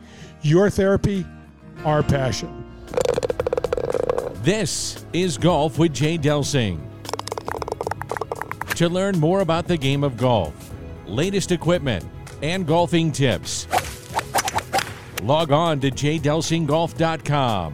Your 0.43 0.69
therapy, 0.69 1.25
our 1.85 2.03
passion. 2.03 2.65
This 4.47 5.05
is 5.11 5.37
Golf 5.37 5.77
with 5.77 5.93
Jay 5.93 6.17
Delsing. 6.17 6.79
To 8.75 8.87
learn 8.87 9.19
more 9.19 9.41
about 9.41 9.67
the 9.67 9.75
game 9.75 10.05
of 10.05 10.15
golf, 10.15 10.71
latest 11.05 11.51
equipment, 11.51 12.05
and 12.41 12.65
golfing 12.65 13.11
tips, 13.11 13.67
log 15.21 15.51
on 15.51 15.81
to 15.81 15.91
jdelsinggolf.com. 15.91 17.73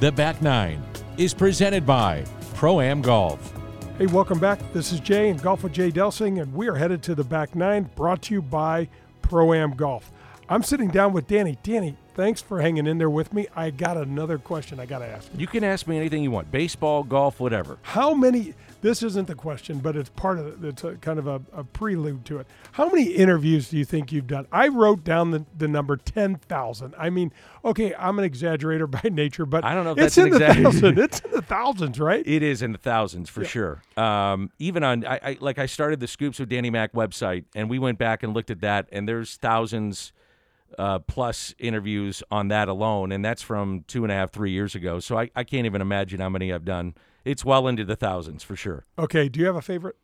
The 0.00 0.10
Back 0.10 0.40
Nine 0.40 0.82
is 1.18 1.34
presented 1.34 1.84
by 1.84 2.24
Pro 2.54 2.80
Am 2.80 3.02
Golf. 3.02 3.52
Hey, 3.98 4.06
welcome 4.06 4.38
back. 4.38 4.58
This 4.72 4.90
is 4.90 5.00
Jay 5.00 5.28
and 5.28 5.42
Golf 5.42 5.62
with 5.62 5.74
Jay 5.74 5.90
Delsing, 5.90 6.40
and 6.40 6.50
we 6.54 6.68
are 6.68 6.76
headed 6.76 7.02
to 7.02 7.14
the 7.14 7.24
back 7.24 7.54
nine 7.54 7.90
brought 7.94 8.22
to 8.22 8.32
you 8.32 8.40
by 8.40 8.88
Pro 9.20 9.52
Am 9.52 9.72
Golf. 9.72 10.10
I'm 10.48 10.62
sitting 10.62 10.88
down 10.88 11.12
with 11.12 11.26
Danny. 11.26 11.58
Danny, 11.64 11.96
thanks 12.14 12.40
for 12.40 12.60
hanging 12.60 12.86
in 12.86 12.98
there 12.98 13.10
with 13.10 13.32
me. 13.32 13.48
I 13.56 13.70
got 13.70 13.96
another 13.96 14.38
question 14.38 14.78
I 14.78 14.86
got 14.86 15.00
to 15.00 15.06
ask. 15.06 15.28
You 15.36 15.48
can 15.48 15.64
ask 15.64 15.88
me 15.88 15.96
anything 15.96 16.22
you 16.22 16.30
want 16.30 16.52
baseball, 16.52 17.02
golf, 17.02 17.40
whatever. 17.40 17.78
How 17.82 18.14
many, 18.14 18.54
this 18.80 19.02
isn't 19.02 19.26
the 19.26 19.34
question, 19.34 19.80
but 19.80 19.96
it's 19.96 20.10
part 20.10 20.38
of 20.38 20.46
it, 20.46 20.68
it's 20.68 20.84
a, 20.84 20.94
kind 20.96 21.18
of 21.18 21.26
a, 21.26 21.42
a 21.52 21.64
prelude 21.64 22.24
to 22.26 22.38
it. 22.38 22.46
How 22.70 22.88
many 22.88 23.06
interviews 23.06 23.70
do 23.70 23.76
you 23.76 23.84
think 23.84 24.12
you've 24.12 24.28
done? 24.28 24.46
I 24.52 24.68
wrote 24.68 25.02
down 25.02 25.32
the, 25.32 25.44
the 25.58 25.66
number 25.66 25.96
10,000. 25.96 26.94
I 26.96 27.10
mean, 27.10 27.32
okay, 27.64 27.92
I'm 27.98 28.16
an 28.20 28.30
exaggerator 28.30 28.88
by 29.02 29.08
nature, 29.08 29.46
but 29.46 29.64
I 29.64 29.74
don't 29.74 29.82
know 29.82 29.92
if 29.92 29.98
it's 29.98 30.16
in 30.16 30.30
the 30.30 30.38
exagger- 30.38 30.62
thousand. 30.62 30.98
It's 31.00 31.20
in 31.20 31.30
the 31.32 31.42
thousands, 31.42 31.98
right? 31.98 32.24
It 32.24 32.44
is 32.44 32.62
in 32.62 32.70
the 32.70 32.78
thousands 32.78 33.28
for 33.28 33.44
sure. 33.44 33.82
Um, 33.96 34.52
even 34.60 34.84
on, 34.84 35.04
I, 35.04 35.18
I 35.22 35.36
like 35.40 35.58
I 35.58 35.66
started 35.66 35.98
the 35.98 36.06
Scoops 36.06 36.38
with 36.38 36.50
Danny 36.50 36.70
Mac 36.70 36.92
website, 36.92 37.46
and 37.56 37.68
we 37.68 37.80
went 37.80 37.98
back 37.98 38.22
and 38.22 38.32
looked 38.32 38.52
at 38.52 38.60
that, 38.60 38.88
and 38.92 39.08
there's 39.08 39.34
thousands 39.34 40.12
uh, 40.78 40.98
plus 41.00 41.54
interviews 41.58 42.22
on 42.30 42.48
that 42.48 42.68
alone, 42.68 43.12
and 43.12 43.24
that's 43.24 43.42
from 43.42 43.84
two 43.86 44.04
and 44.04 44.12
a 44.12 44.14
half, 44.14 44.30
three 44.32 44.50
years 44.50 44.74
ago. 44.74 45.00
So 45.00 45.18
I, 45.18 45.30
I 45.34 45.44
can't 45.44 45.66
even 45.66 45.80
imagine 45.80 46.20
how 46.20 46.28
many 46.28 46.52
I've 46.52 46.64
done. 46.64 46.94
It's 47.24 47.44
well 47.44 47.66
into 47.66 47.84
the 47.84 47.96
thousands 47.96 48.42
for 48.42 48.56
sure. 48.56 48.84
Okay, 48.98 49.28
do 49.28 49.40
you 49.40 49.46
have 49.46 49.56
a 49.56 49.62
favorite? 49.62 49.96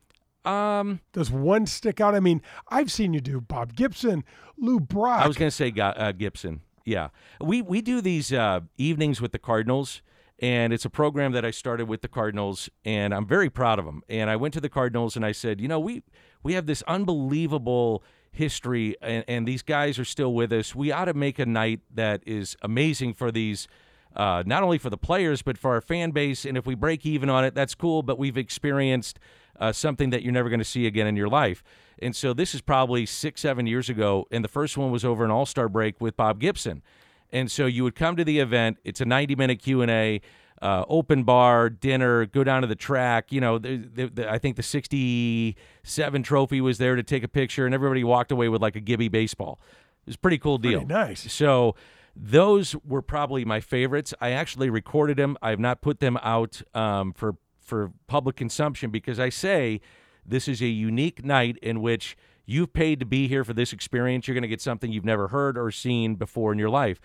Um, 0.45 1.01
Does 1.13 1.31
one 1.31 1.67
stick 1.67 2.01
out? 2.01 2.15
I 2.15 2.21
mean, 2.21 2.43
I've 2.69 2.91
seen 2.91 3.15
you 3.15 3.21
do 3.21 3.41
Bob 3.41 3.75
Gibson, 3.77 4.25
Lou 4.59 4.81
Brock. 4.81 5.23
I 5.23 5.29
was 5.29 5.37
going 5.37 5.51
to 5.51 5.55
say 5.55 5.73
uh, 5.79 6.13
Gibson. 6.13 6.63
Yeah, 6.85 7.09
we 7.41 7.63
we 7.63 7.81
do 7.81 8.01
these 8.01 8.33
uh, 8.33 8.61
evenings 8.77 9.21
with 9.21 9.31
the 9.31 9.39
Cardinals, 9.39 10.03
and 10.41 10.73
it's 10.73 10.85
a 10.85 10.91
program 10.91 11.31
that 11.31 11.45
I 11.45 11.53
started 11.53 11.87
with 11.87 12.03
the 12.03 12.09
Cardinals, 12.09 12.69
and 12.85 13.15
I'm 13.15 13.25
very 13.25 13.49
proud 13.49 13.79
of 13.79 13.85
them. 13.85 14.03
And 14.09 14.29
I 14.29 14.35
went 14.35 14.53
to 14.55 14.61
the 14.61 14.69
Cardinals 14.69 15.15
and 15.15 15.25
I 15.25 15.31
said, 15.31 15.61
you 15.61 15.69
know, 15.69 15.79
we 15.79 16.03
we 16.43 16.55
have 16.55 16.67
this 16.67 16.83
unbelievable 16.89 18.03
history, 18.33 18.97
and, 19.01 19.25
and 19.29 19.47
these 19.47 19.63
guys 19.63 19.99
are 19.99 20.05
still 20.05 20.35
with 20.35 20.53
us. 20.53 20.75
We 20.75 20.91
ought 20.91 21.07
to 21.07 21.15
make 21.15 21.39
a 21.39 21.47
night 21.47 21.81
that 21.95 22.23
is 22.27 22.57
amazing 22.63 23.15
for 23.15 23.31
these. 23.31 23.69
Uh, 24.15 24.43
not 24.45 24.63
only 24.63 24.77
for 24.77 24.91
the 24.91 24.99
players 24.99 25.41
but 25.41 25.57
for 25.57 25.73
our 25.73 25.81
fan 25.81 26.11
base, 26.11 26.45
and 26.45 26.59
if 26.59 26.67
we 26.67 26.75
break 26.75 27.07
even 27.07 27.31
on 27.31 27.45
it, 27.45 27.55
that's 27.55 27.75
cool. 27.75 28.03
But 28.03 28.19
we've 28.19 28.37
experienced 28.37 29.19
uh, 29.59 29.73
something 29.73 30.11
that 30.11 30.23
you're 30.23 30.33
never 30.33 30.49
going 30.49 30.59
to 30.59 30.65
see 30.65 30.87
again 30.87 31.07
in 31.07 31.17
your 31.17 31.29
life. 31.29 31.63
And 32.01 32.17
so 32.17 32.35
this 32.35 32.55
is 32.55 32.61
probably 32.61 33.07
six, 33.07 33.41
seven 33.41 33.67
years 33.67 33.89
ago, 33.89 34.27
and 34.31 34.45
the 34.45 34.49
first 34.49 34.77
one 34.77 34.91
was 34.91 35.05
over 35.05 35.25
an 35.25 35.31
All 35.31 35.47
Star 35.47 35.69
break 35.69 36.01
with 36.01 36.17
Bob 36.17 36.41
Gibson. 36.41 36.83
And 37.31 37.51
so 37.51 37.65
you 37.67 37.85
would 37.85 37.95
come 37.95 38.17
to 38.17 38.25
the 38.25 38.41
event. 38.41 38.79
It's 38.85 39.01
a 39.01 39.07
90 39.07 39.37
minute 39.37 39.63
Q 39.63 39.81
and 39.81 39.91
A, 39.91 40.21
uh, 40.63 40.85
open 40.89 41.25
bar, 41.25 41.69
dinner, 41.69 42.25
go 42.25 42.45
down 42.45 42.63
to 42.63 42.69
the 42.69 42.77
track. 42.77 43.33
You 43.33 43.41
know, 43.41 43.59
the, 43.59 43.77
the, 43.77 44.07
the, 44.07 44.31
I 44.31 44.39
think 44.39 44.57
the 44.57 44.63
67 44.63 46.23
trophy 46.23 46.61
was 46.61 46.79
there 46.79 46.95
to 46.95 47.03
take 47.03 47.25
a 47.25 47.29
picture, 47.29 47.67
and 47.67 47.75
everybody 47.75 48.05
walked 48.05 48.31
away 48.31 48.49
with 48.49 48.63
like 48.63 48.77
a 48.77 48.81
Gibby 48.81 49.09
baseball. 49.09 49.59
It 50.05 50.11
was 50.11 50.15
a 50.15 50.19
pretty 50.19 50.39
cool 50.39 50.59
deal. 50.59 50.81
Pretty 50.81 50.95
nice. 50.95 51.33
So 51.33 51.75
those 52.15 52.77
were 52.87 53.03
probably 53.03 53.45
my 53.45 53.61
favorites. 53.61 54.15
I 54.21 54.31
actually 54.31 54.71
recorded 54.71 55.17
them. 55.17 55.37
I 55.43 55.51
have 55.51 55.61
not 55.61 55.81
put 55.83 56.01
them 56.01 56.17
out 56.23 56.63
um, 56.75 57.13
for 57.13 57.37
for 57.61 57.93
public 58.07 58.37
consumption 58.37 58.91
because 58.91 59.19
I 59.19 59.29
say 59.29 59.81
this 60.27 60.47
is 60.47 60.61
a 60.61 60.67
unique 60.67 61.25
night 61.25 61.59
in 61.63 61.81
which 61.81 62.17
you've 62.45 62.73
paid 62.73 63.01
to 63.01 63.07
be 63.07 63.29
here 63.29 63.45
for 63.45 63.55
this 63.55 63.73
experience. 63.73 64.27
You're 64.29 64.35
going 64.35 64.43
to 64.43 64.49
get 64.49 64.61
something 64.61 64.93
you've 64.93 65.05
never 65.05 65.29
heard 65.29 65.57
or 65.57 65.71
seen 65.71 66.17
before 66.17 66.53
in 66.53 66.59
your 66.59 66.71
life. 66.71 67.01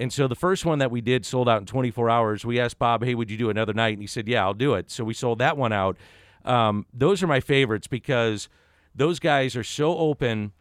And 0.00 0.10
so 0.10 0.26
the 0.26 0.34
first 0.34 0.64
one 0.64 0.78
that 0.78 0.90
we 0.90 1.02
did 1.02 1.26
sold 1.26 1.46
out 1.46 1.60
in 1.60 1.66
24 1.66 2.08
hours. 2.08 2.44
We 2.44 2.58
asked 2.58 2.78
Bob, 2.78 3.04
"Hey, 3.04 3.14
would 3.14 3.30
you 3.30 3.36
do 3.36 3.50
another 3.50 3.74
night?" 3.74 3.92
And 3.92 4.02
he 4.02 4.06
said, 4.06 4.26
"Yeah, 4.26 4.42
I'll 4.42 4.54
do 4.54 4.72
it." 4.74 4.90
So 4.90 5.04
we 5.04 5.12
sold 5.12 5.38
that 5.40 5.58
one 5.58 5.72
out. 5.72 5.98
Um, 6.44 6.86
those 6.92 7.22
are 7.22 7.26
my 7.26 7.40
favorites 7.40 7.86
because 7.86 8.48
those 8.94 9.18
guys 9.18 9.54
are 9.54 9.62
so 9.62 9.96
open 9.98 10.52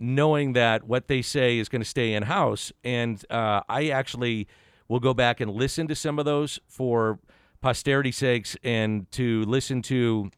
knowing 0.00 0.54
that 0.54 0.84
what 0.84 1.08
they 1.08 1.20
say 1.20 1.58
is 1.58 1.68
going 1.68 1.82
to 1.82 1.88
stay 1.88 2.14
in 2.14 2.22
house. 2.24 2.72
And 2.82 3.22
uh, 3.30 3.60
I 3.68 3.88
actually 3.90 4.48
will 4.88 5.00
go 5.00 5.12
back 5.12 5.40
and 5.40 5.50
listen 5.50 5.86
to 5.88 5.94
some 5.94 6.18
of 6.18 6.24
those 6.24 6.58
for 6.66 7.18
posterity's 7.60 8.16
sakes 8.16 8.56
and 8.62 9.10
to 9.12 9.42
listen 9.42 9.82
to 9.82 10.30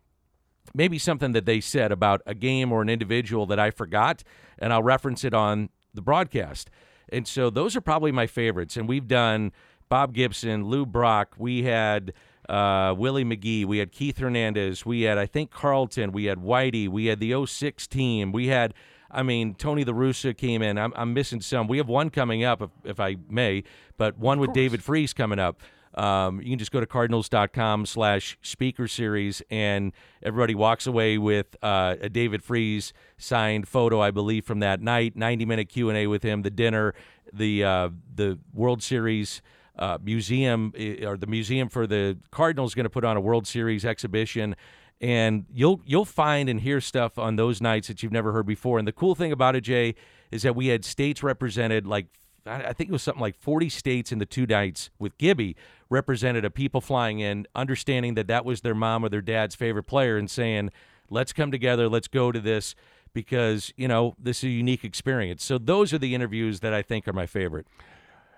maybe 0.74 0.98
something 0.98 1.32
that 1.32 1.46
they 1.46 1.60
said 1.60 1.92
about 1.92 2.20
a 2.26 2.34
game 2.34 2.72
or 2.72 2.82
an 2.82 2.88
individual 2.88 3.46
that 3.46 3.60
I 3.60 3.70
forgot, 3.70 4.24
and 4.58 4.72
I'll 4.72 4.82
reference 4.82 5.24
it 5.24 5.34
on 5.34 5.68
the 5.94 6.02
broadcast. 6.02 6.70
And 7.12 7.26
so 7.26 7.50
those 7.50 7.76
are 7.76 7.80
probably 7.80 8.12
my 8.12 8.26
favorites. 8.26 8.76
And 8.76 8.88
we've 8.88 9.08
done 9.08 9.52
Bob 9.88 10.14
Gibson, 10.14 10.64
Lou 10.64 10.86
Brock, 10.86 11.34
we 11.36 11.64
had 11.64 12.12
uh, 12.48 12.94
Willie 12.96 13.24
McGee, 13.24 13.64
we 13.64 13.78
had 13.78 13.92
Keith 13.92 14.18
Hernandez, 14.18 14.86
we 14.86 15.02
had, 15.02 15.18
I 15.18 15.26
think, 15.26 15.50
Carlton, 15.50 16.12
we 16.12 16.24
had 16.26 16.38
Whitey, 16.38 16.88
we 16.88 17.06
had 17.06 17.20
the 17.20 17.46
06 17.46 17.86
team, 17.86 18.32
we 18.32 18.48
had. 18.48 18.74
I 19.12 19.24
mean, 19.24 19.56
Tony 19.56 19.84
La 19.84 19.92
Russa 19.92 20.36
came 20.36 20.62
in. 20.62 20.78
I'm, 20.78 20.92
I'm 20.94 21.12
missing 21.12 21.40
some. 21.40 21.66
We 21.66 21.78
have 21.78 21.88
one 21.88 22.10
coming 22.10 22.44
up, 22.44 22.62
if, 22.62 22.70
if 22.84 23.00
I 23.00 23.16
may, 23.28 23.64
but 23.96 24.16
one 24.16 24.38
with 24.38 24.52
David 24.52 24.84
Freese 24.84 25.12
coming 25.12 25.40
up. 25.40 25.60
Um, 25.94 26.40
you 26.40 26.50
can 26.50 26.58
just 26.58 26.70
go 26.70 26.80
to 26.80 26.86
cardinals.com 26.86 27.86
slash 27.86 28.38
speaker 28.42 28.86
series, 28.86 29.42
and 29.50 29.92
everybody 30.22 30.54
walks 30.54 30.86
away 30.86 31.18
with 31.18 31.56
uh, 31.62 31.96
a 32.00 32.08
David 32.08 32.42
Freese 32.42 32.92
signed 33.18 33.66
photo, 33.66 34.00
I 34.00 34.10
believe, 34.10 34.44
from 34.44 34.60
that 34.60 34.80
night. 34.80 35.16
90 35.16 35.44
minute 35.46 35.68
Q 35.68 35.88
and 35.88 35.98
A 35.98 36.06
with 36.06 36.22
him, 36.22 36.42
the 36.42 36.50
dinner, 36.50 36.94
the 37.32 37.64
uh, 37.64 37.88
the 38.14 38.38
World 38.52 38.82
Series. 38.82 39.42
Uh, 39.78 39.96
museum 40.02 40.74
or 41.02 41.16
the 41.16 41.26
museum 41.26 41.66
for 41.66 41.86
the 41.86 42.18
Cardinals 42.30 42.72
is 42.72 42.74
going 42.74 42.84
to 42.84 42.90
put 42.90 43.02
on 43.02 43.16
a 43.16 43.20
World 43.20 43.46
Series 43.46 43.82
exhibition, 43.82 44.54
and 45.00 45.46
you'll 45.50 45.80
you'll 45.86 46.04
find 46.04 46.50
and 46.50 46.60
hear 46.60 46.82
stuff 46.82 47.18
on 47.18 47.36
those 47.36 47.62
nights 47.62 47.88
that 47.88 48.02
you've 48.02 48.12
never 48.12 48.32
heard 48.32 48.44
before. 48.44 48.78
And 48.78 48.86
the 48.86 48.92
cool 48.92 49.14
thing 49.14 49.32
about 49.32 49.56
it, 49.56 49.62
Jay, 49.62 49.94
is 50.30 50.42
that 50.42 50.54
we 50.54 50.66
had 50.66 50.84
states 50.84 51.22
represented 51.22 51.86
like 51.86 52.08
I 52.46 52.72
think 52.72 52.90
it 52.90 52.92
was 52.92 53.02
something 53.02 53.20
like 53.20 53.36
40 53.36 53.68
states 53.68 54.12
in 54.12 54.18
the 54.18 54.26
two 54.26 54.46
nights 54.46 54.90
with 54.98 55.16
Gibby 55.18 55.56
represented 55.90 56.44
of 56.44 56.54
people 56.54 56.80
flying 56.80 57.18
in, 57.18 57.46
understanding 57.54 58.14
that 58.14 58.28
that 58.28 58.44
was 58.44 58.62
their 58.62 58.74
mom 58.74 59.04
or 59.04 59.08
their 59.08 59.20
dad's 59.20 59.54
favorite 59.54 59.84
player, 59.84 60.16
and 60.16 60.30
saying, 60.30 60.70
"Let's 61.10 61.32
come 61.32 61.50
together, 61.50 61.88
let's 61.88 62.08
go 62.08 62.32
to 62.32 62.40
this." 62.40 62.74
Because 63.12 63.72
you 63.76 63.88
know 63.88 64.14
this 64.18 64.38
is 64.38 64.44
a 64.44 64.48
unique 64.50 64.84
experience. 64.84 65.44
So 65.44 65.58
those 65.58 65.92
are 65.92 65.98
the 65.98 66.14
interviews 66.14 66.60
that 66.60 66.72
I 66.72 66.80
think 66.80 67.08
are 67.08 67.12
my 67.12 67.26
favorite. 67.26 67.66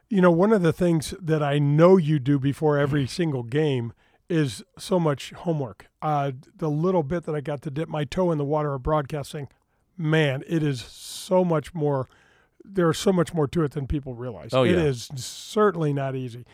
You 0.09 0.21
know, 0.21 0.31
one 0.31 0.53
of 0.53 0.63
the 0.63 0.73
things 0.73 1.15
that 1.21 1.43
I 1.43 1.59
know 1.59 1.99
you 1.99 2.19
do 2.19 2.39
before 2.39 2.79
every 2.79 3.07
single 3.19 3.43
game 3.43 3.93
is 4.29 4.65
so 4.79 4.99
much 4.99 5.33
homework. 5.33 5.89
Uh, 6.01 6.33
the 6.57 6.71
little 6.71 7.03
bit 7.03 7.25
that 7.25 7.35
I 7.35 7.43
got 7.43 7.61
to 7.63 7.71
dip 7.71 7.89
my 7.89 8.05
toe 8.05 8.33
in 8.33 8.39
the 8.39 8.45
water 8.45 8.73
of 8.73 8.83
broadcasting, 8.83 9.49
man, 9.99 10.43
it 10.47 10.63
is 10.63 10.81
so 10.83 11.45
much 11.45 11.75
more. 11.75 12.09
There's 12.65 12.99
so 12.99 13.13
much 13.13 13.35
more 13.35 13.47
to 13.49 13.65
it 13.65 13.73
than 13.73 13.87
people 13.87 14.15
realize. 14.15 14.55
Oh, 14.55 14.63
yeah. 14.63 14.77
is 14.77 15.11
certainly 15.17 15.93
not 15.93 16.15
easy. 16.17 16.47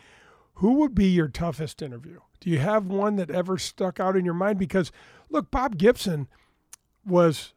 Who 0.59 0.73
would 0.75 0.93
be 0.95 1.07
your 1.07 1.27
toughest 1.27 1.81
interview? 1.81 2.19
Do 2.39 2.49
you 2.49 2.59
have 2.59 2.85
one 2.87 3.15
that 3.17 3.29
ever 3.29 3.57
stuck 3.57 3.99
out 3.99 4.15
in 4.15 4.23
your 4.25 4.33
mind? 4.33 4.59
Because 4.59 4.91
look, 5.29 5.51
Bob 5.51 5.77
Gibson 5.77 6.27
was 7.05 7.53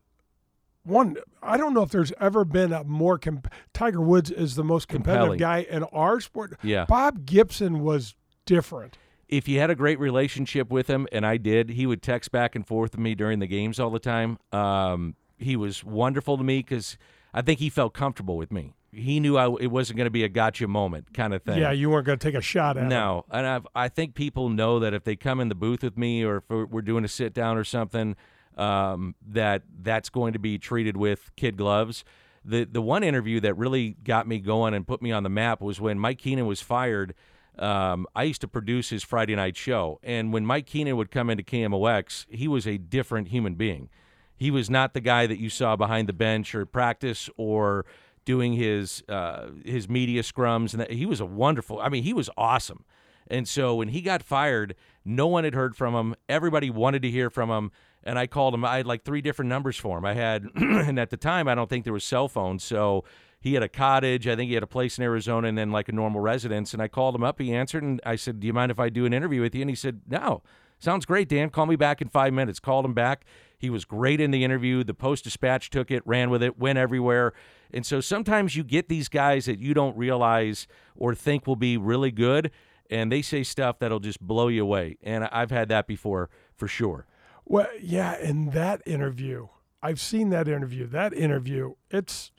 one. 0.84 1.16
I 1.42 1.56
don't 1.56 1.74
know 1.74 1.82
if 1.82 1.90
there's 1.90 2.12
ever 2.20 2.44
been 2.44 2.72
a 2.72 2.84
more. 2.84 3.18
Comp- 3.18 3.52
Tiger 3.72 4.00
Woods 4.00 4.30
is 4.30 4.54
the 4.54 4.64
most 4.64 4.88
competitive 4.88 5.32
Compelling. 5.32 5.38
guy 5.38 5.66
in 5.68 5.84
our 5.84 6.20
sport. 6.20 6.58
Yeah. 6.62 6.84
Bob 6.86 7.26
Gibson 7.26 7.80
was 7.80 8.14
different. 8.46 8.98
if 9.28 9.48
you 9.48 9.58
had 9.60 9.70
a 9.70 9.74
great 9.74 9.98
relationship 9.98 10.70
with 10.70 10.88
him, 10.88 11.06
and 11.10 11.24
I 11.24 11.36
did, 11.38 11.70
he 11.70 11.86
would 11.86 12.02
text 12.02 12.30
back 12.32 12.54
and 12.54 12.66
forth 12.66 12.92
with 12.92 13.00
me 13.00 13.14
during 13.14 13.38
the 13.38 13.46
games 13.46 13.80
all 13.80 13.90
the 13.90 13.98
time. 13.98 14.38
Um, 14.52 15.14
he 15.38 15.56
was 15.56 15.82
wonderful 15.82 16.36
to 16.36 16.44
me 16.44 16.58
because 16.58 16.98
I 17.32 17.40
think 17.42 17.58
he 17.58 17.70
felt 17.70 17.94
comfortable 17.94 18.36
with 18.36 18.52
me. 18.52 18.74
He 18.92 19.20
knew 19.20 19.38
I, 19.38 19.46
it 19.60 19.68
wasn't 19.68 19.96
going 19.96 20.06
to 20.06 20.10
be 20.10 20.22
a 20.22 20.28
gotcha 20.28 20.68
moment 20.68 21.14
kind 21.14 21.32
of 21.32 21.42
thing. 21.42 21.58
Yeah, 21.58 21.72
you 21.72 21.88
weren't 21.88 22.06
going 22.06 22.18
to 22.18 22.24
take 22.24 22.34
a 22.34 22.42
shot 22.42 22.76
at 22.76 22.84
him. 22.84 22.88
No, 22.90 23.24
and 23.30 23.46
I've, 23.46 23.66
I 23.74 23.88
think 23.88 24.14
people 24.14 24.50
know 24.50 24.78
that 24.80 24.92
if 24.92 25.04
they 25.04 25.16
come 25.16 25.40
in 25.40 25.48
the 25.48 25.54
booth 25.54 25.82
with 25.82 25.96
me 25.96 26.22
or 26.22 26.38
if 26.38 26.44
we're 26.48 26.66
we're 26.66 26.82
doing 26.82 27.04
a 27.04 27.08
sit 27.08 27.32
down 27.32 27.56
or 27.56 27.64
something, 27.64 28.16
um, 28.56 29.14
that 29.26 29.62
that's 29.80 30.10
going 30.10 30.34
to 30.34 30.38
be 30.38 30.58
treated 30.58 30.96
with 30.96 31.34
kid 31.36 31.56
gloves. 31.56 32.04
The 32.44 32.64
the 32.64 32.82
one 32.82 33.02
interview 33.02 33.40
that 33.40 33.54
really 33.54 33.96
got 34.04 34.28
me 34.28 34.38
going 34.38 34.74
and 34.74 34.86
put 34.86 35.00
me 35.00 35.10
on 35.10 35.22
the 35.22 35.30
map 35.30 35.62
was 35.62 35.80
when 35.80 35.98
Mike 35.98 36.18
Keenan 36.18 36.46
was 36.46 36.60
fired. 36.60 37.14
Um, 37.58 38.06
I 38.14 38.24
used 38.24 38.40
to 38.42 38.48
produce 38.48 38.90
his 38.90 39.02
Friday 39.02 39.36
night 39.36 39.56
show, 39.56 40.00
and 40.02 40.32
when 40.32 40.44
Mike 40.44 40.66
Keenan 40.66 40.96
would 40.96 41.10
come 41.10 41.28
into 41.30 41.42
KMOX, 41.42 42.26
he 42.30 42.48
was 42.48 42.66
a 42.66 42.78
different 42.78 43.28
human 43.28 43.54
being. 43.54 43.90
He 44.34 44.50
was 44.50 44.68
not 44.68 44.94
the 44.94 45.00
guy 45.00 45.26
that 45.26 45.38
you 45.38 45.50
saw 45.50 45.76
behind 45.76 46.08
the 46.08 46.14
bench 46.14 46.54
or 46.54 46.66
practice 46.66 47.28
or 47.36 47.84
doing 48.24 48.54
his 48.54 49.02
uh, 49.08 49.48
his 49.64 49.88
media 49.88 50.22
scrums, 50.22 50.72
and 50.72 50.80
that, 50.80 50.92
he 50.92 51.06
was 51.06 51.20
a 51.20 51.26
wonderful. 51.26 51.80
I 51.80 51.88
mean, 51.88 52.02
he 52.02 52.12
was 52.12 52.30
awesome. 52.36 52.84
And 53.28 53.46
so 53.48 53.76
when 53.76 53.88
he 53.88 54.02
got 54.02 54.22
fired, 54.22 54.74
no 55.04 55.26
one 55.26 55.44
had 55.44 55.54
heard 55.54 55.76
from 55.76 55.94
him. 55.94 56.14
Everybody 56.28 56.70
wanted 56.70 57.02
to 57.02 57.10
hear 57.10 57.30
from 57.30 57.50
him, 57.50 57.70
and 58.02 58.18
I 58.18 58.26
called 58.26 58.54
him. 58.54 58.64
I 58.64 58.78
had 58.78 58.86
like 58.86 59.04
three 59.04 59.20
different 59.20 59.48
numbers 59.48 59.76
for 59.76 59.98
him. 59.98 60.04
I 60.04 60.14
had, 60.14 60.48
and 60.54 60.98
at 60.98 61.10
the 61.10 61.16
time, 61.16 61.48
I 61.48 61.54
don't 61.54 61.70
think 61.70 61.84
there 61.84 61.92
was 61.92 62.04
cell 62.04 62.28
phones, 62.28 62.64
so 62.64 63.04
he 63.40 63.54
had 63.54 63.62
a 63.62 63.68
cottage. 63.68 64.26
I 64.28 64.36
think 64.36 64.48
he 64.48 64.54
had 64.54 64.62
a 64.62 64.68
place 64.68 64.98
in 64.98 65.04
Arizona, 65.04 65.48
and 65.48 65.56
then 65.56 65.70
like 65.70 65.88
a 65.88 65.92
normal 65.92 66.20
residence. 66.20 66.72
And 66.72 66.82
I 66.82 66.88
called 66.88 67.14
him 67.14 67.24
up. 67.24 67.40
He 67.40 67.54
answered, 67.54 67.82
and 67.82 68.00
I 68.04 68.16
said, 68.16 68.40
"Do 68.40 68.46
you 68.46 68.52
mind 68.52 68.70
if 68.70 68.78
I 68.78 68.88
do 68.88 69.06
an 69.06 69.12
interview 69.12 69.40
with 69.40 69.54
you?" 69.54 69.62
And 69.62 69.70
he 69.70 69.76
said, 69.76 70.02
"No." 70.08 70.42
Sounds 70.78 71.06
great, 71.06 71.28
Dan. 71.28 71.50
Call 71.50 71.66
me 71.66 71.76
back 71.76 72.02
in 72.02 72.08
five 72.08 72.32
minutes. 72.32 72.58
Called 72.58 72.84
him 72.84 72.92
back. 72.92 73.24
He 73.62 73.70
was 73.70 73.84
great 73.84 74.20
in 74.20 74.32
the 74.32 74.42
interview. 74.42 74.82
The 74.82 74.92
Post 74.92 75.22
Dispatch 75.22 75.70
took 75.70 75.92
it, 75.92 76.02
ran 76.04 76.30
with 76.30 76.42
it, 76.42 76.58
went 76.58 76.78
everywhere. 76.78 77.32
And 77.72 77.86
so 77.86 78.00
sometimes 78.00 78.56
you 78.56 78.64
get 78.64 78.88
these 78.88 79.08
guys 79.08 79.44
that 79.46 79.60
you 79.60 79.72
don't 79.72 79.96
realize 79.96 80.66
or 80.96 81.14
think 81.14 81.46
will 81.46 81.54
be 81.54 81.76
really 81.76 82.10
good, 82.10 82.50
and 82.90 83.12
they 83.12 83.22
say 83.22 83.44
stuff 83.44 83.78
that'll 83.78 84.00
just 84.00 84.20
blow 84.20 84.48
you 84.48 84.62
away. 84.62 84.98
And 85.00 85.28
I've 85.30 85.52
had 85.52 85.68
that 85.68 85.86
before 85.86 86.28
for 86.56 86.66
sure. 86.66 87.06
Well, 87.44 87.68
yeah, 87.80 88.18
in 88.18 88.50
that 88.50 88.82
interview, 88.84 89.46
I've 89.80 90.00
seen 90.00 90.30
that 90.30 90.48
interview. 90.48 90.88
That 90.88 91.14
interview, 91.14 91.74
it's 91.88 92.32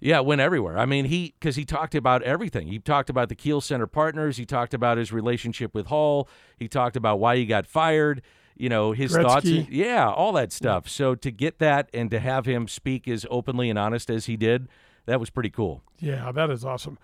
yeah, 0.00 0.20
it 0.20 0.24
went 0.24 0.40
everywhere. 0.40 0.78
I 0.78 0.86
mean, 0.86 1.04
he 1.04 1.34
because 1.38 1.56
he 1.56 1.66
talked 1.66 1.94
about 1.94 2.22
everything. 2.22 2.68
He 2.68 2.78
talked 2.78 3.10
about 3.10 3.28
the 3.28 3.34
Kiel 3.34 3.60
Center 3.60 3.86
partners. 3.86 4.38
He 4.38 4.46
talked 4.46 4.72
about 4.72 4.96
his 4.96 5.12
relationship 5.12 5.74
with 5.74 5.88
Hull. 5.88 6.30
He 6.56 6.66
talked 6.66 6.96
about 6.96 7.20
why 7.20 7.36
he 7.36 7.44
got 7.44 7.66
fired. 7.66 8.22
You 8.56 8.68
know, 8.68 8.92
his 8.92 9.12
Gretzky. 9.12 9.22
thoughts. 9.22 9.46
Yeah, 9.46 10.10
all 10.10 10.32
that 10.32 10.52
stuff. 10.52 10.88
So 10.88 11.14
to 11.14 11.30
get 11.30 11.58
that 11.58 11.88
and 11.94 12.10
to 12.10 12.20
have 12.20 12.46
him 12.46 12.68
speak 12.68 13.08
as 13.08 13.26
openly 13.30 13.70
and 13.70 13.78
honest 13.78 14.10
as 14.10 14.26
he 14.26 14.36
did, 14.36 14.68
that 15.06 15.18
was 15.18 15.30
pretty 15.30 15.50
cool. 15.50 15.82
yeah, 15.98 16.30
that 16.32 16.50
is 16.50 16.64
awesome. 16.64 16.98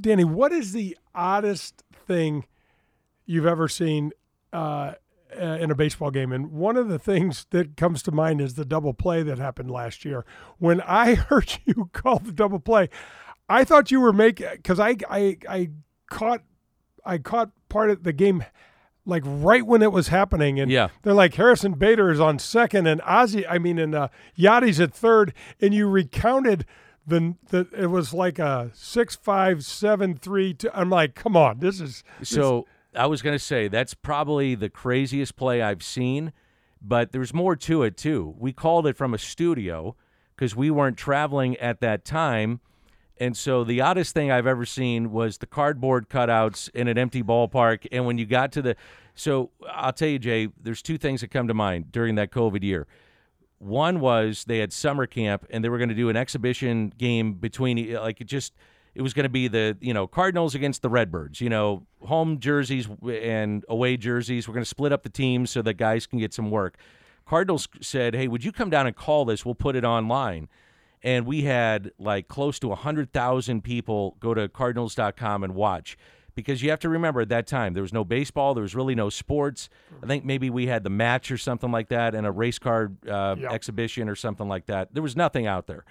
Danny, 0.00 0.24
what 0.24 0.52
is 0.52 0.72
the 0.72 0.96
oddest 1.14 1.84
thing 2.06 2.44
you've 3.24 3.46
ever 3.46 3.68
seen 3.68 4.10
uh, 4.52 4.94
uh, 5.40 5.44
in 5.60 5.70
a 5.70 5.74
baseball 5.76 6.10
game? 6.10 6.32
And 6.32 6.50
one 6.50 6.76
of 6.76 6.88
the 6.88 6.98
things 6.98 7.46
that 7.50 7.76
comes 7.76 8.02
to 8.04 8.10
mind 8.10 8.40
is 8.40 8.54
the 8.54 8.64
double 8.64 8.94
play 8.94 9.22
that 9.22 9.38
happened 9.38 9.70
last 9.70 10.04
year. 10.04 10.24
When 10.58 10.80
I 10.86 11.14
heard 11.14 11.58
you 11.64 11.88
call 11.92 12.18
the 12.18 12.32
double 12.32 12.58
play, 12.58 12.88
I 13.48 13.62
thought 13.64 13.92
you 13.92 14.00
were 14.00 14.12
making 14.12 14.48
because 14.52 14.80
I, 14.80 14.96
I 15.08 15.36
I 15.48 15.68
caught 16.10 16.42
I 17.04 17.18
caught 17.18 17.50
part 17.68 17.90
of 17.90 18.02
the 18.02 18.12
game 18.12 18.44
like 19.06 19.22
right 19.24 19.64
when 19.64 19.80
it 19.82 19.92
was 19.92 20.08
happening, 20.08 20.60
and 20.60 20.70
Yeah. 20.70 20.88
they're 21.02 21.14
like 21.14 21.34
Harrison 21.34 21.72
Bader 21.74 22.10
is 22.10 22.20
on 22.20 22.38
second, 22.38 22.86
and 22.86 23.00
Ozzy, 23.02 23.44
I 23.48 23.58
mean, 23.58 23.78
and 23.78 23.94
uh, 23.94 24.08
Yadi's 24.36 24.80
at 24.80 24.92
third, 24.92 25.32
and 25.60 25.72
you 25.72 25.88
recounted 25.88 26.66
the 27.06 27.36
the 27.50 27.68
it 27.76 27.86
was 27.86 28.12
like 28.12 28.38
a 28.38 28.70
six 28.74 29.14
five 29.16 29.64
seven 29.64 30.16
three 30.16 30.52
two. 30.52 30.70
I'm 30.74 30.90
like, 30.90 31.14
come 31.14 31.36
on, 31.36 31.60
this 31.60 31.80
is 31.80 32.02
So 32.22 32.66
I 32.94 33.06
was 33.06 33.22
going 33.22 33.34
to 33.34 33.42
say 33.44 33.68
that's 33.68 33.94
probably 33.94 34.54
the 34.54 34.68
craziest 34.68 35.36
play 35.36 35.62
I've 35.62 35.82
seen, 35.84 36.32
but 36.82 37.12
there's 37.12 37.32
more 37.32 37.54
to 37.56 37.82
it 37.84 37.96
too. 37.96 38.34
We 38.38 38.52
called 38.52 38.86
it 38.86 38.96
from 38.96 39.14
a 39.14 39.18
studio 39.18 39.94
because 40.34 40.56
we 40.56 40.70
weren't 40.70 40.96
traveling 40.96 41.56
at 41.58 41.80
that 41.80 42.04
time. 42.04 42.60
And 43.18 43.36
so 43.36 43.64
the 43.64 43.80
oddest 43.80 44.12
thing 44.14 44.30
I've 44.30 44.46
ever 44.46 44.66
seen 44.66 45.10
was 45.10 45.38
the 45.38 45.46
cardboard 45.46 46.08
cutouts 46.08 46.68
in 46.70 46.86
an 46.88 46.98
empty 46.98 47.22
ballpark. 47.22 47.86
And 47.90 48.04
when 48.06 48.18
you 48.18 48.26
got 48.26 48.52
to 48.52 48.62
the, 48.62 48.76
so 49.14 49.50
I'll 49.70 49.92
tell 49.92 50.08
you, 50.08 50.18
Jay, 50.18 50.48
there's 50.62 50.82
two 50.82 50.98
things 50.98 51.22
that 51.22 51.30
come 51.30 51.48
to 51.48 51.54
mind 51.54 51.90
during 51.92 52.16
that 52.16 52.30
COVID 52.30 52.62
year. 52.62 52.86
One 53.58 54.00
was 54.00 54.44
they 54.44 54.58
had 54.58 54.72
summer 54.72 55.06
camp 55.06 55.46
and 55.48 55.64
they 55.64 55.70
were 55.70 55.78
going 55.78 55.88
to 55.88 55.94
do 55.94 56.10
an 56.10 56.16
exhibition 56.16 56.92
game 56.98 57.34
between 57.34 57.78
eh, 57.78 57.98
like 57.98 58.20
it 58.20 58.26
just 58.26 58.52
it 58.94 59.00
was 59.00 59.14
going 59.14 59.24
to 59.24 59.30
be 59.30 59.48
the 59.48 59.78
you 59.80 59.94
know 59.94 60.06
Cardinals 60.06 60.54
against 60.54 60.82
the 60.82 60.90
Redbirds, 60.90 61.40
you 61.40 61.48
know, 61.48 61.86
home 62.02 62.38
jerseys 62.38 62.86
and 63.06 63.64
away 63.68 63.96
jerseys. 63.96 64.46
We're 64.46 64.54
going 64.54 64.64
to 64.64 64.68
split 64.68 64.92
up 64.92 65.04
the 65.04 65.08
teams 65.08 65.50
so 65.50 65.62
that 65.62 65.74
guys 65.74 66.06
can 66.06 66.18
get 66.18 66.34
some 66.34 66.50
work. 66.50 66.76
Cardinals 67.24 67.66
said, 67.80 68.14
"Hey, 68.14 68.28
would 68.28 68.44
you 68.44 68.52
come 68.52 68.68
down 68.68 68.86
and 68.86 68.94
call 68.94 69.24
this? 69.24 69.44
We'll 69.44 69.54
put 69.54 69.74
it 69.74 69.84
online." 69.84 70.48
And 71.02 71.26
we 71.26 71.42
had 71.42 71.92
like 71.98 72.26
close 72.28 72.58
to 72.60 72.68
100,000 72.68 73.62
people 73.62 74.16
go 74.18 74.34
to 74.34 74.48
cardinals.com 74.48 75.44
and 75.44 75.54
watch 75.54 75.96
because 76.34 76.62
you 76.62 76.70
have 76.70 76.80
to 76.80 76.88
remember 76.88 77.20
at 77.20 77.28
that 77.28 77.46
time 77.46 77.74
there 77.74 77.82
was 77.82 77.92
no 77.92 78.04
baseball, 78.04 78.54
there 78.54 78.62
was 78.62 78.74
really 78.74 78.94
no 78.94 79.08
sports. 79.08 79.68
I 80.02 80.06
think 80.06 80.24
maybe 80.24 80.50
we 80.50 80.66
had 80.66 80.84
the 80.84 80.90
match 80.90 81.30
or 81.30 81.38
something 81.38 81.70
like 81.70 81.88
that 81.88 82.14
and 82.14 82.26
a 82.26 82.30
race 82.32 82.58
car 82.58 82.92
uh, 83.08 83.36
Yeah. 83.38 83.50
exhibition 83.52 84.08
or 84.08 84.14
something 84.16 84.48
like 84.48 84.66
that. 84.66 84.92
There 84.94 85.02
was 85.02 85.16
nothing 85.16 85.46
out 85.46 85.66
there. 85.66 85.84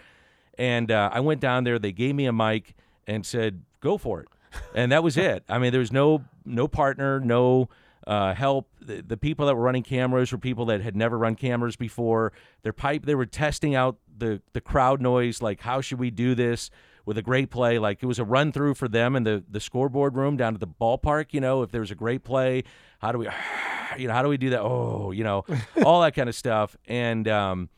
And 0.58 0.92
uh, 0.92 1.10
I 1.14 1.20
went 1.20 1.40
down 1.42 1.64
there, 1.64 1.80
they 1.80 1.92
gave 1.92 2.16
me 2.16 2.26
a 2.26 2.34
mic 2.34 2.76
and 3.08 3.26
said, 3.26 3.62
"Go 3.82 3.98
for 3.98 4.22
it." 4.22 4.28
And 4.74 4.92
that 4.92 5.04
was 5.04 5.18
it. 5.18 5.44
I 5.50 5.60
mean, 5.60 5.72
there 5.72 5.80
was 5.82 5.92
no 5.92 6.24
no 6.46 6.68
partner, 6.68 7.20
no 7.20 7.68
uh, 8.08 8.34
help. 8.34 8.70
The, 8.80 9.02
the 9.02 9.18
people 9.18 9.48
that 9.48 9.56
were 9.56 9.62
running 9.64 9.84
cameras 9.84 10.32
were 10.32 10.38
people 10.38 10.66
that 10.68 10.80
had 10.82 10.96
never 10.96 11.18
run 11.18 11.36
cameras 11.36 11.76
before. 11.76 12.32
Their 12.64 12.72
pipe, 12.72 13.06
they 13.06 13.16
were 13.16 13.26
testing 13.26 13.76
out 13.76 13.98
the 14.18 14.42
the 14.54 14.62
crowd 14.62 15.02
noise. 15.02 15.42
Like, 15.42 15.62
how 15.62 15.82
should 15.82 16.00
we 16.00 16.12
do 16.12 16.36
this 16.36 16.70
with 17.06 17.18
a 17.18 17.22
great 17.22 17.50
play? 17.50 17.80
Like, 17.80 18.02
it 18.02 18.06
was 18.06 18.20
a 18.20 18.26
run 18.26 18.52
through 18.52 18.76
for 18.76 18.88
them 18.88 19.16
in 19.16 19.24
the 19.24 19.44
the 19.50 19.60
scoreboard 19.60 20.16
room 20.16 20.38
down 20.38 20.54
to 20.54 20.60
the 20.60 20.68
ballpark. 20.68 21.28
You 21.32 21.42
know, 21.42 21.64
if 21.64 21.72
there 21.72 21.82
was 21.82 21.92
a 21.92 21.96
great 21.96 22.24
play, 22.24 22.64
how 23.00 23.12
do 23.12 23.20
we, 23.20 23.28
you 23.98 24.08
know, 24.08 24.14
how 24.14 24.24
do 24.24 24.30
we 24.30 24.38
do 24.38 24.50
that? 24.52 24.62
Oh, 24.62 25.12
you 25.12 25.24
know, 25.24 25.46
all 25.86 26.02
that 26.02 26.16
kind 26.16 26.30
of 26.30 26.36
stuff. 26.36 26.76
And 26.88 27.28
um, 27.28 27.70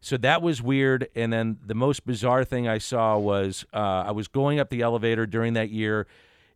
so 0.00 0.16
that 0.18 0.42
was 0.42 0.62
weird. 0.62 1.08
And 1.14 1.32
then 1.32 1.58
the 1.64 1.74
most 1.74 2.06
bizarre 2.06 2.44
thing 2.44 2.68
I 2.68 2.78
saw 2.78 3.18
was 3.18 3.66
uh, 3.72 4.04
I 4.06 4.12
was 4.12 4.28
going 4.28 4.58
up 4.58 4.70
the 4.70 4.82
elevator 4.82 5.26
during 5.26 5.52
that 5.54 5.70
year. 5.70 6.06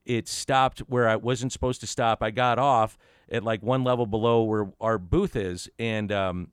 It 0.05 0.28
stopped 0.28 0.80
where 0.80 1.09
I 1.09 1.16
wasn't 1.16 1.53
supposed 1.53 1.80
to 1.80 1.87
stop. 1.87 2.22
I 2.22 2.30
got 2.30 2.59
off 2.59 2.99
at 3.30 3.43
like 3.43 3.62
one 3.62 3.85
level 3.85 4.07
below 4.07 4.43
where 4.43 4.70
our 4.80 4.99
booth 4.99 5.35
is, 5.35 5.68
and 5.78 6.12
um, 6.12 6.49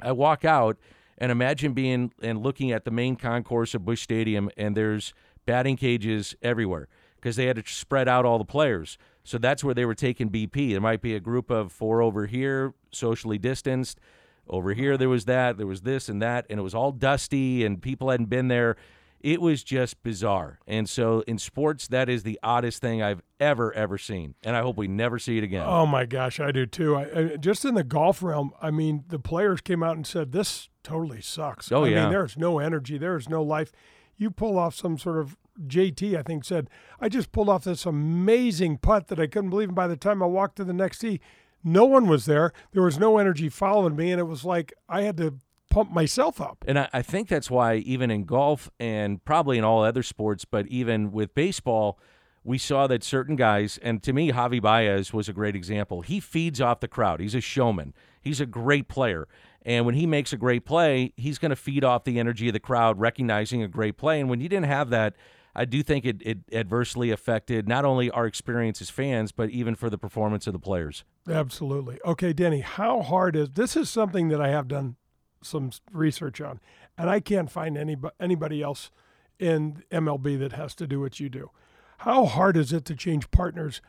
I 0.00 0.12
walk 0.12 0.44
out 0.44 0.78
and 1.22 1.30
imagine 1.30 1.72
being 1.72 2.12
and 2.20 2.42
looking 2.42 2.72
at 2.72 2.84
the 2.84 2.90
main 2.90 3.14
concourse 3.14 3.74
of 3.74 3.84
Busch 3.84 4.02
Stadium, 4.02 4.50
and 4.56 4.76
there's 4.76 5.14
batting 5.46 5.76
cages 5.76 6.34
everywhere 6.42 6.88
because 7.14 7.36
they 7.36 7.46
had 7.46 7.54
to 7.54 7.62
spread 7.64 8.08
out 8.08 8.24
all 8.24 8.38
the 8.38 8.44
players. 8.44 8.98
So 9.22 9.38
that's 9.38 9.62
where 9.62 9.72
they 9.72 9.84
were 9.84 9.94
taking 9.94 10.30
BP. 10.30 10.72
There 10.72 10.80
might 10.80 11.00
be 11.00 11.14
a 11.14 11.20
group 11.20 11.48
of 11.48 11.70
four 11.70 12.02
over 12.02 12.26
here, 12.26 12.74
socially 12.90 13.38
distanced. 13.38 14.00
Over 14.48 14.74
here, 14.74 14.96
there 14.96 15.08
was 15.08 15.26
that, 15.26 15.58
there 15.58 15.66
was 15.68 15.82
this 15.82 16.08
and 16.08 16.20
that, 16.20 16.44
and 16.50 16.58
it 16.58 16.64
was 16.64 16.74
all 16.74 16.90
dusty, 16.90 17.64
and 17.64 17.80
people 17.80 18.10
hadn't 18.10 18.28
been 18.28 18.48
there. 18.48 18.74
It 19.20 19.40
was 19.40 19.62
just 19.62 20.02
bizarre. 20.02 20.58
And 20.66 20.88
so 20.88 21.20
in 21.28 21.38
sports, 21.38 21.86
that 21.86 22.08
is 22.08 22.24
the 22.24 22.40
oddest 22.42 22.82
thing 22.82 23.00
I've 23.00 23.22
ever, 23.38 23.72
ever 23.74 23.96
seen. 23.96 24.34
And 24.42 24.56
I 24.56 24.62
hope 24.62 24.76
we 24.76 24.88
never 24.88 25.20
see 25.20 25.38
it 25.38 25.44
again. 25.44 25.62
Oh 25.64 25.86
my 25.86 26.04
gosh, 26.04 26.40
I 26.40 26.50
do 26.50 26.66
too. 26.66 26.96
I, 26.96 27.02
I, 27.02 27.36
just 27.36 27.64
in 27.64 27.76
the 27.76 27.84
golf 27.84 28.24
realm, 28.24 28.50
I 28.60 28.72
mean, 28.72 29.04
the 29.06 29.20
players 29.20 29.60
came 29.60 29.84
out 29.84 29.94
and 29.94 30.04
said 30.04 30.32
this 30.32 30.68
totally 30.82 31.20
sucks. 31.20 31.70
Oh, 31.72 31.84
I 31.84 31.88
yeah. 31.88 32.02
mean, 32.02 32.10
there's 32.10 32.36
no 32.36 32.58
energy, 32.58 32.98
there's 32.98 33.28
no 33.28 33.42
life. 33.42 33.72
You 34.16 34.30
pull 34.30 34.58
off 34.58 34.74
some 34.74 34.98
sort 34.98 35.18
of 35.18 35.36
JT, 35.66 36.16
I 36.16 36.22
think 36.22 36.44
said, 36.44 36.68
I 37.00 37.08
just 37.08 37.32
pulled 37.32 37.48
off 37.48 37.64
this 37.64 37.86
amazing 37.86 38.78
putt 38.78 39.08
that 39.08 39.20
I 39.20 39.26
couldn't 39.26 39.50
believe. 39.50 39.68
And 39.68 39.76
by 39.76 39.86
the 39.86 39.96
time 39.96 40.22
I 40.22 40.26
walked 40.26 40.56
to 40.56 40.64
the 40.64 40.72
next 40.72 40.98
tee, 40.98 41.20
no 41.64 41.84
one 41.84 42.06
was 42.06 42.24
there. 42.26 42.52
There 42.72 42.82
was 42.82 42.98
no 42.98 43.18
energy 43.18 43.48
following 43.48 43.96
me, 43.96 44.10
and 44.10 44.20
it 44.20 44.24
was 44.24 44.44
like 44.44 44.72
I 44.88 45.02
had 45.02 45.16
to 45.18 45.38
pump 45.70 45.90
myself 45.90 46.40
up. 46.40 46.64
And 46.66 46.78
I, 46.78 46.88
I 46.92 47.02
think 47.02 47.28
that's 47.28 47.50
why, 47.50 47.76
even 47.76 48.10
in 48.10 48.24
golf 48.24 48.70
and 48.78 49.24
probably 49.24 49.58
in 49.58 49.64
all 49.64 49.82
other 49.82 50.02
sports, 50.02 50.44
but 50.44 50.66
even 50.66 51.12
with 51.12 51.34
baseball, 51.34 51.98
we 52.44 52.58
saw 52.58 52.86
that 52.88 53.04
certain 53.04 53.36
guys, 53.36 53.78
and 53.82 54.02
to 54.02 54.12
me, 54.12 54.32
Javi 54.32 54.60
Baez 54.60 55.12
was 55.12 55.28
a 55.28 55.32
great 55.32 55.54
example. 55.54 56.00
He 56.02 56.18
feeds 56.18 56.60
off 56.60 56.80
the 56.80 56.88
crowd. 56.88 57.20
He's 57.20 57.36
a 57.36 57.40
showman. 57.40 57.94
He's 58.20 58.40
a 58.40 58.46
great 58.46 58.88
player. 58.88 59.28
And 59.64 59.86
when 59.86 59.94
he 59.94 60.06
makes 60.06 60.32
a 60.32 60.36
great 60.36 60.64
play, 60.64 61.12
he's 61.16 61.38
going 61.38 61.50
to 61.50 61.56
feed 61.56 61.84
off 61.84 62.04
the 62.04 62.18
energy 62.18 62.48
of 62.48 62.52
the 62.52 62.60
crowd, 62.60 62.98
recognizing 62.98 63.62
a 63.62 63.68
great 63.68 63.96
play. 63.96 64.20
And 64.20 64.28
when 64.28 64.40
you 64.40 64.48
didn't 64.48 64.66
have 64.66 64.90
that, 64.90 65.14
I 65.54 65.64
do 65.64 65.82
think 65.82 66.04
it, 66.04 66.22
it 66.22 66.38
adversely 66.52 67.10
affected 67.10 67.68
not 67.68 67.84
only 67.84 68.10
our 68.10 68.26
experience 68.26 68.80
as 68.80 68.90
fans, 68.90 69.32
but 69.32 69.50
even 69.50 69.74
for 69.74 69.90
the 69.90 69.98
performance 69.98 70.46
of 70.46 70.52
the 70.52 70.58
players. 70.58 71.04
Absolutely. 71.28 71.98
Okay, 72.04 72.32
Danny, 72.32 72.60
how 72.60 73.02
hard 73.02 73.36
is 73.36 73.50
this? 73.50 73.76
Is 73.76 73.90
something 73.90 74.28
that 74.28 74.40
I 74.40 74.48
have 74.48 74.66
done 74.66 74.96
some 75.42 75.70
research 75.92 76.40
on, 76.40 76.60
and 76.96 77.10
I 77.10 77.20
can't 77.20 77.50
find 77.50 77.76
any 77.76 77.96
anybody 78.18 78.62
else 78.62 78.90
in 79.38 79.82
MLB 79.90 80.38
that 80.38 80.52
has 80.52 80.74
to 80.76 80.86
do 80.86 81.00
what 81.00 81.20
you 81.20 81.28
do. 81.28 81.50
How 81.98 82.24
hard 82.24 82.56
is 82.56 82.72
it 82.72 82.84
to 82.86 82.96
change 82.96 83.30
partners 83.30 83.82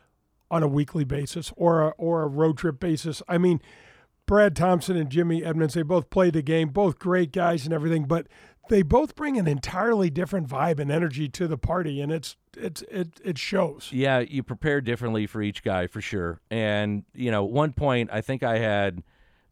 on 0.52 0.64
a 0.64 0.68
weekly 0.68 1.04
basis 1.04 1.52
or 1.56 1.82
a, 1.82 1.90
or 1.92 2.24
a 2.24 2.28
road 2.28 2.58
trip 2.58 2.80
basis? 2.80 3.22
I 3.28 3.38
mean, 3.38 3.62
Brad 4.26 4.56
Thompson 4.56 4.96
and 4.96 5.10
Jimmy 5.10 5.44
Edmonds, 5.44 5.74
they 5.74 5.82
both 5.82 6.10
played 6.10 6.34
the 6.34 6.42
game, 6.42 6.70
both 6.70 6.98
great 7.00 7.32
guys 7.32 7.66
and 7.66 7.74
everything, 7.74 8.06
but 8.06 8.28
they 8.70 8.82
both 8.82 9.16
bring 9.16 9.38
an 9.38 9.48
entirely 9.48 10.10
different 10.10 10.48
vibe 10.48 10.80
and 10.80 10.90
energy 10.90 11.28
to 11.30 11.48
the 11.48 11.58
party, 11.58 12.00
and 12.00 12.12
it's 12.12 12.38
it's 12.58 12.82
it 12.84 13.20
it 13.24 13.38
shows. 13.38 13.90
Yeah, 13.92 14.20
you 14.20 14.42
prepare 14.42 14.80
differently 14.80 15.28
for 15.28 15.42
each 15.42 15.64
guy 15.64 15.88
for 15.88 16.00
sure. 16.00 16.40
And 16.50 17.04
you 17.14 17.30
know, 17.32 17.44
one 17.44 17.74
point 17.74 18.10
I 18.14 18.22
think 18.22 18.42
I 18.44 18.60
had 18.60 19.04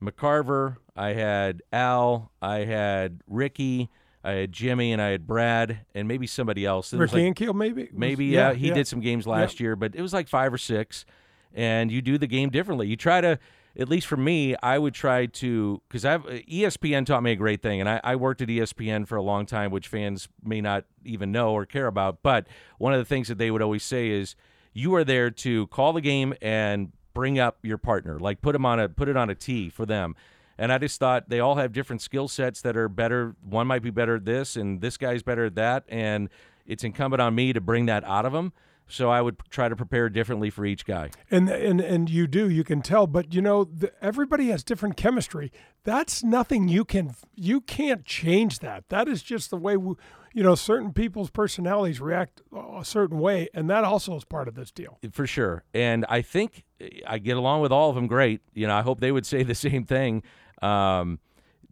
McCarver, 0.01 0.78
I 0.95 1.09
had 1.13 1.61
Al, 1.74 2.32
I 2.41 2.59
had 2.59 3.22
Ricky, 3.28 3.89
I 4.24 4.32
had 4.32 4.51
Jimmy, 4.53 4.93
and 4.93 5.01
I 5.01 5.09
had 5.09 5.28
Brad, 5.28 5.86
and 5.93 6.07
maybe 6.07 6.28
somebody 6.28 6.65
else. 6.65 6.93
It 6.93 6.97
was 6.97 7.11
Ricky 7.13 7.26
like- 7.28 7.36
Ankiel, 7.36 7.53
maybe. 7.55 7.84
Was- 7.84 7.91
maybe 7.93 8.26
yeah, 8.28 8.53
he 8.53 8.72
did 8.72 8.88
some 8.88 9.01
games 9.01 9.28
last 9.28 9.59
year, 9.59 9.76
but 9.76 9.95
it 9.95 10.01
was 10.01 10.13
like 10.13 10.28
five 10.30 10.53
or 10.53 10.57
six. 10.57 11.05
And 11.53 11.91
you 11.91 12.01
do 12.01 12.17
the 12.17 12.28
game 12.28 12.49
differently. 12.49 12.88
You 12.88 12.95
try 12.95 13.19
to, 13.19 13.38
at 13.78 13.89
least 13.89 14.07
for 14.07 14.17
me, 14.17 14.55
I 14.61 14.78
would 14.78 14.93
try 14.93 15.26
to 15.26 15.82
because 15.88 16.05
I've 16.05 16.24
ESPN 16.24 17.05
taught 17.05 17.24
me 17.24 17.32
a 17.32 17.36
great 17.36 17.61
thing, 17.61 17.80
and 17.80 17.89
I, 17.89 18.01
I 18.03 18.15
worked 18.15 18.41
at 18.41 18.49
ESPN 18.49 19.07
for 19.07 19.15
a 19.15 19.22
long 19.22 19.45
time, 19.45 19.72
which 19.72 19.88
fans 19.88 20.28
may 20.43 20.61
not 20.61 20.86
even 21.05 21.32
know 21.32 21.53
or 21.53 21.65
care 21.65 21.88
about. 21.88 22.22
But 22.22 22.47
one 22.78 22.93
of 22.93 22.99
the 22.99 23.05
things 23.05 23.28
that 23.30 23.38
they 23.38 23.51
would 23.51 23.61
always 23.61 23.84
say 23.84 24.09
is, 24.09 24.36
you 24.74 24.93
are 24.95 25.03
there 25.03 25.32
to 25.32 25.67
call 25.67 25.93
the 25.93 26.01
game 26.01 26.34
and 26.41 26.91
bring 27.13 27.39
up 27.39 27.59
your 27.61 27.78
partner, 27.78 28.19
like 28.19 28.41
put 28.41 28.53
them 28.53 28.65
on 28.65 28.80
a 28.80 28.89
put 28.89 29.07
it 29.07 29.17
on 29.17 29.30
a 29.30 29.36
tee 29.36 29.69
for 29.69 29.86
them. 29.86 30.15
And 30.57 30.72
I 30.72 30.78
just 30.78 30.99
thought 30.99 31.30
they 31.30 31.39
all 31.39 31.55
have 31.55 31.74
different 31.74 32.01
skill 32.01 32.28
sets 32.28 32.61
that 32.61 32.78
are 32.78 32.88
better. 32.88 33.36
One 33.41 33.67
might 33.67 33.82
be 33.82 33.89
better 33.89 34.17
at 34.17 34.26
this, 34.26 34.55
and 34.55 34.80
this 34.82 34.97
guy's 34.97 35.24
better 35.24 35.45
at 35.45 35.55
that. 35.55 35.86
And 35.88 36.30
it's 36.67 36.84
incumbent 36.84 37.22
on 37.22 37.34
me 37.34 37.51
to 37.53 37.61
bring 37.61 37.88
that 37.88 38.03
out 38.03 38.26
of 38.26 38.34
them. 38.34 38.53
So 38.92 39.10
I 39.10 39.22
would 39.22 39.38
try 39.50 39.70
to 39.70 39.76
prepare 39.76 40.10
differently 40.10 40.50
for 40.50 40.66
each 40.66 40.86
guy. 40.86 41.12
and 41.30 41.50
and 41.50 41.82
and 41.82 42.10
you 42.10 42.28
do 42.28 42.50
you 42.50 42.64
can 42.64 42.82
tell 42.82 43.08
but 43.08 43.34
you 43.34 43.42
know 43.42 43.64
the, 43.64 43.92
everybody 44.02 44.48
has 44.48 44.64
different 44.64 44.98
chemistry 44.98 45.52
that's 45.84 46.24
nothing 46.24 46.68
you 46.68 46.86
can 46.86 47.16
you 47.36 47.62
can't 47.62 48.06
change 48.06 48.60
that 48.60 48.88
that 48.89 49.08
is 49.08 49.24
just 49.24 49.50
the 49.50 49.58
way 49.58 49.78
we, 49.78 49.96
you 50.34 50.44
know 50.44 50.56
certain 50.56 50.94
people's 50.94 51.30
personalities 51.30 52.00
react 52.02 52.42
a 52.78 52.86
certain 52.86 53.20
way 53.20 53.48
and 53.54 53.70
that 53.70 53.84
also 53.84 54.16
is 54.16 54.26
part 54.26 54.48
of 54.48 54.56
this 54.56 54.72
deal 54.72 54.98
for 55.12 55.26
sure. 55.28 55.64
And 55.74 56.06
I 56.10 56.22
think 56.22 56.64
I 57.08 57.18
get 57.18 57.38
along 57.38 57.62
with 57.62 57.72
all 57.72 57.89
of 57.89 57.96
them 57.96 58.08
great. 58.08 58.42
You 58.54 58.68
know, 58.68 58.76
I 58.76 58.82
hope 58.82 59.00
they 59.00 59.12
would 59.12 59.26
say 59.26 59.44
the 59.44 59.56
same 59.68 59.86
thing. 59.86 60.24
Um, 60.62 61.20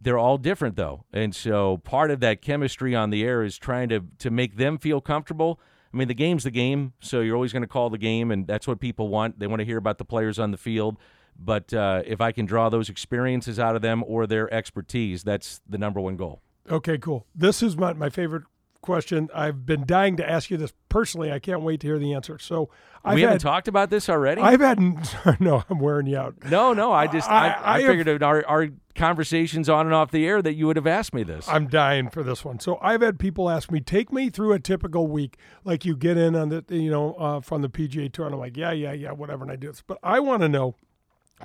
they're 0.02 0.18
all 0.18 0.38
different 0.38 0.76
though, 0.76 1.04
and 1.12 1.34
so 1.34 1.76
part 1.78 2.10
of 2.10 2.20
that 2.20 2.40
chemistry 2.40 2.94
on 2.94 3.10
the 3.10 3.22
air 3.22 3.42
is 3.42 3.58
trying 3.58 3.90
to 3.90 4.04
to 4.18 4.30
make 4.30 4.56
them 4.56 4.78
feel 4.78 5.00
comfortable. 5.00 5.60
I 5.92 5.96
mean, 5.96 6.08
the 6.08 6.14
game's 6.14 6.44
the 6.44 6.50
game, 6.50 6.92
so 7.00 7.20
you're 7.20 7.34
always 7.34 7.52
going 7.52 7.62
to 7.62 7.68
call 7.68 7.90
the 7.90 7.98
game, 7.98 8.30
and 8.30 8.46
that's 8.46 8.66
what 8.68 8.78
people 8.80 9.08
want. 9.08 9.38
They 9.40 9.46
want 9.46 9.60
to 9.60 9.64
hear 9.66 9.78
about 9.78 9.98
the 9.98 10.04
players 10.04 10.38
on 10.38 10.50
the 10.52 10.56
field. 10.56 10.96
But 11.38 11.72
uh, 11.72 12.02
if 12.06 12.20
I 12.20 12.32
can 12.32 12.44
draw 12.46 12.68
those 12.68 12.88
experiences 12.88 13.58
out 13.58 13.74
of 13.76 13.82
them 13.82 14.04
or 14.06 14.26
their 14.26 14.52
expertise, 14.52 15.24
that's 15.24 15.60
the 15.68 15.78
number 15.78 16.00
one 16.00 16.16
goal. 16.16 16.42
okay 16.70 16.98
cool 16.98 17.26
this 17.34 17.62
is 17.62 17.76
my, 17.76 17.92
my 17.94 18.08
favorite 18.10 18.44
question 18.82 19.28
i've 19.34 19.66
been 19.66 19.84
dying 19.86 20.16
to 20.16 20.26
ask 20.30 20.50
you 20.50 20.56
this 20.56 20.72
personally 20.88 21.30
i 21.32 21.38
can't 21.38 21.60
wait 21.62 21.80
to 21.80 21.86
hear 21.86 21.98
the 21.98 22.14
answer 22.14 22.38
so 22.38 22.70
I've 23.04 23.14
we 23.14 23.20
haven't 23.22 23.40
talked 23.40 23.68
about 23.68 23.90
this 23.90 24.08
already. 24.08 24.40
i've 24.40 24.60
had 24.60 24.78
no 25.40 25.64
i'm 25.68 25.78
wearing 25.80 26.06
you 26.06 26.16
out 26.16 26.34
no, 26.50 26.72
no, 26.72 26.90
I 26.92 27.06
just 27.06 27.28
I, 27.28 27.48
I- 27.48 27.52
I, 27.52 27.74
I 27.76 27.86
figured 27.86 28.08
in 28.08 28.22
our 28.22 28.42
our 28.46 28.68
conversations 29.00 29.66
on 29.68 29.86
and 29.86 29.94
off 29.94 30.10
the 30.10 30.26
air 30.26 30.42
that 30.42 30.54
you 30.54 30.66
would 30.66 30.76
have 30.76 30.86
asked 30.86 31.14
me 31.14 31.22
this. 31.22 31.48
I'm 31.48 31.68
dying 31.68 32.10
for 32.10 32.22
this 32.22 32.44
one. 32.44 32.60
So 32.60 32.78
I've 32.82 33.00
had 33.00 33.18
people 33.18 33.48
ask 33.48 33.70
me, 33.70 33.80
take 33.80 34.12
me 34.12 34.28
through 34.28 34.52
a 34.52 34.60
typical 34.60 35.06
week, 35.06 35.38
like 35.64 35.86
you 35.86 35.96
get 35.96 36.18
in 36.18 36.36
on 36.36 36.50
the, 36.50 36.62
you 36.68 36.90
know, 36.90 37.14
uh, 37.14 37.40
from 37.40 37.62
the 37.62 37.70
PGA 37.70 38.12
Tour. 38.12 38.26
And 38.26 38.34
I'm 38.34 38.40
like, 38.40 38.58
yeah, 38.58 38.72
yeah, 38.72 38.92
yeah, 38.92 39.12
whatever. 39.12 39.42
And 39.42 39.50
I 39.50 39.56
do 39.56 39.68
this. 39.68 39.82
But 39.86 39.98
I 40.02 40.20
want 40.20 40.42
to 40.42 40.50
know 40.50 40.76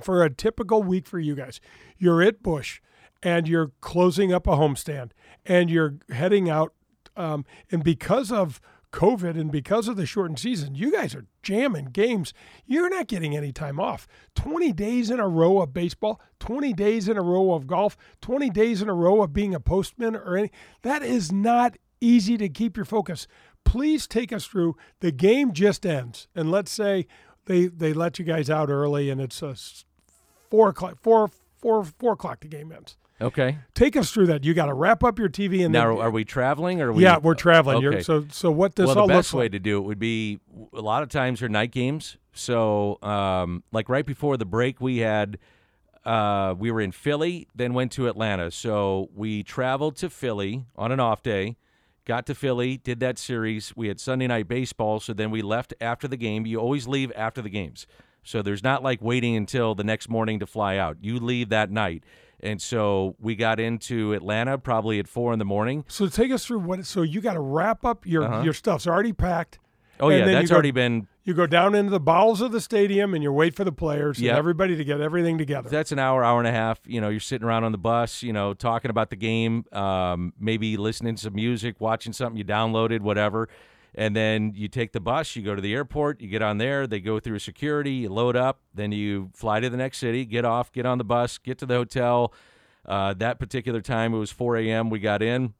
for 0.02 0.22
a 0.22 0.28
typical 0.28 0.82
week 0.82 1.06
for 1.06 1.18
you 1.18 1.34
guys, 1.34 1.58
you're 1.96 2.22
at 2.22 2.42
Busch 2.42 2.80
and 3.22 3.48
you're 3.48 3.72
closing 3.80 4.34
up 4.34 4.46
a 4.46 4.50
homestand 4.50 5.12
and 5.46 5.70
you're 5.70 5.94
heading 6.10 6.50
out. 6.50 6.74
Um, 7.16 7.46
and 7.72 7.82
because 7.82 8.30
of 8.30 8.60
COVID 8.96 9.38
and 9.38 9.52
because 9.52 9.88
of 9.88 9.96
the 9.96 10.06
shortened 10.06 10.38
season, 10.38 10.74
you 10.74 10.90
guys 10.90 11.14
are 11.14 11.26
jamming 11.42 11.86
games. 11.86 12.32
You're 12.64 12.88
not 12.88 13.08
getting 13.08 13.36
any 13.36 13.52
time 13.52 13.78
off. 13.78 14.08
20 14.36 14.72
days 14.72 15.10
in 15.10 15.20
a 15.20 15.28
row 15.28 15.60
of 15.60 15.74
baseball, 15.74 16.18
20 16.40 16.72
days 16.72 17.06
in 17.06 17.18
a 17.18 17.22
row 17.22 17.52
of 17.52 17.66
golf, 17.66 17.94
20 18.22 18.48
days 18.48 18.80
in 18.80 18.88
a 18.88 18.94
row 18.94 19.22
of 19.22 19.34
being 19.34 19.54
a 19.54 19.60
postman 19.60 20.16
or 20.16 20.38
any 20.38 20.50
that 20.80 21.02
is 21.02 21.30
not 21.30 21.76
easy 22.00 22.38
to 22.38 22.48
keep 22.48 22.74
your 22.74 22.86
focus. 22.86 23.28
Please 23.64 24.06
take 24.06 24.32
us 24.32 24.46
through 24.46 24.76
the 25.00 25.12
game 25.12 25.52
just 25.52 25.84
ends. 25.84 26.26
And 26.34 26.50
let's 26.50 26.70
say 26.70 27.06
they 27.44 27.66
they 27.66 27.92
let 27.92 28.18
you 28.18 28.24
guys 28.24 28.48
out 28.48 28.70
early 28.70 29.10
and 29.10 29.20
it's 29.20 29.42
a 29.42 29.54
four 30.50 30.70
o'clock 30.70 30.96
four 31.02 31.28
four 31.58 31.84
four 31.84 32.14
o'clock 32.14 32.40
the 32.40 32.48
game 32.48 32.72
ends. 32.72 32.96
Okay. 33.20 33.58
Take 33.74 33.96
us 33.96 34.10
through 34.10 34.26
that. 34.26 34.44
You 34.44 34.54
got 34.54 34.66
to 34.66 34.74
wrap 34.74 35.02
up 35.04 35.18
your 35.18 35.28
TV 35.28 35.64
and 35.64 35.72
Now, 35.72 35.94
then, 35.94 36.04
are 36.04 36.10
we 36.10 36.24
traveling 36.24 36.80
or 36.80 36.88
are 36.88 36.92
we? 36.92 37.02
yeah, 37.02 37.18
we're 37.18 37.34
traveling. 37.34 37.80
You're, 37.82 37.94
Okay. 37.94 38.02
so 38.02 38.26
so 38.30 38.50
what 38.50 38.76
this 38.76 38.86
well, 38.86 38.94
the 38.94 39.00
all 39.02 39.08
best 39.08 39.32
looks 39.32 39.34
way 39.34 39.48
to 39.48 39.58
do 39.58 39.78
it 39.78 39.82
would 39.82 39.98
be 39.98 40.40
a 40.72 40.80
lot 40.80 41.02
of 41.02 41.08
times 41.08 41.42
are 41.42 41.48
night 41.48 41.72
games. 41.72 42.16
So, 42.32 42.98
um, 43.02 43.62
like 43.72 43.88
right 43.88 44.04
before 44.04 44.36
the 44.36 44.44
break, 44.44 44.80
we 44.80 44.98
had 44.98 45.38
uh, 46.04 46.54
we 46.58 46.70
were 46.70 46.80
in 46.80 46.92
Philly, 46.92 47.48
then 47.54 47.74
went 47.74 47.90
to 47.92 48.06
Atlanta. 48.08 48.50
So 48.50 49.08
we 49.14 49.42
traveled 49.42 49.96
to 49.96 50.10
Philly 50.10 50.64
on 50.76 50.92
an 50.92 51.00
off 51.00 51.22
day, 51.22 51.56
got 52.04 52.26
to 52.26 52.34
Philly, 52.34 52.76
did 52.76 53.00
that 53.00 53.18
series. 53.18 53.74
We 53.74 53.88
had 53.88 53.98
Sunday 53.98 54.26
night 54.28 54.46
baseball, 54.48 55.00
so 55.00 55.12
then 55.12 55.30
we 55.30 55.42
left 55.42 55.74
after 55.80 56.06
the 56.06 56.16
game. 56.16 56.46
You 56.46 56.58
always 56.60 56.86
leave 56.86 57.10
after 57.16 57.42
the 57.42 57.48
games. 57.50 57.86
So 58.22 58.42
there's 58.42 58.62
not 58.62 58.82
like 58.82 59.00
waiting 59.00 59.34
until 59.36 59.74
the 59.74 59.84
next 59.84 60.08
morning 60.08 60.38
to 60.40 60.46
fly 60.46 60.76
out. 60.76 60.96
You 61.00 61.18
leave 61.18 61.48
that 61.48 61.70
night. 61.70 62.04
And 62.40 62.60
so 62.60 63.16
we 63.18 63.34
got 63.34 63.58
into 63.58 64.12
Atlanta 64.12 64.58
probably 64.58 64.98
at 64.98 65.08
four 65.08 65.32
in 65.32 65.38
the 65.38 65.44
morning. 65.44 65.84
So 65.88 66.06
take 66.08 66.30
us 66.30 66.44
through 66.46 66.60
what. 66.60 66.84
So 66.86 67.02
you 67.02 67.20
got 67.20 67.34
to 67.34 67.40
wrap 67.40 67.84
up 67.84 68.06
your 68.06 68.42
your 68.44 68.52
stuff's 68.52 68.86
already 68.86 69.12
packed. 69.12 69.58
Oh 69.98 70.10
yeah, 70.10 70.26
that's 70.26 70.50
go- 70.50 70.54
already 70.56 70.72
been 70.72 71.08
You 71.24 71.32
go 71.32 71.46
down 71.46 71.74
into 71.74 71.90
the 71.90 71.98
bowels 71.98 72.42
of 72.42 72.52
the 72.52 72.60
stadium 72.60 73.14
and 73.14 73.22
you 73.22 73.32
wait 73.32 73.54
for 73.54 73.64
the 73.64 73.72
players 73.72 74.20
Yep. 74.20 74.30
and 74.30 74.38
everybody 74.38 74.76
to 74.76 74.84
get 74.84 75.00
everything 75.00 75.38
together. 75.38 75.70
that's 75.70 75.90
an 75.90 75.98
hour, 75.98 76.22
hour 76.22 76.38
and 76.38 76.46
a 76.46 76.52
half. 76.52 76.78
You 76.84 77.00
know, 77.00 77.08
you're 77.08 77.18
sitting 77.18 77.46
around 77.48 77.64
on 77.64 77.72
the 77.72 77.78
bus, 77.78 78.22
you 78.22 78.34
know, 78.34 78.52
talking 78.52 78.90
about 78.90 79.08
the 79.08 79.16
game, 79.16 79.64
um, 79.72 80.34
maybe 80.38 80.76
listening 80.76 81.14
to 81.14 81.22
some 81.22 81.34
music, 81.34 81.76
watching 81.80 82.12
something 82.12 82.36
you 82.36 82.44
downloaded, 82.44 83.00
whatever. 83.00 83.48
And 83.98 84.14
then 84.14 84.52
you 84.54 84.68
take 84.68 84.92
the 84.92 85.00
bus, 85.00 85.34
you 85.36 85.42
go 85.42 85.54
to 85.54 85.62
the 85.62 85.72
airport, 85.72 86.20
you 86.20 86.28
get 86.28 86.42
on 86.42 86.58
there, 86.58 86.86
they 86.86 87.00
go 87.00 87.18
through 87.18 87.38
security, 87.38 87.92
you 87.92 88.10
load 88.10 88.36
up, 88.36 88.60
then 88.74 88.92
you 88.92 89.30
fly 89.34 89.58
to 89.58 89.70
the 89.70 89.76
next 89.78 89.98
city, 89.98 90.26
get 90.26 90.44
off, 90.44 90.70
get 90.70 90.84
on 90.84 90.98
the 90.98 91.04
bus, 91.04 91.38
get 91.38 91.56
to 91.58 91.66
the 91.66 91.74
hotel. 91.76 92.32
Uh, 92.84 93.14
that 93.14 93.38
particular 93.38 93.80
time, 93.80 94.12
it 94.12 94.18
was 94.18 94.30
4 94.30 94.58
a.m. 94.58 94.90
We 94.90 94.98
got 94.98 95.22
in. 95.22 95.54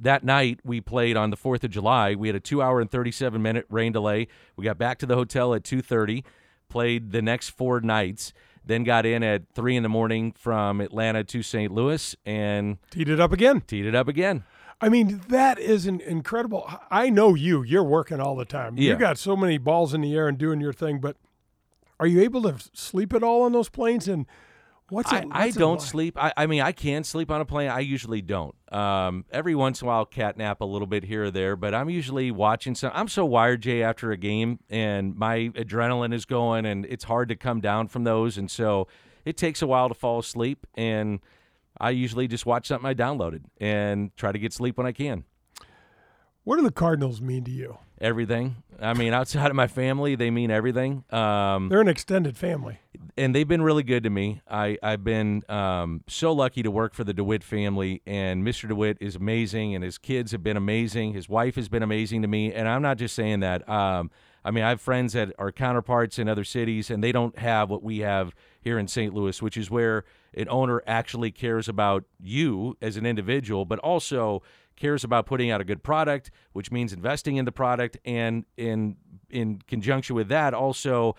That 0.00 0.24
night, 0.24 0.58
we 0.64 0.80
played 0.80 1.16
on 1.16 1.30
the 1.30 1.36
4th 1.36 1.62
of 1.62 1.70
July. 1.70 2.16
We 2.16 2.26
had 2.26 2.34
a 2.34 2.40
two 2.40 2.60
hour 2.60 2.80
and 2.80 2.90
37 2.90 3.40
minute 3.40 3.66
rain 3.70 3.92
delay. 3.92 4.26
We 4.56 4.64
got 4.64 4.76
back 4.76 4.98
to 4.98 5.06
the 5.06 5.14
hotel 5.14 5.54
at 5.54 5.62
2.30, 5.62 6.24
played 6.68 7.12
the 7.12 7.22
next 7.22 7.50
four 7.50 7.80
nights, 7.80 8.32
then 8.64 8.82
got 8.82 9.06
in 9.06 9.22
at 9.22 9.42
3 9.54 9.76
in 9.76 9.84
the 9.84 9.88
morning 9.88 10.32
from 10.36 10.80
Atlanta 10.80 11.22
to 11.22 11.42
St. 11.42 11.70
Louis 11.70 12.16
and 12.26 12.78
Teed 12.90 13.08
it 13.08 13.20
up 13.20 13.32
again. 13.32 13.60
teed 13.60 13.86
it 13.86 13.94
up 13.94 14.08
again. 14.08 14.42
I 14.84 14.90
mean, 14.90 15.22
that 15.28 15.58
is 15.58 15.86
an 15.86 16.02
incredible. 16.02 16.70
I 16.90 17.08
know 17.08 17.34
you. 17.34 17.62
You're 17.62 17.82
working 17.82 18.20
all 18.20 18.36
the 18.36 18.44
time. 18.44 18.76
Yeah. 18.76 18.92
You 18.92 18.96
got 18.98 19.16
so 19.16 19.34
many 19.34 19.56
balls 19.56 19.94
in 19.94 20.02
the 20.02 20.14
air 20.14 20.28
and 20.28 20.36
doing 20.36 20.60
your 20.60 20.74
thing. 20.74 21.00
But 21.00 21.16
are 21.98 22.06
you 22.06 22.20
able 22.20 22.42
to 22.42 22.56
sleep 22.74 23.14
at 23.14 23.22
all 23.22 23.42
on 23.42 23.52
those 23.52 23.70
planes? 23.70 24.08
And 24.08 24.26
what's 24.90 25.10
I, 25.10 25.20
it? 25.20 25.28
I 25.30 25.44
what's 25.46 25.56
it 25.56 25.58
don't 25.58 25.78
like? 25.78 25.88
sleep. 25.88 26.18
I, 26.18 26.34
I 26.36 26.46
mean, 26.46 26.60
I 26.60 26.72
can 26.72 27.02
sleep 27.02 27.30
on 27.30 27.40
a 27.40 27.46
plane. 27.46 27.70
I 27.70 27.80
usually 27.80 28.20
don't. 28.20 28.54
Um, 28.70 29.24
every 29.30 29.54
once 29.54 29.80
in 29.80 29.86
a 29.86 29.88
while, 29.88 30.00
I'll 30.00 30.04
cat 30.04 30.36
nap 30.36 30.60
a 30.60 30.66
little 30.66 30.86
bit 30.86 31.04
here 31.04 31.24
or 31.24 31.30
there, 31.30 31.56
but 31.56 31.74
I'm 31.74 31.88
usually 31.88 32.30
watching 32.30 32.74
some. 32.74 32.92
I'm 32.94 33.08
so 33.08 33.24
wired, 33.24 33.62
Jay, 33.62 33.82
after 33.82 34.12
a 34.12 34.18
game, 34.18 34.58
and 34.68 35.16
my 35.16 35.50
adrenaline 35.54 36.12
is 36.12 36.26
going, 36.26 36.66
and 36.66 36.84
it's 36.84 37.04
hard 37.04 37.30
to 37.30 37.36
come 37.36 37.62
down 37.62 37.88
from 37.88 38.04
those, 38.04 38.36
and 38.36 38.50
so 38.50 38.86
it 39.24 39.38
takes 39.38 39.62
a 39.62 39.66
while 39.66 39.88
to 39.88 39.94
fall 39.94 40.18
asleep. 40.18 40.66
And 40.74 41.20
I 41.80 41.90
usually 41.90 42.28
just 42.28 42.46
watch 42.46 42.68
something 42.68 42.88
I 42.88 42.94
downloaded 42.94 43.42
and 43.60 44.14
try 44.16 44.32
to 44.32 44.38
get 44.38 44.52
sleep 44.52 44.76
when 44.78 44.86
I 44.86 44.92
can. 44.92 45.24
What 46.44 46.56
do 46.56 46.62
the 46.62 46.70
Cardinals 46.72 47.20
mean 47.20 47.44
to 47.44 47.50
you? 47.50 47.78
Everything. 48.00 48.56
I 48.80 48.92
mean, 48.92 49.12
outside 49.14 49.48
of 49.50 49.56
my 49.56 49.66
family, 49.66 50.14
they 50.14 50.30
mean 50.30 50.50
everything. 50.50 51.04
Um, 51.10 51.68
They're 51.68 51.80
an 51.80 51.88
extended 51.88 52.36
family. 52.36 52.80
and 53.16 53.34
they've 53.34 53.48
been 53.48 53.62
really 53.62 53.82
good 53.82 54.02
to 54.02 54.10
me. 54.10 54.42
I, 54.48 54.76
I've 54.82 55.02
been 55.04 55.42
um, 55.48 56.02
so 56.06 56.32
lucky 56.32 56.62
to 56.62 56.70
work 56.70 56.92
for 56.94 57.02
the 57.02 57.14
DeWitt 57.14 57.42
family, 57.42 58.02
and 58.06 58.44
Mr. 58.46 58.68
DeWitt 58.68 58.98
is 59.00 59.16
amazing, 59.16 59.74
and 59.74 59.82
his 59.82 59.96
kids 59.96 60.32
have 60.32 60.42
been 60.42 60.56
amazing. 60.58 61.14
His 61.14 61.28
wife 61.28 61.54
has 61.56 61.68
been 61.68 61.82
amazing 61.82 62.22
to 62.22 62.28
me, 62.28 62.52
and 62.52 62.68
I'm 62.68 62.82
not 62.82 62.98
just 62.98 63.14
saying 63.14 63.40
that. 63.40 63.66
Um, 63.68 64.10
I 64.44 64.50
mean, 64.50 64.64
I 64.64 64.68
have 64.68 64.82
friends 64.82 65.14
that 65.14 65.32
are 65.38 65.50
counterparts 65.50 66.18
in 66.18 66.28
other 66.28 66.44
cities, 66.44 66.90
and 66.90 67.02
they 67.02 67.12
don't 67.12 67.38
have 67.38 67.70
what 67.70 67.82
we 67.82 68.00
have 68.00 68.34
here 68.60 68.78
in 68.78 68.86
St. 68.86 69.14
Louis, 69.14 69.40
which 69.40 69.56
is 69.56 69.70
where 69.70 70.04
an 70.36 70.48
owner 70.48 70.82
actually 70.86 71.30
cares 71.30 71.68
about 71.68 72.04
you 72.20 72.76
as 72.80 72.96
an 72.96 73.06
individual, 73.06 73.64
but 73.64 73.78
also 73.80 74.42
cares 74.76 75.04
about 75.04 75.26
putting 75.26 75.50
out 75.50 75.60
a 75.60 75.64
good 75.64 75.82
product, 75.82 76.30
which 76.52 76.70
means 76.70 76.92
investing 76.92 77.36
in 77.36 77.44
the 77.44 77.52
product, 77.52 77.96
and 78.04 78.44
in 78.56 78.96
in 79.30 79.60
conjunction 79.66 80.14
with 80.16 80.28
that, 80.28 80.54
also 80.54 81.16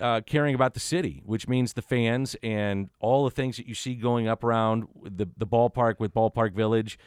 uh, 0.00 0.20
caring 0.26 0.54
about 0.54 0.74
the 0.74 0.80
city, 0.80 1.22
which 1.24 1.48
means 1.48 1.72
the 1.72 1.82
fans 1.82 2.36
and 2.42 2.90
all 3.00 3.24
the 3.24 3.30
things 3.30 3.56
that 3.56 3.66
you 3.66 3.74
see 3.74 3.94
going 3.94 4.28
up 4.28 4.44
around 4.44 4.86
the 5.02 5.28
the 5.36 5.46
ballpark 5.46 5.98
with 5.98 6.14
Ballpark 6.14 6.52
Village. 6.52 6.98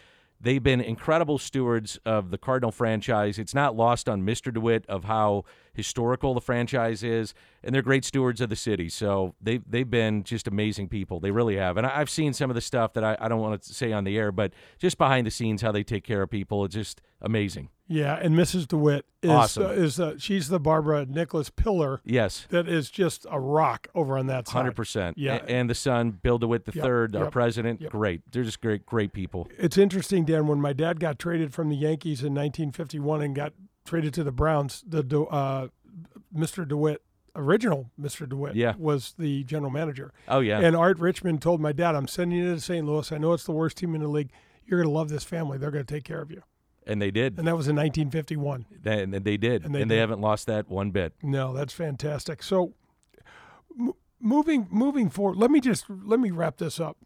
They've 0.42 0.64
been 0.64 0.80
incredible 0.80 1.38
stewards 1.38 2.00
of 2.06 2.32
the 2.32 2.38
Cardinal 2.38 2.72
franchise. 2.72 3.38
It's 3.38 3.54
not 3.54 3.76
lost 3.76 4.08
on 4.08 4.22
Mr. 4.22 4.54
DeWitt 4.54 4.86
of 4.88 5.04
how 5.04 5.44
historical 5.74 6.34
the 6.34 6.40
franchise 6.40 7.04
is, 7.04 7.34
and 7.62 7.76
they're 7.76 7.82
great 7.82 8.06
stewards 8.06 8.40
of 8.40 8.50
the 8.50 8.56
city. 8.56 8.88
So 8.88 9.36
they've, 9.42 9.64
they've 9.70 9.90
been 9.90 10.24
just 10.24 10.48
amazing 10.48 10.88
people. 10.88 11.20
They 11.20 11.32
really 11.32 11.58
have. 11.58 11.76
And 11.76 11.86
I've 11.86 12.10
seen 12.10 12.32
some 12.34 12.50
of 12.50 12.56
the 12.56 12.62
stuff 12.62 12.94
that 12.94 13.04
I, 13.04 13.18
I 13.20 13.28
don't 13.28 13.42
want 13.42 13.62
to 13.62 13.74
say 13.74 13.92
on 13.92 14.06
the 14.06 14.18
air, 14.18 14.32
but 14.32 14.54
just 14.78 14.98
behind 14.98 15.28
the 15.28 15.32
scenes, 15.32 15.62
how 15.62 15.74
they 15.74 15.84
take 15.84 16.06
care 16.06 16.22
of 16.22 16.30
people. 16.30 16.64
It's 16.64 16.76
just 16.76 17.02
amazing. 17.22 17.70
Yeah, 17.92 18.14
and 18.22 18.36
Mrs. 18.36 18.68
DeWitt 18.68 19.06
is 19.24 19.32
Awesome. 19.32 19.64
uh, 19.66 19.70
is 19.70 20.00
uh, 20.00 20.14
she's 20.20 20.48
the 20.48 20.60
Barbara 20.60 21.06
Nicholas 21.08 21.50
Pillar 21.50 22.02
Yes. 22.06 22.46
that 22.50 22.68
is 22.70 22.92
just 22.92 23.26
a 23.32 23.40
rock 23.40 23.88
over 23.96 24.16
on 24.18 24.28
that 24.28 24.48
side. 24.48 24.54
Hundred 24.54 24.76
percent. 24.76 25.18
Yeah. 25.18 25.44
and 25.48 25.68
the 25.70 25.74
son, 25.76 26.12
Bill 26.12 26.38
DeWitt 26.38 26.66
the 26.66 26.72
Yep, 26.76 26.84
third, 26.86 27.16
our 27.16 27.24
yep, 27.24 27.32
president. 27.32 27.82
yep. 27.82 27.92
Great. 27.92 28.22
They're 28.32 28.44
just 28.44 28.62
great, 28.62 28.86
great 28.86 29.12
people. 29.12 29.50
It's 29.58 29.78
interesting, 29.78 30.24
Dan. 30.24 30.46
When 30.48 30.62
my 30.62 30.72
dad 30.72 31.00
got 31.00 31.18
traded 31.18 31.52
from 31.54 31.70
the 31.70 31.76
Yankees 31.76 32.22
in 32.22 32.34
1951 32.36 33.22
and 33.24 33.36
got 33.36 33.54
traded 33.86 34.14
to 34.14 34.24
the 34.24 34.32
Browns, 34.32 34.84
the 34.88 35.04
uh, 35.32 35.70
Mr. 36.36 36.68
DeWitt, 36.68 37.02
original 37.36 37.90
Mr. 38.00 38.30
DeWitt, 38.30 38.56
Yeah. 38.56 38.76
was 38.78 39.16
the 39.18 39.44
general 39.46 39.72
manager. 39.72 40.14
Oh 40.28 40.42
yeah. 40.42 40.60
And 40.60 40.76
Art 40.76 41.00
Richmond 41.00 41.42
told 41.42 41.60
my 41.60 41.72
dad, 41.72 41.96
"I'm 41.96 42.08
sending 42.08 42.38
you 42.38 42.54
to 42.54 42.62
St. 42.62 42.86
Louis. 42.86 43.12
I 43.12 43.18
know 43.18 43.34
it's 43.34 43.46
the 43.46 43.52
worst 43.52 43.78
team 43.78 43.96
in 43.96 44.02
the 44.02 44.08
league. 44.08 44.30
You're 44.66 44.80
going 44.80 44.92
to 44.92 44.96
love 44.96 45.10
this 45.10 45.24
family. 45.24 45.58
They're 45.58 45.72
going 45.72 45.86
to 45.86 45.92
take 45.94 46.04
care 46.04 46.22
of 46.22 46.30
you." 46.30 46.44
And 46.90 47.02
they 47.02 47.12
did. 47.12 47.38
And 47.38 47.48
that 47.48 47.56
was 47.56 47.68
in 47.68 47.76
1951. 47.76 48.66
And 48.84 49.14
they 49.14 49.38
did. 49.38 49.64
And 49.64 49.66
And 49.66 49.76
they 49.76 49.80
they, 49.80 49.96
did. 49.96 50.00
haven't 50.00 50.22
lost 50.22 50.48
that 50.48 50.68
one 50.70 50.92
bit. 50.92 51.14
No, 51.24 51.54
that's 51.54 51.74
fantastic. 51.74 52.42
So, 52.44 52.74
m- 53.80 53.94
moving 54.20 54.68
moving 54.70 55.10
forward, 55.10 55.38
let 55.38 55.52
me 55.52 55.60
just 55.62 55.86
let 55.90 56.20
me 56.20 56.32
wrap 56.32 56.58
this 56.58 56.80
up. 56.80 56.98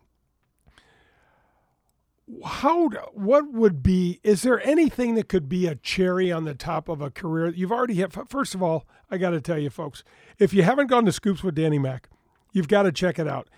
How 2.46 2.88
what 3.14 3.52
would 3.52 3.84
be 3.84 4.22
is 4.24 4.44
there 4.44 4.66
anything 4.66 5.16
that 5.16 5.28
could 5.28 5.50
be 5.50 5.68
a 5.68 5.76
cherry 5.76 6.32
on 6.32 6.46
the 6.46 6.54
top 6.56 6.88
of 6.88 7.02
a 7.02 7.12
career? 7.12 7.50
You've 7.50 7.72
already 7.72 7.96
had 7.96 8.14
first 8.30 8.56
of 8.56 8.64
all, 8.64 8.88
I 9.12 9.18
got 9.18 9.32
to 9.32 9.42
tell 9.42 9.60
you 9.60 9.70
folks, 9.70 10.06
if 10.40 10.54
you 10.54 10.64
haven't 10.64 10.88
gone 10.88 11.04
to 11.06 11.12
Scoops 11.12 11.44
with 11.44 11.54
Danny 11.56 11.78
Mac, 11.80 12.10
you've 12.54 12.70
got 12.70 12.84
to 12.84 12.94
check 12.94 13.20
it 13.20 13.28
out. 13.28 13.50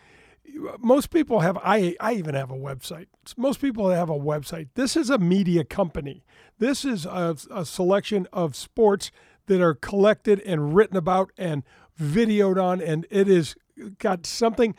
Most 0.79 1.09
people 1.09 1.41
have 1.41 1.57
I 1.57 1.95
I 1.99 2.13
even 2.13 2.35
have 2.35 2.49
a 2.51 2.55
website. 2.55 3.07
Most 3.37 3.59
people 3.61 3.89
have 3.89 4.09
a 4.09 4.17
website. 4.17 4.69
This 4.75 4.95
is 4.95 5.09
a 5.09 5.17
media 5.17 5.63
company. 5.63 6.23
This 6.59 6.85
is 6.85 7.05
a, 7.05 7.35
a 7.51 7.65
selection 7.65 8.27
of 8.31 8.55
sports 8.55 9.11
that 9.47 9.61
are 9.61 9.73
collected 9.75 10.39
and 10.41 10.75
written 10.75 10.97
about 10.97 11.31
and 11.37 11.63
videoed 11.99 12.61
on 12.61 12.81
and 12.81 13.05
it 13.09 13.27
is 13.27 13.55
got 13.99 14.25
something 14.25 14.75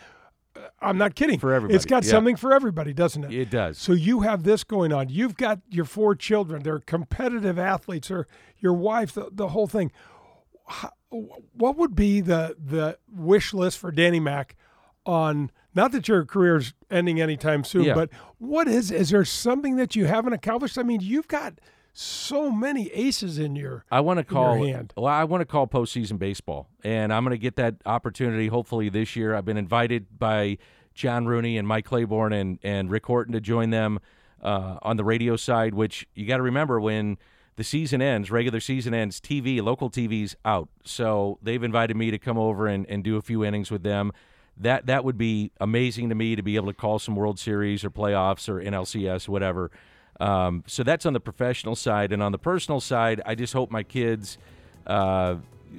uh, 0.57 0.61
I'm 0.81 0.97
not 0.97 1.15
kidding. 1.15 1.39
For 1.39 1.53
everybody, 1.53 1.77
It's 1.77 1.85
got 1.85 2.05
yeah. 2.05 2.11
something 2.13 2.37
for 2.37 2.53
everybody, 2.55 2.95
doesn't 2.95 3.25
it? 3.25 3.33
It 3.33 3.51
does. 3.51 3.77
So 3.79 3.93
you 3.93 4.21
have 4.21 4.43
this 4.45 4.65
going 4.65 4.93
on. 4.93 5.11
You've 5.11 5.37
got 5.37 5.61
your 5.69 5.85
four 5.85 6.15
children. 6.15 6.63
They're 6.63 6.79
competitive 6.81 7.59
athletes. 7.59 8.11
Or 8.11 8.27
your 8.59 8.73
wife. 8.73 9.13
The, 9.13 9.29
the 9.31 9.49
whole 9.49 9.67
thing. 9.67 9.93
How- 10.67 10.93
What 11.53 11.77
would 11.77 11.95
be 11.95 12.21
the 12.23 12.57
the 12.59 12.99
wish 13.11 13.53
list 13.55 13.79
for 13.79 13.93
Danny 13.93 14.19
Mac 14.21 14.57
on? 15.07 15.51
Not 15.75 15.93
that 15.93 16.09
your 16.09 16.25
career's 16.25 16.75
ending 16.91 17.21
anytime 17.21 17.63
soon, 17.65 17.85
Yeah. 17.85 17.95
but 17.95 18.11
what 18.39 18.67
is? 18.69 18.91
Is 18.91 19.11
there 19.11 19.25
something 19.25 19.77
that 19.77 19.95
you 19.97 20.07
haven't 20.07 20.33
accomplished? 20.33 20.79
I 20.79 20.83
mean, 20.83 21.01
you've 21.03 21.29
got 21.29 21.61
so 21.93 22.51
many 22.51 22.89
aces 22.93 23.39
in 23.39 23.57
your. 23.57 23.85
I 23.91 24.01
want 24.01 24.19
to 24.19 24.25
call. 24.25 24.63
hand. 24.65 24.93
Well, 24.97 25.07
I 25.07 25.25
want 25.25 25.41
to 25.41 25.47
call 25.47 25.67
postseason 25.67 26.19
baseball, 26.19 26.69
and 26.85 27.13
I'm 27.13 27.25
going 27.25 27.33
to 27.37 27.39
get 27.39 27.57
that 27.57 27.77
opportunity 27.87 28.49
hopefully 28.49 28.89
this 28.89 29.17
year. 29.17 29.35
I've 29.35 29.45
been 29.47 29.57
invited 29.57 30.19
by 30.19 30.59
John 30.95 31.27
Rooney 31.27 31.57
and 31.59 31.67
Mike 31.67 31.85
Claiborne 31.87 32.33
and 32.33 32.59
and 32.63 32.91
Rick 32.91 33.07
Horton 33.07 33.33
to 33.33 33.41
join 33.41 33.71
them 33.71 33.99
uh, 34.43 34.79
on 34.83 34.97
the 34.97 35.05
radio 35.05 35.37
side. 35.37 35.75
Which 35.75 36.07
you 36.15 36.27
got 36.27 36.37
to 36.39 36.43
remember 36.43 36.81
when 36.81 37.17
the 37.57 37.65
season 37.65 38.03
ends, 38.03 38.31
regular 38.31 38.61
season 38.61 38.93
ends, 38.93 39.19
TV, 39.21 39.63
local 39.63 39.89
TV's 39.91 40.37
out. 40.45 40.69
So 40.85 41.39
they've 41.43 41.63
invited 41.63 41.97
me 41.97 42.11
to 42.11 42.19
come 42.19 42.37
over 42.37 42.67
and, 42.67 42.87
and 42.91 43.03
do 43.03 43.17
a 43.17 43.23
few 43.23 43.43
innings 43.45 43.71
with 43.71 43.83
them. 43.83 44.13
That 44.59 44.87
that 44.87 45.05
would 45.05 45.19
be 45.19 45.51
amazing 45.61 46.09
to 46.09 46.15
me 46.15 46.37
to 46.37 46.43
be 46.43 46.57
able 46.57 46.69
to 46.69 46.75
call 46.75 46.99
some 46.99 47.15
World 47.15 47.39
Series 47.39 47.85
or 47.85 47.91
playoffs 47.91 48.49
or 48.49 48.61
NLCS, 48.61 49.29
whatever. 49.29 49.71
Um, 50.19 50.65
so 50.67 50.83
that's 50.83 51.05
on 51.05 51.13
the 51.13 51.21
professional 51.21 51.77
side, 51.77 52.13
and 52.13 52.23
on 52.23 52.33
the 52.33 52.39
personal 52.39 52.81
side, 52.81 53.21
I 53.27 53.35
just 53.35 53.53
hope 53.53 53.71
my 53.71 53.83
kids 53.83 54.39
uh, 54.87 55.37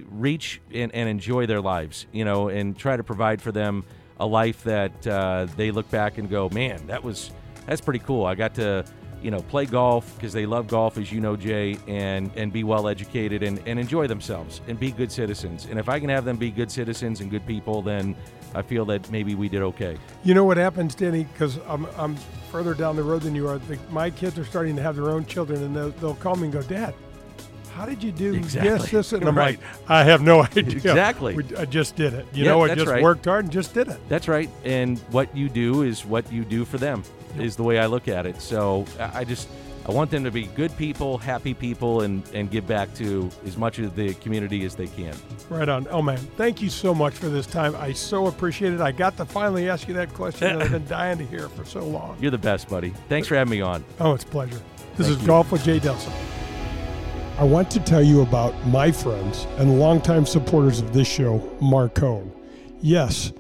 reach 0.09 0.61
and, 0.73 0.93
and 0.93 1.09
enjoy 1.09 1.45
their 1.45 1.61
lives, 1.61 2.05
you 2.11 2.25
know, 2.25 2.49
and 2.49 2.78
try 2.78 2.97
to 2.97 3.03
provide 3.03 3.41
for 3.41 3.51
them 3.51 3.84
a 4.19 4.25
life 4.25 4.63
that 4.63 5.07
uh, 5.07 5.47
they 5.55 5.71
look 5.71 5.89
back 5.89 6.17
and 6.17 6.30
go, 6.30 6.49
man, 6.49 6.86
that 6.88 7.03
was 7.03 7.32
that's 7.65 7.82
pretty 7.82 7.99
cool. 7.99 8.25
I 8.25 8.36
got 8.36 8.55
to, 8.55 8.86
you 9.21 9.30
know, 9.30 9.41
play 9.41 9.65
golf 9.65 10.15
because 10.15 10.34
they 10.34 10.45
love 10.45 10.67
golf, 10.67 10.97
as 10.97 11.11
you 11.11 11.19
know, 11.19 11.36
Jay, 11.36 11.78
and 11.88 12.32
and 12.36 12.51
be 12.51 12.63
well 12.63 12.88
educated 12.88 13.43
and, 13.43 13.61
and 13.65 13.80
enjoy 13.80 14.07
themselves 14.07 14.61
and 14.67 14.80
be 14.80 14.91
good 14.91 15.11
citizens. 15.11 15.65
And 15.65 15.80
if 15.80 15.89
I 15.89 15.99
can 15.99 16.09
have 16.09 16.25
them 16.25 16.38
be 16.38 16.51
good 16.51 16.71
citizens 16.71 17.21
and 17.21 17.30
good 17.30 17.45
people, 17.45 17.82
then 17.82 18.15
I 18.57 18.63
feel 18.63 18.85
that 18.85 19.09
maybe 19.11 19.35
we 19.35 19.47
did 19.49 19.61
okay. 19.61 19.97
You 20.23 20.33
know 20.33 20.43
what 20.43 20.57
happens, 20.57 20.95
Denny? 20.95 21.25
Because 21.31 21.59
I'm, 21.67 21.85
I'm 21.95 22.15
further 22.51 22.73
down 22.73 22.95
the 22.95 23.03
road 23.03 23.21
than 23.21 23.35
you 23.35 23.47
are. 23.47 23.59
The, 23.59 23.77
my 23.91 24.09
kids 24.09 24.37
are 24.39 24.45
starting 24.45 24.75
to 24.77 24.81
have 24.81 24.95
their 24.95 25.11
own 25.11 25.25
children, 25.27 25.61
and 25.63 25.75
they'll, 25.75 25.91
they'll 25.91 26.15
call 26.15 26.35
me 26.35 26.45
and 26.45 26.53
go, 26.53 26.63
Dad, 26.63 26.95
how 27.75 27.85
did 27.85 28.01
you 28.01 28.11
do 28.11 28.33
Exactly. 28.33 28.69
this, 28.71 28.89
this? 28.89 29.13
And 29.13 29.23
I'm 29.27 29.37
Right. 29.37 29.59
like, 29.59 29.89
I 29.89 30.03
have 30.03 30.23
no 30.23 30.41
idea. 30.43 30.63
Exactly. 30.63 31.35
We, 31.35 31.55
I 31.55 31.65
just 31.65 31.95
did 31.95 32.13
it. 32.13 32.25
You 32.33 32.45
Yeah, 32.45 32.51
know, 32.51 32.63
I 32.63 32.73
just 32.73 32.87
right. 32.87 33.03
worked 33.03 33.25
hard 33.25 33.45
and 33.45 33.53
just 33.53 33.75
did 33.75 33.89
it. 33.89 33.99
That's 34.09 34.27
right. 34.27 34.49
And 34.65 34.97
what 35.11 35.35
you 35.37 35.49
do 35.49 35.83
is 35.83 36.03
what 36.03 36.31
you 36.31 36.43
do 36.43 36.65
for 36.65 36.79
them, 36.79 37.03
is 37.37 37.55
the 37.55 37.63
way 37.63 37.77
I 37.77 37.85
look 37.85 38.07
at 38.07 38.25
it. 38.25 38.41
So 38.41 38.85
I 38.99 39.23
just, 39.23 39.47
I 39.88 39.91
want 39.91 40.11
them 40.11 40.25
to 40.25 40.31
be 40.31 40.47
good 40.47 40.75
people, 40.75 41.17
happy 41.17 41.53
people, 41.53 42.01
and, 42.01 42.21
and 42.33 42.51
give 42.51 42.67
back 42.67 42.93
to 42.95 43.29
as 43.45 43.55
much 43.55 43.79
of 43.79 43.95
the 43.95 44.13
community 44.15 44.65
as 44.65 44.75
they 44.75 44.88
can. 44.88 45.15
Right 45.49 45.69
on. 45.69 45.88
Oh, 45.89 46.01
man. 46.01 46.17
Thank 46.17 46.61
you 46.61 46.69
so 46.69 46.93
much 46.93 47.13
for 47.13 47.29
this 47.29 47.45
time. 47.45 47.73
I 47.77 47.93
so 47.93 48.27
appreciate 48.27 48.73
it. 48.73 48.81
I 48.81 48.91
got 48.91 49.15
to 49.15 49.25
finally 49.25 49.69
ask 49.69 49.88
you 49.88 49.93
that 49.93 50.13
question 50.13 50.57
that 50.57 50.65
I've 50.65 50.71
been 50.71 50.88
dying 50.89 51.17
to 51.19 51.25
hear 51.25 51.47
for 51.47 51.63
so 51.63 51.85
long. 51.85 52.17
You're 52.19 52.31
the 52.31 52.38
best, 52.38 52.67
buddy. 52.67 52.89
Thanks 53.07 53.29
for 53.29 53.35
having 53.35 53.51
me 53.51 53.61
on. 53.61 53.85
Oh, 54.01 54.13
it's 54.13 54.25
a 54.25 54.27
pleasure. 54.27 54.59
This 54.97 55.07
Thank 55.07 55.09
is 55.09 55.21
you. 55.21 55.27
Golf 55.27 55.51
with 55.53 55.63
Jay 55.63 55.79
Delsing. 55.79 56.13
I 57.38 57.43
want 57.43 57.71
to 57.71 57.79
tell 57.79 58.01
you 58.01 58.23
about 58.23 58.53
my 58.67 58.91
friends 58.91 59.45
and 59.57 59.79
longtime 59.79 60.25
supporters 60.25 60.79
of 60.79 60.91
this 60.91 61.07
show, 61.07 61.39
Marcone. 61.61 62.31
Yes, 62.81 63.31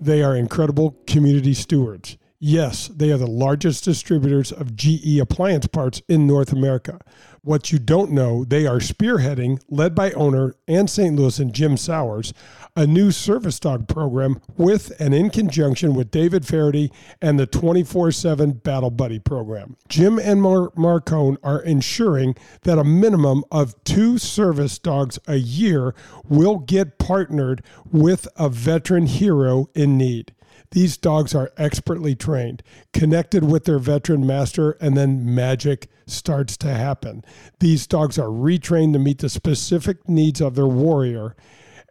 they 0.00 0.22
are 0.22 0.36
incredible 0.36 0.94
community 1.06 1.54
stewards. 1.54 2.18
Yes, 2.40 2.86
they 2.86 3.10
are 3.10 3.18
the 3.18 3.26
largest 3.26 3.82
distributors 3.84 4.52
of 4.52 4.76
GE 4.76 5.18
appliance 5.18 5.66
parts 5.66 6.02
in 6.08 6.24
North 6.24 6.52
America. 6.52 7.00
What 7.42 7.72
you 7.72 7.80
don't 7.80 8.12
know, 8.12 8.44
they 8.44 8.64
are 8.64 8.78
spearheading, 8.78 9.60
led 9.68 9.92
by 9.92 10.12
owner 10.12 10.54
and 10.68 10.88
St. 10.88 11.16
Louis 11.16 11.40
and 11.40 11.52
Jim 11.52 11.76
Sowers, 11.76 12.32
a 12.76 12.86
new 12.86 13.10
service 13.10 13.58
dog 13.58 13.88
program 13.88 14.40
with 14.56 14.92
and 15.00 15.14
in 15.14 15.30
conjunction 15.30 15.94
with 15.94 16.12
David 16.12 16.46
Feherty 16.46 16.92
and 17.20 17.40
the 17.40 17.46
24 17.46 18.12
7 18.12 18.52
Battle 18.52 18.90
Buddy 18.90 19.18
program. 19.18 19.76
Jim 19.88 20.16
and 20.20 20.40
Mar- 20.40 20.70
Marcone 20.76 21.38
are 21.42 21.62
ensuring 21.62 22.36
that 22.62 22.78
a 22.78 22.84
minimum 22.84 23.42
of 23.50 23.74
two 23.82 24.16
service 24.16 24.78
dogs 24.78 25.18
a 25.26 25.36
year 25.36 25.92
will 26.28 26.58
get 26.58 26.98
partnered 26.98 27.64
with 27.90 28.28
a 28.36 28.48
veteran 28.48 29.06
hero 29.06 29.68
in 29.74 29.98
need. 29.98 30.32
These 30.70 30.96
dogs 30.96 31.34
are 31.34 31.52
expertly 31.56 32.14
trained, 32.14 32.62
connected 32.92 33.44
with 33.44 33.64
their 33.64 33.78
veteran 33.78 34.26
master, 34.26 34.72
and 34.80 34.96
then 34.96 35.34
magic 35.34 35.88
starts 36.06 36.56
to 36.58 36.68
happen. 36.68 37.24
These 37.60 37.86
dogs 37.86 38.18
are 38.18 38.28
retrained 38.28 38.92
to 38.92 38.98
meet 38.98 39.18
the 39.18 39.28
specific 39.28 40.08
needs 40.08 40.40
of 40.40 40.54
their 40.54 40.66
warrior 40.66 41.34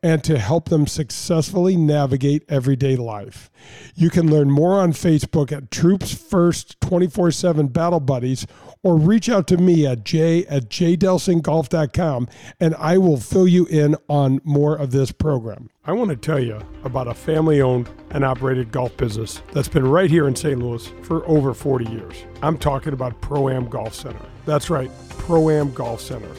and 0.04 0.24
to 0.24 0.38
help 0.38 0.70
them 0.70 0.86
successfully 0.86 1.76
navigate 1.76 2.44
everyday 2.48 2.96
life. 2.96 3.50
You 3.96 4.10
can 4.10 4.30
learn 4.30 4.52
more 4.52 4.80
on 4.80 4.94
Facebook 4.94 5.52
at 5.52 5.72
Troops 5.72 6.14
First 6.14 6.80
24 6.82 7.32
7 7.32 7.68
Battle 7.68 8.00
Buddies 8.00 8.46
or 8.84 8.96
reach 8.96 9.28
out 9.28 9.48
to 9.48 9.58
me 9.58 9.86
at 9.86 10.04
j 10.04 10.46
at 10.46 10.70
jdelsinggolf.com 10.70 12.28
and 12.60 12.76
I 12.76 12.98
will 12.98 13.18
fill 13.18 13.48
you 13.48 13.66
in 13.66 13.96
on 14.08 14.40
more 14.44 14.76
of 14.76 14.92
this 14.92 15.12
program. 15.12 15.70
I 15.86 15.94
want 15.94 16.10
to 16.10 16.16
tell 16.16 16.40
you 16.40 16.60
about 16.84 17.08
a 17.08 17.14
family 17.14 17.62
owned 17.62 17.90
and 18.12 18.24
operated 18.24 18.72
golf 18.72 18.96
business 18.98 19.42
that's 19.54 19.68
been 19.68 19.88
right 19.88 20.10
here 20.10 20.28
in 20.28 20.36
St. 20.36 20.60
Louis 20.60 20.86
for 21.04 21.28
over 21.28 21.54
40 21.54 21.90
years. 21.92 22.16
I'm 22.42 22.58
talking 22.58 22.94
about 22.94 23.20
Pro 23.22 23.50
Am 23.50 23.68
Golf 23.68 23.94
Center. 23.94 24.26
That's 24.46 24.70
right, 24.70 24.92
Pro 25.10 25.50
Am 25.50 25.74
Golf 25.74 26.02
Center. 26.02 26.32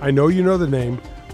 I 0.00 0.10
know 0.10 0.28
you 0.28 0.42
know 0.42 0.58
the 0.58 0.66
name, 0.66 1.00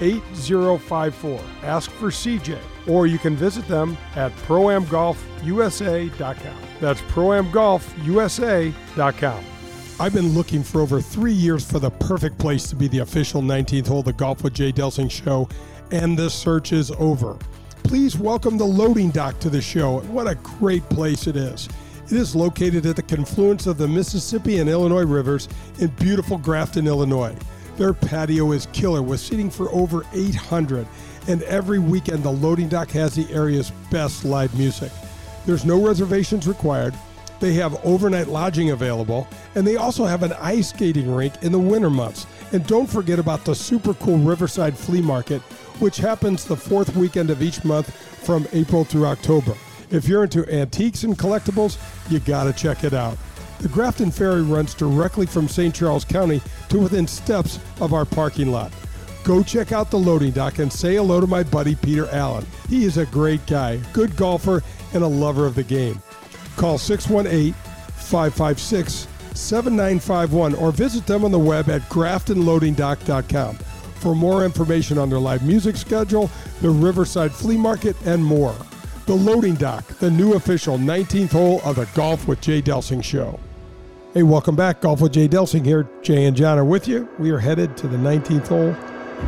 8054. 0.00 1.40
Ask 1.62 1.90
for 1.92 2.10
CJ, 2.10 2.58
or 2.86 3.06
you 3.06 3.18
can 3.18 3.36
visit 3.36 3.68
them 3.68 3.96
at 4.16 4.32
proamgolfusa.com. 4.46 6.56
That's 6.80 7.00
proamgolfusa.com. 7.02 9.44
I've 10.00 10.12
been 10.12 10.30
looking 10.30 10.64
for 10.64 10.80
over 10.80 11.00
three 11.00 11.32
years 11.32 11.64
for 11.64 11.78
the 11.78 11.90
perfect 11.90 12.36
place 12.38 12.68
to 12.68 12.74
be 12.74 12.88
the 12.88 12.98
official 12.98 13.42
19th 13.42 13.86
hole 13.86 14.00
of 14.00 14.06
the 14.06 14.12
Golf 14.12 14.42
with 14.42 14.54
Jay 14.54 14.72
Delsing 14.72 15.08
show, 15.08 15.48
and 15.92 16.18
the 16.18 16.28
search 16.28 16.72
is 16.72 16.90
over. 16.92 17.38
Please 17.84 18.18
welcome 18.18 18.58
the 18.58 18.64
loading 18.64 19.10
dock 19.10 19.38
to 19.38 19.48
the 19.48 19.62
show. 19.62 20.00
What 20.00 20.26
a 20.26 20.34
great 20.36 20.82
place 20.88 21.28
it 21.28 21.36
is. 21.36 21.68
It 22.06 22.12
is 22.12 22.34
located 22.34 22.86
at 22.86 22.96
the 22.96 23.02
confluence 23.02 23.66
of 23.66 23.78
the 23.78 23.86
Mississippi 23.86 24.58
and 24.58 24.68
Illinois 24.68 25.04
rivers 25.04 25.48
in 25.78 25.88
beautiful 25.88 26.38
Grafton, 26.38 26.86
Illinois. 26.86 27.36
Their 27.76 27.92
patio 27.92 28.52
is 28.52 28.66
killer 28.66 29.02
with 29.02 29.20
seating 29.20 29.50
for 29.50 29.68
over 29.70 30.04
800, 30.12 30.86
and 31.26 31.42
every 31.42 31.80
weekend 31.80 32.22
the 32.22 32.30
loading 32.30 32.68
dock 32.68 32.90
has 32.90 33.14
the 33.14 33.32
area's 33.32 33.72
best 33.90 34.24
live 34.24 34.56
music. 34.56 34.92
There's 35.44 35.64
no 35.64 35.84
reservations 35.84 36.46
required. 36.46 36.94
They 37.40 37.54
have 37.54 37.84
overnight 37.84 38.28
lodging 38.28 38.70
available, 38.70 39.26
and 39.56 39.66
they 39.66 39.76
also 39.76 40.04
have 40.04 40.22
an 40.22 40.32
ice 40.34 40.68
skating 40.68 41.12
rink 41.12 41.34
in 41.42 41.50
the 41.50 41.58
winter 41.58 41.90
months. 41.90 42.26
And 42.52 42.64
don't 42.66 42.86
forget 42.86 43.18
about 43.18 43.44
the 43.44 43.54
super 43.54 43.94
cool 43.94 44.18
Riverside 44.18 44.78
Flea 44.78 45.02
Market, 45.02 45.42
which 45.80 45.96
happens 45.96 46.44
the 46.44 46.56
fourth 46.56 46.94
weekend 46.94 47.30
of 47.30 47.42
each 47.42 47.64
month 47.64 47.92
from 48.24 48.46
April 48.52 48.84
through 48.84 49.06
October. 49.06 49.54
If 49.90 50.06
you're 50.06 50.24
into 50.24 50.48
antiques 50.52 51.02
and 51.02 51.18
collectibles, 51.18 51.76
you 52.10 52.20
gotta 52.20 52.52
check 52.52 52.84
it 52.84 52.94
out. 52.94 53.18
The 53.60 53.68
Grafton 53.68 54.10
Ferry 54.10 54.42
runs 54.42 54.74
directly 54.74 55.26
from 55.26 55.48
St. 55.48 55.74
Charles 55.74 56.04
County 56.04 56.42
to 56.68 56.78
within 56.78 57.06
steps 57.06 57.58
of 57.80 57.94
our 57.94 58.04
parking 58.04 58.50
lot. 58.50 58.72
Go 59.24 59.42
check 59.42 59.72
out 59.72 59.90
the 59.90 59.98
loading 59.98 60.32
dock 60.32 60.58
and 60.58 60.70
say 60.70 60.96
hello 60.96 61.20
to 61.20 61.26
my 61.26 61.42
buddy 61.42 61.74
Peter 61.74 62.08
Allen. 62.10 62.46
He 62.68 62.84
is 62.84 62.98
a 62.98 63.06
great 63.06 63.44
guy, 63.46 63.78
good 63.92 64.16
golfer, 64.16 64.62
and 64.92 65.02
a 65.02 65.08
lover 65.08 65.46
of 65.46 65.54
the 65.54 65.62
game. 65.62 66.02
Call 66.56 66.76
618 66.76 67.54
556 67.94 69.08
7951 69.34 70.54
or 70.54 70.70
visit 70.70 71.06
them 71.06 71.24
on 71.24 71.32
the 71.32 71.38
web 71.38 71.68
at 71.68 71.82
graftonloadingdock.com 71.82 73.56
for 74.04 74.14
more 74.14 74.44
information 74.44 74.98
on 74.98 75.08
their 75.08 75.18
live 75.18 75.42
music 75.42 75.76
schedule, 75.76 76.30
the 76.60 76.68
Riverside 76.68 77.32
Flea 77.32 77.56
Market, 77.56 77.96
and 78.04 78.22
more. 78.22 78.54
The 79.06 79.14
Loading 79.14 79.54
Dock, 79.56 79.86
the 79.98 80.10
new 80.10 80.32
official 80.32 80.78
19th 80.78 81.32
hole 81.32 81.60
of 81.62 81.76
the 81.76 81.84
Golf 81.94 82.26
with 82.26 82.40
Jay 82.40 82.62
Delsing 82.62 83.04
show. 83.04 83.38
Hey, 84.14 84.22
welcome 84.22 84.56
back. 84.56 84.80
Golf 84.80 85.02
with 85.02 85.12
Jay 85.12 85.28
Delsing 85.28 85.62
here. 85.62 85.86
Jay 86.00 86.24
and 86.24 86.34
John 86.34 86.58
are 86.58 86.64
with 86.64 86.88
you. 86.88 87.06
We 87.18 87.30
are 87.30 87.38
headed 87.38 87.76
to 87.76 87.86
the 87.86 87.98
19th 87.98 88.48
hole, 88.48 88.70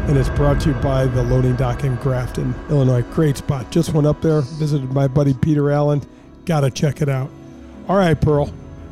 and 0.08 0.16
it's 0.16 0.30
brought 0.30 0.62
to 0.62 0.70
you 0.70 0.74
by 0.76 1.04
the 1.04 1.22
Loading 1.22 1.56
Dock 1.56 1.84
in 1.84 1.96
Grafton, 1.96 2.54
Illinois. 2.70 3.02
Great 3.12 3.36
spot. 3.36 3.70
Just 3.70 3.92
went 3.92 4.06
up 4.06 4.22
there, 4.22 4.40
visited 4.40 4.90
my 4.94 5.06
buddy 5.08 5.34
Peter 5.34 5.70
Allen. 5.70 6.00
Got 6.46 6.60
to 6.60 6.70
check 6.70 7.02
it 7.02 7.10
out. 7.10 7.28
All 7.86 7.98
right, 7.98 8.18
Pearl. 8.18 8.50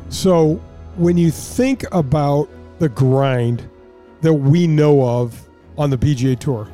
So, 0.09 0.61
when 0.97 1.17
you 1.17 1.31
think 1.31 1.83
about 1.93 2.47
the 2.77 2.89
grind 2.89 3.67
that 4.21 4.35
we 4.35 4.67
know 4.67 5.01
of 5.03 5.49
on 5.79 5.89
the 5.89 5.97
PGA 5.97 6.37
Tour, 6.37 6.67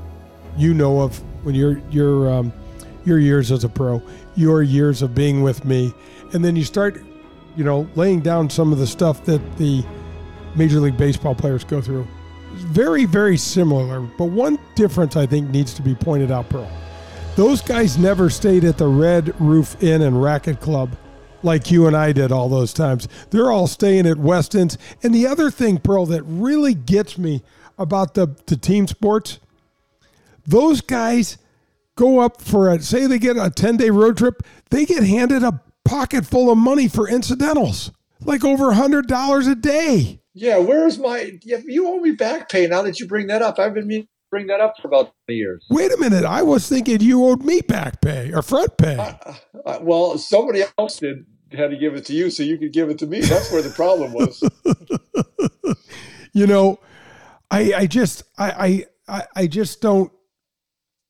you 0.58 0.74
know 0.74 1.00
of 1.00 1.18
when 1.46 1.56
you're 1.56 1.82
you're 1.92 2.30
um, 2.30 2.52
your 3.06 3.20
years 3.20 3.52
as 3.52 3.64
a 3.64 3.70
pro, 3.70 4.02
your 4.36 4.64
years 4.64 5.02
of 5.02 5.16
being 5.16 5.42
with 5.42 5.66
me, 5.66 5.94
and 6.34 6.44
then 6.44 6.56
you 6.56 6.64
start, 6.64 7.02
you 7.56 7.64
know, 7.64 7.88
laying 7.96 8.22
down 8.22 8.50
some 8.50 8.72
of 8.72 8.80
the 8.80 8.88
stuff 8.88 9.24
that 9.26 9.58
the 9.58 9.84
Major 10.56 10.80
League 10.80 10.98
Baseball 10.98 11.36
players 11.36 11.64
go 11.64 11.82
through. 11.82 12.08
Very, 12.54 13.06
very 13.06 13.38
similar, 13.38 14.02
but 14.02 14.26
one 14.26 14.60
difference 14.76 15.16
I 15.16 15.26
think 15.26 15.50
needs 15.50 15.74
to 15.76 15.82
be 15.82 15.96
pointed 15.96 16.32
out, 16.32 16.50
Pearl. 16.50 16.70
Those 17.36 17.62
guys 17.62 17.98
never 17.98 18.30
stayed 18.30 18.66
at 18.66 18.78
the 18.78 18.88
Red 18.88 19.40
Roof 19.40 19.82
Inn 19.82 20.02
and 20.02 20.22
Racket 20.22 20.60
Club 20.60 20.96
like 21.44 21.72
you 21.72 21.88
and 21.88 21.96
I 21.96 22.12
did 22.12 22.32
all 22.32 22.50
those 22.50 22.74
times. 22.74 23.08
They're 23.30 23.52
all 23.52 23.68
staying 23.68 24.06
at 24.06 24.18
Westin's. 24.18 24.78
And 25.02 25.16
the 25.16 25.28
other 25.28 25.50
thing, 25.50 25.78
Pearl, 25.78 26.06
that 26.08 26.24
really 26.24 26.74
gets 26.74 27.18
me 27.18 27.42
about 27.78 28.14
the, 28.14 28.36
the 28.46 28.58
team 28.58 28.88
sports, 28.88 29.40
those 30.46 30.82
guys 30.82 31.38
go 31.96 32.20
up 32.20 32.42
for 32.42 32.70
a 32.70 32.82
say 32.82 33.06
they 33.06 33.20
get 33.20 33.38
a 33.38 33.50
10 33.50 33.78
day 33.78 33.90
road 33.90 34.18
trip, 34.18 34.44
they 34.70 34.86
get 34.86 35.04
handed 35.04 35.44
a 35.44 35.62
pocket 35.86 36.26
full 36.26 36.52
of 36.52 36.58
money 36.58 36.88
for 36.88 37.08
incidentals, 37.08 37.92
like 38.22 38.44
over 38.44 38.72
a 38.72 38.76
hundred 38.76 39.08
dollars 39.08 39.48
a 39.48 39.56
day. 39.56 40.22
Yeah, 40.34 40.60
where's 40.60 40.98
my? 40.98 41.40
You 41.44 41.88
owe 41.88 42.00
me 42.00 42.12
back 42.12 42.50
pay 42.50 42.68
now 42.68 42.82
that 42.84 43.00
you 43.00 43.08
bring 43.08 43.28
that 43.28 43.42
up. 43.42 43.60
I've 43.60 43.74
been 43.74 43.88
meaning 43.88 44.04
to 44.04 44.10
bring 44.30 44.48
that 44.48 44.62
up 44.62 44.76
for 44.82 44.88
about 44.88 45.14
years. 45.28 45.66
Wait 45.70 45.92
a 45.92 45.98
minute, 45.98 46.24
I 46.24 46.42
was 46.42 46.68
thinking 46.68 47.02
you 47.02 47.26
owed 47.26 47.44
me 47.44 47.62
back 47.62 48.02
pay 48.02 48.32
or 48.32 48.42
front 48.42 48.78
pay. 48.78 48.96
Uh, 48.96 49.34
uh, 49.66 49.80
well, 49.82 50.18
somebody 50.18 50.64
else 50.78 50.98
did 50.98 51.26
had 51.52 51.72
to 51.72 51.78
give 51.78 51.96
it 51.96 52.06
to 52.06 52.14
you, 52.14 52.30
so 52.30 52.44
you 52.44 52.58
could 52.58 52.72
give 52.72 52.90
it 52.90 52.98
to 53.00 53.08
me. 53.08 53.20
That's 53.20 53.52
where 53.52 53.62
the 53.62 53.72
problem 53.72 54.14
was. 54.14 54.42
you 56.34 56.48
know, 56.48 56.80
I 57.50 57.74
I 57.74 57.88
just 57.88 58.24
I 58.38 58.86
I 59.08 59.24
I 59.36 59.48
just 59.48 59.82
don't 59.82 60.12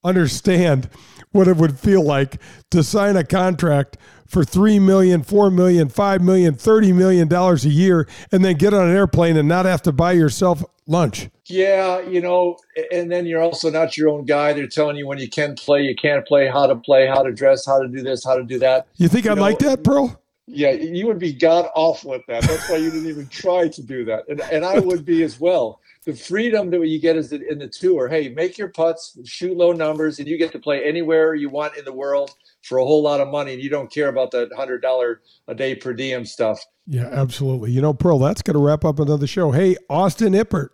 understand 0.04 0.90
what 1.32 1.48
it 1.48 1.58
would 1.58 1.80
feel 1.80 2.04
like 2.04 2.42
to 2.72 2.84
sign 2.84 3.16
a 3.16 3.24
contract 3.24 3.98
for 4.32 4.46
three 4.46 4.80
million, 4.80 5.24
four 5.24 5.52
million, 5.52 5.90
five 5.90 6.22
million, 6.22 6.54
thirty 6.54 6.94
million 6.94 7.28
dollars 7.28 7.66
a 7.66 7.70
year, 7.70 8.08
and 8.32 8.46
then 8.46 8.56
get 8.56 8.74
on 8.74 8.90
an 8.90 8.96
airplane 8.96 9.36
and 9.36 9.48
not 9.48 9.66
have 9.66 9.82
to 9.82 9.92
buy 9.92 10.14
yourself 10.14 10.64
lunch. 10.88 11.30
Yeah, 11.46 12.00
you 12.00 12.22
know, 12.22 12.58
and 12.92 13.12
then 13.12 13.26
you're 13.26 13.42
also 13.42 13.70
not 13.70 13.98
your 13.98 14.10
own 14.10 14.26
guy. 14.26 14.54
They're 14.54 14.68
telling 14.68 14.96
you 14.96 15.06
when 15.06 15.18
you 15.18 15.30
can 15.30 15.56
play, 15.56 15.82
you 15.82 15.96
can't 15.96 16.26
play, 16.26 16.48
how 16.48 16.66
to 16.66 16.76
play, 16.76 17.08
how 17.08 17.24
to 17.24 17.32
dress, 17.34 17.66
how 17.66 17.82
to 17.82 17.90
do 17.90 18.02
this, 18.02 18.24
how 18.24 18.38
to 18.38 18.44
do 18.44 18.58
that. 18.60 18.88
You 18.96 19.10
think 19.10 19.26
you 19.26 19.32
I'd 19.32 19.36
know, 19.36 19.42
like 19.42 19.60
that, 19.60 19.84
Pearl? 19.84 20.18
Yeah, 20.48 20.72
you 20.72 21.08
would 21.08 21.20
be 21.20 21.34
god 21.34 21.68
awful 21.76 22.14
at 22.14 22.22
that. 22.28 22.44
That's 22.44 22.70
why 22.70 22.78
you 22.78 22.90
didn't 22.90 23.10
even 23.10 23.28
try 23.28 23.68
to 23.68 23.84
do 23.84 24.06
that, 24.06 24.28
and 24.30 24.40
and 24.40 24.64
I 24.64 24.80
would 24.80 25.04
be 25.04 25.24
as 25.24 25.42
well 25.42 25.81
the 26.06 26.14
freedom 26.14 26.72
that 26.72 26.88
you 26.88 27.00
get 27.00 27.16
is 27.16 27.32
in 27.32 27.60
the 27.60 27.68
tour. 27.68 28.08
Hey, 28.08 28.30
make 28.30 28.58
your 28.58 28.70
putts, 28.70 29.18
shoot 29.24 29.56
low 29.56 29.72
numbers, 29.72 30.20
and 30.20 30.28
you 30.28 30.38
get 30.38 30.52
to 30.54 30.60
play 30.60 30.84
anywhere 30.84 31.36
you 31.36 31.50
want 31.50 31.78
in 31.78 31.86
the 31.86 31.94
world 31.94 32.34
for 32.64 32.80
a 32.80 32.84
whole 32.84 33.04
lot 33.04 33.22
of 33.22 33.28
money, 33.28 33.54
and 33.54 33.62
you 33.62 33.70
don't 33.70 33.92
care 33.92 34.10
about 34.10 34.32
that 34.32 34.50
hundred 34.56 34.82
dollar 34.82 35.22
a 35.48 35.54
day 35.56 35.76
per 35.76 35.94
diem 35.94 36.26
stuff. 36.26 36.60
Yeah, 36.88 37.08
absolutely. 37.12 37.72
You 37.72 37.82
know, 37.82 37.94
Pearl, 37.94 38.18
that's 38.18 38.42
going 38.42 38.56
to 38.56 38.64
wrap 38.64 38.84
up 38.84 39.00
another 39.00 39.28
show. 39.28 39.52
Hey, 39.52 39.76
Austin 39.90 40.34
Ippert, 40.34 40.70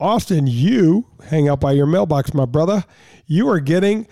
Austin, 0.00 0.46
you 0.46 1.06
hang 1.28 1.48
out 1.48 1.60
by 1.60 1.72
your 1.72 1.86
mailbox, 1.86 2.32
my 2.32 2.46
brother. 2.46 2.84
You 3.26 3.48
are 3.48 3.60
getting 3.60 4.06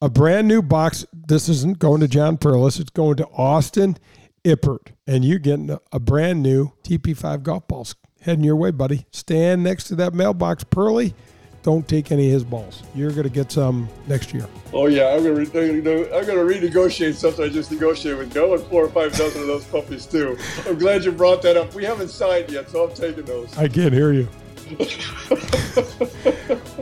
a 0.00 0.08
brand 0.08 0.48
new 0.48 0.62
box. 0.62 1.04
This 1.12 1.48
isn't 1.50 1.78
going 1.78 2.00
to 2.00 2.08
John 2.08 2.38
Perlis. 2.38 2.80
It's 2.80 2.90
going 2.90 3.16
to 3.16 3.26
Austin 3.28 3.98
Ippert, 4.44 4.92
and 5.06 5.22
you're 5.22 5.38
getting 5.38 5.76
a 5.92 6.00
brand 6.00 6.42
new 6.42 6.72
TP5 6.82 7.42
golf 7.42 7.68
balls 7.68 7.94
heading 8.20 8.44
your 8.44 8.56
way, 8.56 8.70
buddy. 8.70 9.06
Stand 9.10 9.62
next 9.62 9.84
to 9.84 9.94
that 9.96 10.14
mailbox, 10.14 10.64
Pearly. 10.64 11.14
Don't 11.62 11.86
take 11.86 12.12
any 12.12 12.26
of 12.28 12.32
his 12.32 12.44
balls. 12.44 12.82
You're 12.94 13.10
going 13.10 13.24
to 13.24 13.30
get 13.30 13.50
some 13.52 13.88
next 14.06 14.32
year. 14.32 14.46
Oh 14.72 14.86
yeah, 14.86 15.08
I'm 15.08 15.22
going 15.22 15.44
to 15.44 15.60
I'm 15.60 15.82
going 15.82 15.82
to 15.82 16.68
renegotiate 16.68 17.14
something 17.14 17.44
I 17.44 17.48
just 17.48 17.70
negotiated 17.70 18.18
with 18.18 18.32
Joe 18.32 18.54
and 18.54 18.62
four 18.64 18.84
or 18.84 18.88
five 18.88 19.12
dozen 19.14 19.42
of 19.42 19.48
those 19.48 19.64
puppies 19.64 20.06
too. 20.06 20.38
I'm 20.66 20.78
glad 20.78 21.04
you 21.04 21.12
brought 21.12 21.42
that 21.42 21.56
up. 21.56 21.74
We 21.74 21.84
haven't 21.84 22.08
signed 22.08 22.50
yet, 22.50 22.70
so 22.70 22.88
I'm 22.88 22.94
taking 22.94 23.24
those. 23.24 23.56
I 23.58 23.68
can't 23.68 23.92
hear 23.92 24.12
you. 24.12 24.28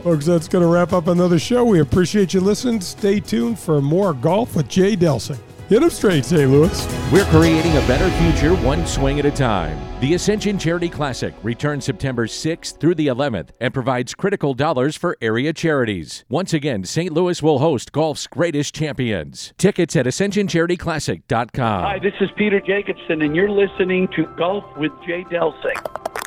Folks, 0.03 0.25
that's 0.25 0.47
going 0.47 0.61
to 0.61 0.67
wrap 0.67 0.93
up 0.93 1.07
another 1.07 1.39
show. 1.39 1.63
We 1.65 1.79
appreciate 1.79 2.33
you 2.33 2.41
listening. 2.41 2.81
Stay 2.81 3.19
tuned 3.19 3.57
for 3.59 3.81
more 3.81 4.13
golf 4.13 4.55
with 4.55 4.67
Jay 4.67 4.95
Delsing. 4.95 5.39
Hit 5.69 5.81
them 5.81 5.89
straight, 5.89 6.23
St. 6.23 6.49
Louis. 6.49 7.11
We're 7.11 7.25
creating 7.25 7.75
a 7.75 7.81
better 7.81 8.09
future 8.21 8.55
one 8.65 8.87
swing 8.87 9.19
at 9.19 9.25
a 9.25 9.31
time. 9.31 9.77
The 9.99 10.13
Ascension 10.13 10.57
Charity 10.57 10.87
Classic 10.87 11.33
returns 11.43 11.83
September 11.83 12.25
6th 12.25 12.79
through 12.79 12.95
the 12.95 13.07
11th 13.07 13.49
and 13.59 13.73
provides 13.73 14.15
critical 14.15 14.53
dollars 14.53 14.95
for 14.95 15.17
area 15.21 15.51
charities. 15.51 16.23
Once 16.29 16.53
again, 16.53 16.85
St. 16.85 17.11
Louis 17.11 17.43
will 17.43 17.59
host 17.59 17.91
golf's 17.91 18.27
greatest 18.27 18.73
champions. 18.75 19.53
Tickets 19.57 19.97
at 19.97 20.05
ascensioncharityclassic.com. 20.05 21.83
Hi, 21.83 21.99
this 21.99 22.13
is 22.21 22.29
Peter 22.37 22.61
Jacobsen, 22.61 23.21
and 23.21 23.35
you're 23.35 23.49
listening 23.49 24.07
to 24.15 24.25
Golf 24.37 24.63
with 24.77 24.93
Jay 25.05 25.25
Delsing. 25.25 26.26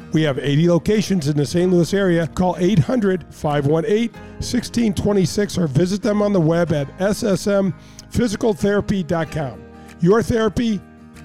We 0.13 0.21
have 0.23 0.39
80 0.39 0.69
locations 0.69 1.27
in 1.27 1.35
the 1.37 1.45
St. 1.45 1.71
Louis 1.71 1.93
area. 1.93 2.25
Call 2.27 2.55
800 2.57 3.33
518 3.33 4.11
1626 4.11 5.57
or 5.57 5.67
visit 5.67 6.01
them 6.01 6.21
on 6.21 6.33
the 6.33 6.41
web 6.41 6.73
at 6.73 6.89
ssmphysicaltherapy.com. 6.97 9.63
Your 10.01 10.21
therapy, 10.23 10.81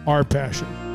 our 0.06 0.22
passion. 0.22 0.85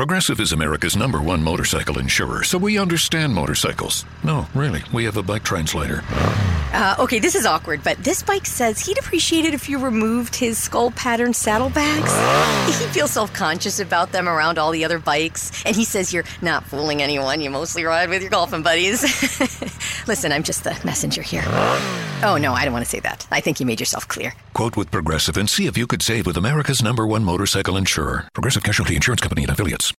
Progressive 0.00 0.40
is 0.40 0.52
America's 0.52 0.96
number 0.96 1.20
one 1.20 1.42
motorcycle 1.42 1.98
insurer, 1.98 2.42
so 2.42 2.56
we 2.56 2.78
understand 2.78 3.34
motorcycles. 3.34 4.06
No, 4.24 4.46
really, 4.54 4.82
we 4.94 5.04
have 5.04 5.18
a 5.18 5.22
bike 5.22 5.44
translator. 5.44 6.02
Uh, 6.72 6.96
okay, 6.98 7.18
this 7.18 7.34
is 7.34 7.44
awkward, 7.44 7.84
but 7.84 7.98
this 7.98 8.22
bike 8.22 8.46
says 8.46 8.80
he'd 8.80 8.98
appreciate 8.98 9.44
it 9.44 9.52
if 9.52 9.68
you 9.68 9.78
removed 9.78 10.34
his 10.34 10.56
skull 10.56 10.90
pattern 10.92 11.34
saddlebags. 11.34 12.10
He 12.80 12.86
feels 12.86 13.10
self 13.10 13.32
conscious 13.34 13.78
about 13.78 14.10
them 14.12 14.26
around 14.26 14.56
all 14.56 14.70
the 14.70 14.86
other 14.86 14.98
bikes, 14.98 15.62
and 15.66 15.76
he 15.76 15.84
says 15.84 16.14
you're 16.14 16.24
not 16.40 16.64
fooling 16.64 17.02
anyone. 17.02 17.42
You 17.42 17.50
mostly 17.50 17.84
ride 17.84 18.08
with 18.08 18.22
your 18.22 18.30
golfing 18.30 18.62
buddies. 18.62 19.02
Listen, 20.08 20.32
I'm 20.32 20.44
just 20.44 20.64
the 20.64 20.80
messenger 20.82 21.20
here. 21.20 21.44
Oh, 22.22 22.38
no, 22.40 22.52
I 22.54 22.64
don't 22.64 22.72
want 22.72 22.84
to 22.84 22.90
say 22.90 23.00
that. 23.00 23.26
I 23.30 23.40
think 23.40 23.60
you 23.60 23.66
made 23.66 23.80
yourself 23.80 24.08
clear. 24.08 24.32
Quote 24.54 24.76
with 24.76 24.90
Progressive 24.90 25.36
and 25.36 25.48
see 25.50 25.66
if 25.66 25.76
you 25.76 25.86
could 25.86 26.02
save 26.02 26.26
with 26.26 26.36
America's 26.36 26.82
number 26.82 27.06
one 27.06 27.24
motorcycle 27.24 27.76
insurer, 27.76 28.28
Progressive 28.32 28.62
Casualty 28.62 28.94
Insurance 28.94 29.20
Company 29.20 29.42
and 29.42 29.50
Affiliates. 29.50 29.88